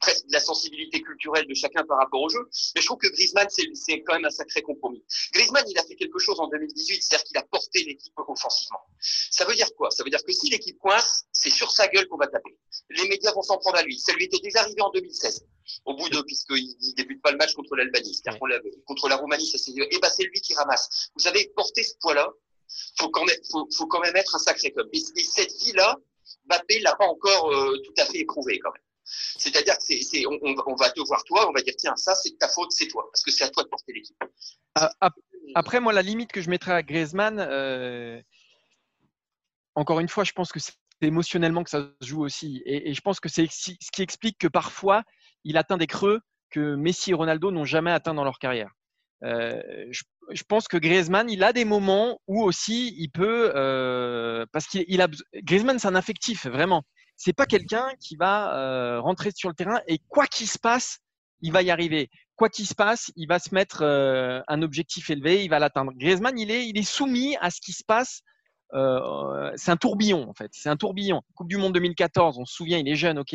presque 0.00 0.26
de 0.26 0.32
la 0.32 0.40
sensibilité 0.40 1.00
culturelle 1.00 1.46
de 1.46 1.54
chacun 1.54 1.84
par 1.84 1.98
rapport 1.98 2.22
au 2.22 2.28
jeu. 2.28 2.48
Mais 2.74 2.80
je 2.80 2.86
trouve 2.86 2.98
que 2.98 3.08
Griezmann, 3.08 3.48
c'est 3.50 4.02
quand 4.02 4.14
même 4.14 4.24
un 4.24 4.30
sacré 4.30 4.62
compromis. 4.62 5.04
Griezmann, 5.32 5.64
il 5.68 5.78
a 5.78 5.84
fait 5.84 5.96
quelque 5.96 6.18
chose 6.18 6.38
en 6.40 6.48
2018, 6.48 7.02
c'est-à-dire 7.02 7.24
qu'il 7.24 7.38
a 7.38 7.42
porté 7.42 7.84
l'équipe 7.84 8.12
offensivement. 8.16 8.80
Ça 9.00 9.44
veut 9.44 9.54
dire 9.54 9.68
quoi? 9.76 9.90
Ça 9.90 10.04
veut 10.04 10.10
dire 10.10 10.22
que 10.24 10.32
si 10.32 10.50
l'équipe 10.50 10.78
coince, 10.78 11.24
c'est 11.32 11.50
sur 11.50 11.70
sa 11.70 11.88
gueule 11.88 12.06
qu'on 12.08 12.18
va 12.18 12.26
taper. 12.26 12.56
Les 12.90 13.08
médias 13.08 13.32
vont 13.32 13.42
s'en 13.42 13.58
prendre 13.58 13.78
à 13.78 13.82
lui. 13.82 13.98
Ça 13.98 14.12
lui 14.12 14.24
était 14.24 14.40
déjà 14.40 14.60
arrivé 14.60 14.80
en 14.80 14.90
2016 14.90 15.44
au 15.84 15.94
bout 15.96 16.08
de, 16.08 16.20
puisqu'il 16.22 16.76
ne 16.90 16.94
débute 16.94 17.22
pas 17.22 17.30
le 17.30 17.38
match 17.38 17.54
contre 17.54 17.76
l'Albanie, 17.76 18.14
c'est-à-dire 18.14 18.40
contre 18.84 19.08
la 19.08 19.16
Roumanie, 19.16 19.41
et 19.90 19.98
bah, 20.00 20.10
c'est 20.10 20.24
lui 20.24 20.40
qui 20.40 20.54
ramasse. 20.54 21.10
Vous 21.16 21.26
avez 21.26 21.50
porté 21.56 21.82
ce 21.82 21.94
poids-là, 22.00 22.28
faut 22.98 23.10
quand 23.10 23.24
même, 23.24 23.38
faut, 23.50 23.86
quand 23.86 24.00
même 24.00 24.16
être 24.16 24.34
un 24.34 24.38
sacré 24.38 24.72
club. 24.72 24.88
Et, 24.92 24.98
cette 24.98 25.52
vie-là, 25.62 25.96
Mbappé 26.46 26.80
l'a 26.80 26.94
pas 26.96 27.06
encore 27.06 27.52
euh, 27.52 27.76
tout 27.84 27.94
à 27.98 28.04
fait 28.06 28.18
éprouvé 28.18 28.58
quand 28.58 28.72
même. 28.72 28.82
C'est-à-dire 29.04 29.76
que 29.76 30.78
va 30.78 30.90
te 30.90 31.00
voir 31.06 31.24
toi, 31.24 31.48
on 31.48 31.52
va 31.52 31.60
dire 31.60 31.74
tiens 31.76 31.94
ça 31.96 32.14
c'est 32.14 32.38
ta 32.38 32.48
faute, 32.48 32.70
c'est 32.70 32.86
toi, 32.86 33.08
parce 33.10 33.22
que 33.22 33.30
c'est 33.30 33.44
à 33.44 33.50
toi 33.50 33.64
de 33.64 33.68
porter 33.68 33.92
l'équipe. 33.92 34.16
Après 35.54 35.80
moi 35.80 35.92
la 35.92 36.02
limite 36.02 36.32
que 36.32 36.40
je 36.40 36.48
mettrais 36.48 36.72
à 36.72 36.82
Griezmann, 36.82 37.38
euh, 37.40 38.20
encore 39.74 40.00
une 40.00 40.08
fois 40.08 40.24
je 40.24 40.32
pense 40.32 40.52
que 40.52 40.60
c'est 40.60 40.72
émotionnellement 41.02 41.64
que 41.64 41.70
ça 41.70 41.90
se 42.00 42.06
joue 42.06 42.24
aussi, 42.24 42.62
et, 42.64 42.90
et 42.90 42.94
je 42.94 43.00
pense 43.00 43.18
que 43.18 43.28
c'est 43.28 43.48
ce 43.50 43.72
qui 43.92 44.02
explique 44.02 44.38
que 44.38 44.48
parfois 44.48 45.02
il 45.44 45.56
atteint 45.56 45.78
des 45.78 45.88
creux 45.88 46.20
que 46.50 46.76
Messi 46.76 47.10
et 47.10 47.14
Ronaldo 47.14 47.50
n'ont 47.50 47.64
jamais 47.64 47.90
atteint 47.90 48.14
dans 48.14 48.24
leur 48.24 48.38
carrière. 48.38 48.70
Euh, 49.24 49.62
je, 49.90 50.42
pense 50.48 50.66
que 50.68 50.76
Griezmann, 50.76 51.30
il 51.30 51.44
a 51.44 51.52
des 51.52 51.64
moments 51.64 52.20
où 52.26 52.42
aussi 52.42 52.94
il 52.98 53.08
peut, 53.08 53.52
euh, 53.54 54.44
parce 54.52 54.66
qu'il 54.66 55.00
a, 55.00 55.08
Griezmann, 55.34 55.78
c'est 55.78 55.88
un 55.88 55.94
affectif 55.94 56.46
vraiment. 56.46 56.82
C'est 57.16 57.32
pas 57.32 57.46
quelqu'un 57.46 57.88
qui 58.00 58.16
va 58.16 58.56
euh, 58.56 59.00
rentrer 59.00 59.30
sur 59.34 59.48
le 59.48 59.54
terrain 59.54 59.80
et 59.86 59.98
quoi 60.08 60.26
qu'il 60.26 60.48
se 60.48 60.58
passe, 60.58 60.98
il 61.40 61.52
va 61.52 61.62
y 61.62 61.70
arriver. 61.70 62.10
Quoi 62.34 62.48
qu'il 62.48 62.66
se 62.66 62.74
passe, 62.74 63.12
il 63.14 63.28
va 63.28 63.38
se 63.38 63.54
mettre 63.54 63.84
un 63.84 64.62
objectif 64.62 65.10
élevé, 65.10 65.44
il 65.44 65.48
va 65.48 65.58
l'atteindre. 65.58 65.92
Griezmann, 65.94 66.36
il 66.38 66.50
est, 66.50 66.66
il 66.66 66.76
est 66.76 66.82
soumis 66.82 67.36
à 67.40 67.50
ce 67.50 67.60
qui 67.60 67.72
se 67.72 67.84
passe. 67.84 68.22
c'est 68.72 69.70
un 69.70 69.76
tourbillon 69.76 70.28
en 70.28 70.34
fait. 70.34 70.50
C'est 70.52 70.68
un 70.68 70.76
tourbillon. 70.76 71.22
Coupe 71.34 71.48
du 71.48 71.58
Monde 71.58 71.74
2014, 71.74 72.38
on 72.38 72.44
se 72.44 72.54
souvient, 72.54 72.78
il 72.78 72.88
est 72.88 72.96
jeune, 72.96 73.18
ok. 73.18 73.34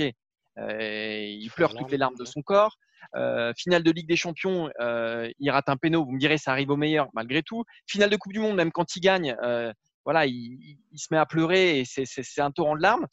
il 0.57 1.51
pleure 1.55 1.73
toutes 1.73 1.91
les 1.91 1.97
larmes 1.97 2.17
de 2.17 2.25
son 2.25 2.41
corps. 2.41 2.77
Euh, 3.15 3.53
finale 3.57 3.83
de 3.83 3.91
Ligue 3.91 4.07
des 4.07 4.15
Champions, 4.15 4.69
euh, 4.79 5.29
il 5.39 5.49
rate 5.49 5.69
un 5.69 5.77
péno. 5.77 6.05
Vous 6.05 6.11
me 6.11 6.19
direz, 6.19 6.37
ça 6.37 6.51
arrive 6.51 6.69
au 6.69 6.77
meilleur 6.77 7.07
malgré 7.13 7.43
tout. 7.43 7.63
Finale 7.87 8.09
de 8.09 8.17
Coupe 8.17 8.33
du 8.33 8.39
Monde, 8.39 8.55
même 8.55 8.71
quand 8.71 8.95
il 8.95 9.01
gagne, 9.01 9.35
euh, 9.43 9.71
voilà, 10.05 10.25
il, 10.25 10.77
se 10.95 11.07
met 11.11 11.17
à 11.17 11.25
pleurer 11.25 11.79
et 11.79 11.85
c'est 11.85 12.41
un 12.41 12.51
torrent 12.51 12.75
de 12.75 12.81
larmes. 12.81 13.07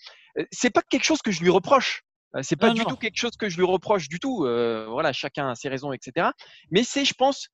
C'est 0.52 0.70
pas 0.70 0.82
quelque 0.82 1.04
chose 1.04 1.22
que 1.22 1.30
je 1.30 1.42
lui 1.42 1.50
reproche. 1.50 2.02
C'est 2.42 2.56
pas 2.56 2.70
du 2.70 2.84
tout 2.84 2.96
quelque 2.96 3.16
chose 3.16 3.36
que 3.36 3.48
je 3.48 3.56
lui 3.56 3.64
reproche 3.64 4.08
du 4.08 4.18
tout. 4.18 4.38
voilà, 4.38 5.12
chacun 5.12 5.50
a 5.50 5.54
ses 5.54 5.68
raisons, 5.68 5.92
etc. 5.92 6.28
Mais 6.70 6.84
c'est, 6.84 7.04
je 7.04 7.14
pense, 7.14 7.48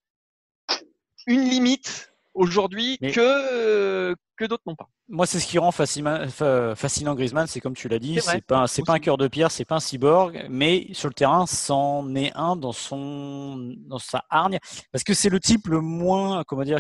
une 1.27 1.43
limite 1.43 2.10
aujourd'hui 2.35 2.99
que, 2.99 4.15
que 4.37 4.45
d'autres 4.45 4.63
n'ont 4.67 4.77
pas. 4.77 4.89
Moi, 5.09 5.27
c'est 5.27 5.41
ce 5.41 5.47
qui 5.47 5.59
rend 5.59 5.73
fascinant, 5.73 7.15
Griezmann, 7.15 7.47
c'est 7.47 7.61
comme 7.61 7.75
tu 7.75 7.89
l'as 7.89 7.99
dit, 7.99 8.21
c'est 8.21 8.45
pas, 8.45 8.67
c'est 8.67 8.85
pas 8.85 8.95
un 8.95 8.99
cœur 9.01 9.17
de 9.19 9.29
pierre, 9.29 9.51
c'est 9.51 9.65
pas 9.65 9.77
un 9.77 9.81
cyborg, 9.81 10.47
mais 10.49 10.89
sur 10.93 11.09
le 11.09 11.15
terrain, 11.15 11.47
c'en 11.47 12.15
est 12.15 12.33
un 12.35 12.57
dans 12.57 12.73
son, 12.73 13.75
dans 13.87 13.99
sa 13.99 14.25
hargne, 14.31 14.59
parce 14.93 15.05
que 15.05 15.15
c'est 15.15 15.31
le 15.31 15.41
type 15.41 15.67
le 15.67 15.81
moins, 15.81 16.45
comment 16.47 16.63
dire, 16.63 16.79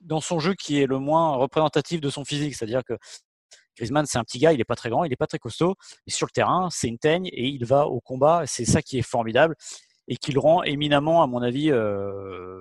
dans 0.00 0.20
son 0.20 0.38
jeu 0.38 0.54
qui 0.54 0.80
est 0.80 0.86
le 0.86 0.98
moins 0.98 1.36
représentatif 1.36 2.00
de 2.00 2.10
son 2.10 2.24
physique, 2.24 2.54
c'est-à-dire 2.54 2.84
que 2.84 2.94
Griezmann, 3.76 4.06
c'est 4.06 4.18
un 4.18 4.24
petit 4.24 4.38
gars, 4.38 4.52
il 4.52 4.58
n'est 4.58 4.64
pas 4.64 4.76
très 4.76 4.90
grand, 4.90 5.04
il 5.04 5.10
n'est 5.10 5.16
pas 5.16 5.26
très 5.26 5.38
costaud, 5.38 5.74
mais 6.06 6.12
sur 6.12 6.26
le 6.26 6.30
terrain, 6.30 6.68
c'est 6.70 6.88
une 6.88 6.98
teigne 6.98 7.26
et 7.26 7.48
il 7.48 7.64
va 7.64 7.86
au 7.86 8.00
combat. 8.00 8.44
C'est 8.46 8.64
ça 8.64 8.82
qui 8.82 8.98
est 8.98 9.02
formidable 9.02 9.56
et 10.06 10.16
qui 10.16 10.32
le 10.32 10.40
rend 10.40 10.62
éminemment, 10.62 11.22
à 11.22 11.26
mon 11.26 11.42
avis, 11.42 11.70
euh, 11.70 12.60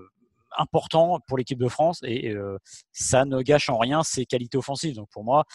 important 0.58 1.20
pour 1.28 1.38
l'équipe 1.38 1.60
de 1.60 1.68
France 1.68 2.00
et 2.04 2.30
euh, 2.30 2.58
ça 2.92 3.26
ne 3.26 3.42
gâche 3.42 3.70
en 3.70 3.78
rien 3.78 4.04
ses 4.04 4.26
qualités 4.26 4.58
offensives. 4.58 4.96
Donc 4.96 5.10
pour 5.10 5.24
moi, 5.24 5.46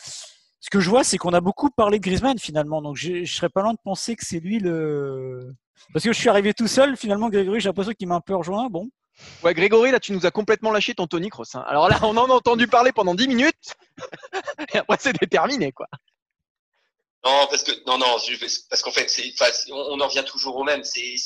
ce 0.60 0.70
que 0.70 0.80
je 0.80 0.90
vois, 0.90 1.04
c'est 1.04 1.18
qu'on 1.18 1.32
a 1.32 1.40
beaucoup 1.40 1.70
parlé 1.70 1.98
de 1.98 2.04
Griezmann 2.04 2.38
finalement. 2.38 2.82
Donc 2.82 2.96
je, 2.96 3.24
je 3.24 3.34
serais 3.34 3.48
pas 3.48 3.62
loin 3.62 3.72
de 3.72 3.78
penser 3.82 4.16
que 4.16 4.24
c'est 4.24 4.40
lui 4.40 4.58
le. 4.58 5.54
Parce 5.92 6.04
que 6.04 6.12
je 6.12 6.18
suis 6.18 6.28
arrivé 6.28 6.54
tout 6.54 6.66
seul, 6.66 6.96
finalement, 6.96 7.28
Grégory, 7.28 7.60
j'ai 7.60 7.68
l'impression 7.68 7.92
qu'il 7.92 8.08
m'a 8.08 8.16
un 8.16 8.20
peu 8.20 8.34
rejoint. 8.34 8.68
Bon. 8.68 8.88
Ouais, 9.42 9.54
Grégory, 9.54 9.90
là, 9.90 10.00
tu 10.00 10.12
nous 10.12 10.26
as 10.26 10.30
complètement 10.30 10.70
lâché 10.70 10.94
ton 10.94 11.06
Tony 11.06 11.28
Cross. 11.28 11.54
Hein. 11.54 11.64
Alors 11.66 11.88
là, 11.88 11.98
on 12.02 12.16
en 12.16 12.26
a 12.26 12.32
entendu 12.32 12.68
parler 12.68 12.92
pendant 12.92 13.14
10 13.14 13.28
minutes. 13.28 13.74
et 14.74 14.78
après, 14.78 14.96
c'est 15.00 15.12
terminé, 15.28 15.72
quoi. 15.72 15.86
Non, 17.28 17.46
parce 17.46 17.62
que 17.62 17.72
non, 17.86 17.98
non, 17.98 18.16
parce 18.70 18.82
qu'en 18.82 18.90
fait, 18.90 19.10
c'est, 19.10 19.34
on, 19.70 20.00
en 20.00 20.08
revient 20.08 20.24
toujours 20.26 20.56
au 20.56 20.64
même. 20.64 20.82
C'est, 20.82 21.16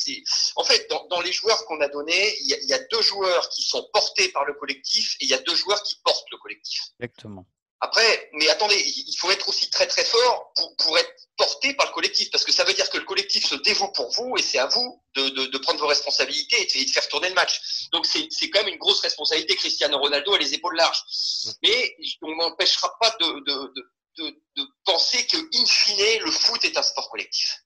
en 0.55 0.63
fait, 0.63 0.89
dans, 1.09 1.21
les 1.21 1.31
joueurs 1.31 1.65
qu'on 1.65 1.79
a 1.79 1.87
donnés, 1.87 2.37
il 2.41 2.67
y 2.67 2.73
a, 2.73 2.79
deux 2.91 3.01
joueurs 3.01 3.49
qui 3.49 3.61
sont 3.61 3.87
portés 3.93 4.29
par 4.29 4.43
le 4.43 4.53
collectif 4.53 5.15
et 5.21 5.25
il 5.25 5.29
y 5.29 5.33
a 5.33 5.37
deux 5.37 5.55
joueurs 5.55 5.81
qui 5.83 5.95
portent 6.03 6.29
le 6.31 6.37
collectif. 6.37 6.81
Exactement. 6.99 7.45
Après, 7.79 8.29
mais 8.33 8.49
attendez, 8.49 8.75
il 8.75 9.15
faut 9.17 9.31
être 9.31 9.47
aussi 9.49 9.69
très 9.69 9.87
très 9.87 10.05
fort 10.05 10.51
pour, 10.55 10.75
pour 10.77 10.97
être 10.97 11.13
porté 11.37 11.73
par 11.73 11.87
le 11.87 11.93
collectif, 11.93 12.31
parce 12.31 12.43
que 12.43 12.51
ça 12.51 12.63
veut 12.63 12.73
dire 12.73 12.89
que 12.89 12.97
le 12.97 13.03
collectif 13.03 13.45
se 13.45 13.55
dévoue 13.55 13.91
pour 13.91 14.09
vous 14.11 14.35
et 14.37 14.41
c'est 14.41 14.59
à 14.59 14.67
vous 14.67 15.03
de, 15.15 15.29
de, 15.29 15.45
de, 15.47 15.57
prendre 15.57 15.79
vos 15.79 15.87
responsabilités 15.87 16.61
et 16.61 16.85
de, 16.85 16.89
faire 16.89 17.07
tourner 17.09 17.29
le 17.29 17.35
match. 17.35 17.87
Donc 17.91 18.05
c'est, 18.05 18.27
c'est 18.29 18.49
quand 18.49 18.63
même 18.63 18.73
une 18.73 18.79
grosse 18.79 19.01
responsabilité. 19.01 19.55
Cristiano 19.55 19.97
Ronaldo 19.97 20.33
a 20.33 20.37
les 20.37 20.53
épaules 20.53 20.75
larges, 20.75 21.03
mmh. 21.45 21.51
mais 21.63 21.95
on 22.21 22.35
n'empêchera 22.35 22.93
pas 22.99 23.15
de, 23.19 23.73
de, 24.17 24.35
de, 24.57 24.67
penser 24.85 25.25
que, 25.27 25.37
in 25.37 25.65
fine, 25.65 26.23
le 26.23 26.31
foot 26.31 26.63
est 26.65 26.77
un 26.77 26.83
sport 26.83 27.09
collectif. 27.09 27.63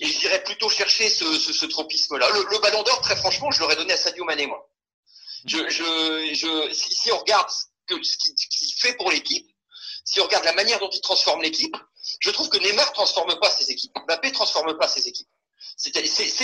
Et 0.00 0.06
je 0.06 0.18
dirais 0.18 0.42
plutôt 0.42 0.68
chercher 0.68 1.08
ce, 1.08 1.38
ce, 1.38 1.52
ce 1.52 1.66
tropisme-là. 1.66 2.28
Le, 2.30 2.44
le, 2.50 2.58
ballon 2.58 2.82
d'or, 2.82 3.00
très 3.02 3.16
franchement, 3.16 3.50
je 3.50 3.60
l'aurais 3.60 3.76
donné 3.76 3.92
à 3.92 3.96
Sadio 3.96 4.24
Mané, 4.24 4.46
moi. 4.46 4.68
Je, 5.46 5.68
je, 5.68 6.34
je, 6.34 6.74
si, 6.74 6.94
si 6.94 7.12
on 7.12 7.18
regarde 7.18 7.48
ce 7.50 7.64
qu'il 7.88 8.34
ce 8.36 8.80
fait 8.80 8.94
pour 8.96 9.10
l'équipe, 9.10 9.46
si 10.04 10.20
on 10.20 10.24
regarde 10.24 10.44
la 10.44 10.52
manière 10.54 10.80
dont 10.80 10.90
il 10.90 11.00
transforme 11.00 11.42
l'équipe, 11.42 11.76
je 12.20 12.30
trouve 12.30 12.48
que 12.48 12.58
Neymar 12.58 12.92
transforme 12.92 13.38
pas 13.38 13.50
ses 13.50 13.70
équipes. 13.70 13.92
Mbappé 14.06 14.32
transforme 14.32 14.76
pas 14.76 14.88
ses 14.88 15.06
équipes. 15.06 15.28
C'est 15.76 15.94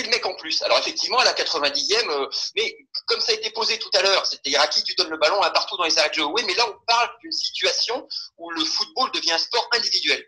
le 0.03 0.09
mec 0.09 0.25
en 0.25 0.35
plus. 0.35 0.61
Alors 0.63 0.79
effectivement, 0.79 1.19
à 1.19 1.25
la 1.25 1.33
90e, 1.33 2.09
euh, 2.09 2.27
mais 2.55 2.77
comme 3.05 3.19
ça 3.21 3.31
a 3.31 3.35
été 3.35 3.49
posé 3.51 3.77
tout 3.79 3.89
à 3.93 4.01
l'heure, 4.01 4.25
c'est-à-dire 4.25 4.61
à 4.61 4.67
qui 4.67 4.83
tu 4.83 4.95
donnes 4.95 5.09
le 5.09 5.17
ballon 5.17 5.41
un 5.41 5.49
partout 5.51 5.77
dans 5.77 5.83
les 5.83 5.97
arrêts 5.97 6.09
de 6.09 6.15
jeu. 6.15 6.25
Oui, 6.25 6.41
mais 6.45 6.55
là, 6.55 6.65
on 6.69 6.75
parle 6.85 7.09
d'une 7.21 7.31
situation 7.31 8.07
où 8.37 8.49
le 8.51 8.63
football 8.63 9.11
devient 9.11 9.31
un 9.33 9.37
sport 9.37 9.67
individuel. 9.73 10.23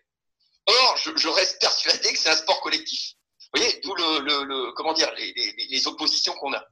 Or, 0.67 0.97
je, 0.97 1.11
je 1.15 1.27
reste 1.27 1.59
persuadé 1.59 2.13
que 2.13 2.19
c'est 2.19 2.29
un 2.29 2.35
sport 2.35 2.61
collectif. 2.61 3.13
Vous 3.53 3.59
voyez, 3.59 3.79
d'où 3.83 3.95
le, 3.95 4.19
le, 4.19 4.43
le, 4.43 4.71
comment 4.73 4.93
dire, 4.93 5.11
les, 5.17 5.33
les, 5.33 5.67
les 5.69 5.87
oppositions 5.87 6.33
qu'on 6.33 6.53
a. 6.53 6.63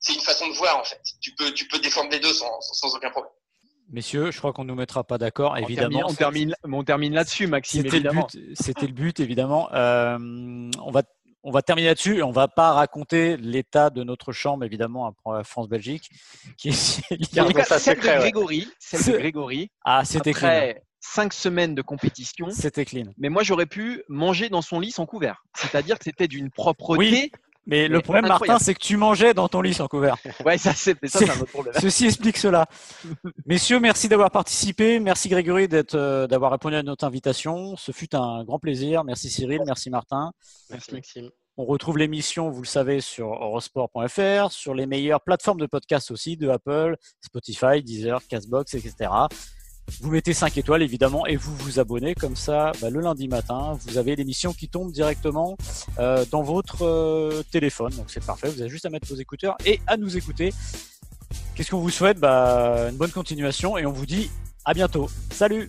C'est 0.00 0.12
une 0.12 0.20
façon 0.20 0.46
de 0.48 0.52
voir 0.54 0.78
en 0.78 0.84
fait. 0.84 1.00
Tu 1.20 1.34
peux, 1.34 1.52
tu 1.52 1.66
peux 1.68 1.78
défendre 1.78 2.10
les 2.10 2.20
deux 2.20 2.34
sans, 2.34 2.60
sans 2.60 2.94
aucun 2.94 3.10
problème. 3.10 3.32
Messieurs, 3.88 4.32
je 4.32 4.38
crois 4.38 4.52
qu'on 4.52 4.64
ne 4.64 4.68
nous 4.68 4.74
mettra 4.74 5.04
pas 5.04 5.16
d'accord, 5.16 5.56
évidemment. 5.56 6.02
On 6.08 6.14
termine, 6.14 6.54
on 6.64 6.82
termine, 6.82 7.14
là-dessus, 7.14 7.46
Maxime. 7.46 7.82
C'était 7.82 8.00
le 8.00 8.10
but, 8.10 8.56
c'était 8.60 8.86
le 8.86 8.92
but, 8.92 9.20
évidemment. 9.20 9.72
Euh, 9.72 10.18
on 10.82 10.90
va 10.90 11.02
on 11.46 11.52
va 11.52 11.62
terminer 11.62 11.88
là-dessus. 11.88 12.22
On 12.22 12.32
va 12.32 12.48
pas 12.48 12.72
raconter 12.72 13.36
l'état 13.36 13.88
de 13.88 14.02
notre 14.02 14.32
chambre, 14.32 14.64
évidemment, 14.64 15.06
après 15.06 15.44
France-Belgique, 15.44 16.10
qui 16.58 16.70
est 16.70 16.72
celle 16.72 17.18
de 17.18 18.18
Grégory, 18.18 18.68
celle 18.80 19.14
de 19.14 19.18
Grégory. 19.18 19.70
Ah, 19.84 20.04
c'était 20.04 20.32
clean. 20.32 20.74
Cinq 20.98 21.32
semaines 21.32 21.76
de 21.76 21.82
compétition. 21.82 22.50
C'était 22.50 22.84
clean. 22.84 23.12
Mais 23.16 23.28
moi, 23.28 23.44
j'aurais 23.44 23.66
pu 23.66 24.02
manger 24.08 24.48
dans 24.48 24.60
son 24.60 24.80
lit 24.80 24.90
sans 24.90 25.06
couvert. 25.06 25.44
C'est-à-dire 25.54 25.98
que 25.98 26.04
c'était 26.04 26.26
d'une 26.26 26.50
propreté. 26.50 26.98
Oui. 26.98 27.32
Mais, 27.66 27.88
le 27.88 28.00
problème, 28.00 28.28
Martin, 28.28 28.58
c'est 28.58 28.74
que 28.74 28.80
tu 28.80 28.96
mangeais 28.96 29.34
dans 29.34 29.48
ton 29.48 29.60
lit 29.60 29.74
sans 29.74 29.88
couvert. 29.88 30.16
Ouais, 30.44 30.56
ça, 30.56 30.72
c'est 30.72 30.96
ça, 31.06 31.18
c'est 31.18 31.30
un 31.30 31.40
autre 31.40 31.50
problème. 31.50 31.74
Ceci 31.80 32.06
explique 32.06 32.36
cela. 32.36 32.66
Messieurs, 33.46 33.80
merci 33.80 34.08
d'avoir 34.08 34.30
participé. 34.30 35.00
Merci 35.00 35.28
Grégory 35.28 35.66
d'être, 35.66 35.96
euh, 35.96 36.26
d'avoir 36.26 36.52
répondu 36.52 36.76
à 36.76 36.82
notre 36.82 37.04
invitation. 37.04 37.76
Ce 37.76 37.90
fut 37.90 38.14
un 38.14 38.44
grand 38.44 38.60
plaisir. 38.60 39.02
Merci 39.02 39.30
Cyril, 39.30 39.62
merci 39.66 39.90
Martin. 39.90 40.32
Merci 40.70 40.94
Maxime. 40.94 41.30
On 41.58 41.64
retrouve 41.64 41.96
l'émission, 41.96 42.50
vous 42.50 42.62
le 42.62 42.66
savez, 42.66 43.00
sur 43.00 43.32
eurosport.fr, 43.32 44.52
sur 44.52 44.74
les 44.74 44.84
meilleures 44.84 45.22
plateformes 45.22 45.58
de 45.58 45.64
podcast 45.64 46.10
aussi, 46.10 46.36
de 46.36 46.50
Apple, 46.50 46.96
Spotify, 47.22 47.82
Deezer, 47.82 48.20
Castbox, 48.28 48.74
etc. 48.74 49.10
Vous 50.00 50.10
mettez 50.10 50.34
5 50.34 50.56
étoiles 50.58 50.82
évidemment 50.82 51.26
et 51.26 51.36
vous 51.36 51.54
vous 51.56 51.78
abonnez 51.78 52.14
comme 52.14 52.36
ça 52.36 52.72
bah, 52.80 52.90
le 52.90 53.00
lundi 53.00 53.28
matin. 53.28 53.78
Vous 53.86 53.98
avez 53.98 54.16
l'émission 54.16 54.52
qui 54.52 54.68
tombe 54.68 54.92
directement 54.92 55.56
euh, 55.98 56.24
dans 56.30 56.42
votre 56.42 56.82
euh, 56.82 57.42
téléphone. 57.50 57.92
Donc 57.94 58.06
c'est 58.08 58.24
parfait. 58.24 58.48
Vous 58.48 58.60
avez 58.60 58.70
juste 58.70 58.86
à 58.86 58.90
mettre 58.90 59.08
vos 59.08 59.16
écouteurs 59.16 59.56
et 59.64 59.80
à 59.86 59.96
nous 59.96 60.16
écouter. 60.16 60.52
Qu'est-ce 61.54 61.70
qu'on 61.70 61.80
vous 61.80 61.90
souhaite? 61.90 62.18
Bah, 62.18 62.88
Une 62.90 62.96
bonne 62.96 63.10
continuation 63.12 63.78
et 63.78 63.86
on 63.86 63.92
vous 63.92 64.06
dit 64.06 64.30
à 64.64 64.74
bientôt. 64.74 65.08
Salut 65.30 65.68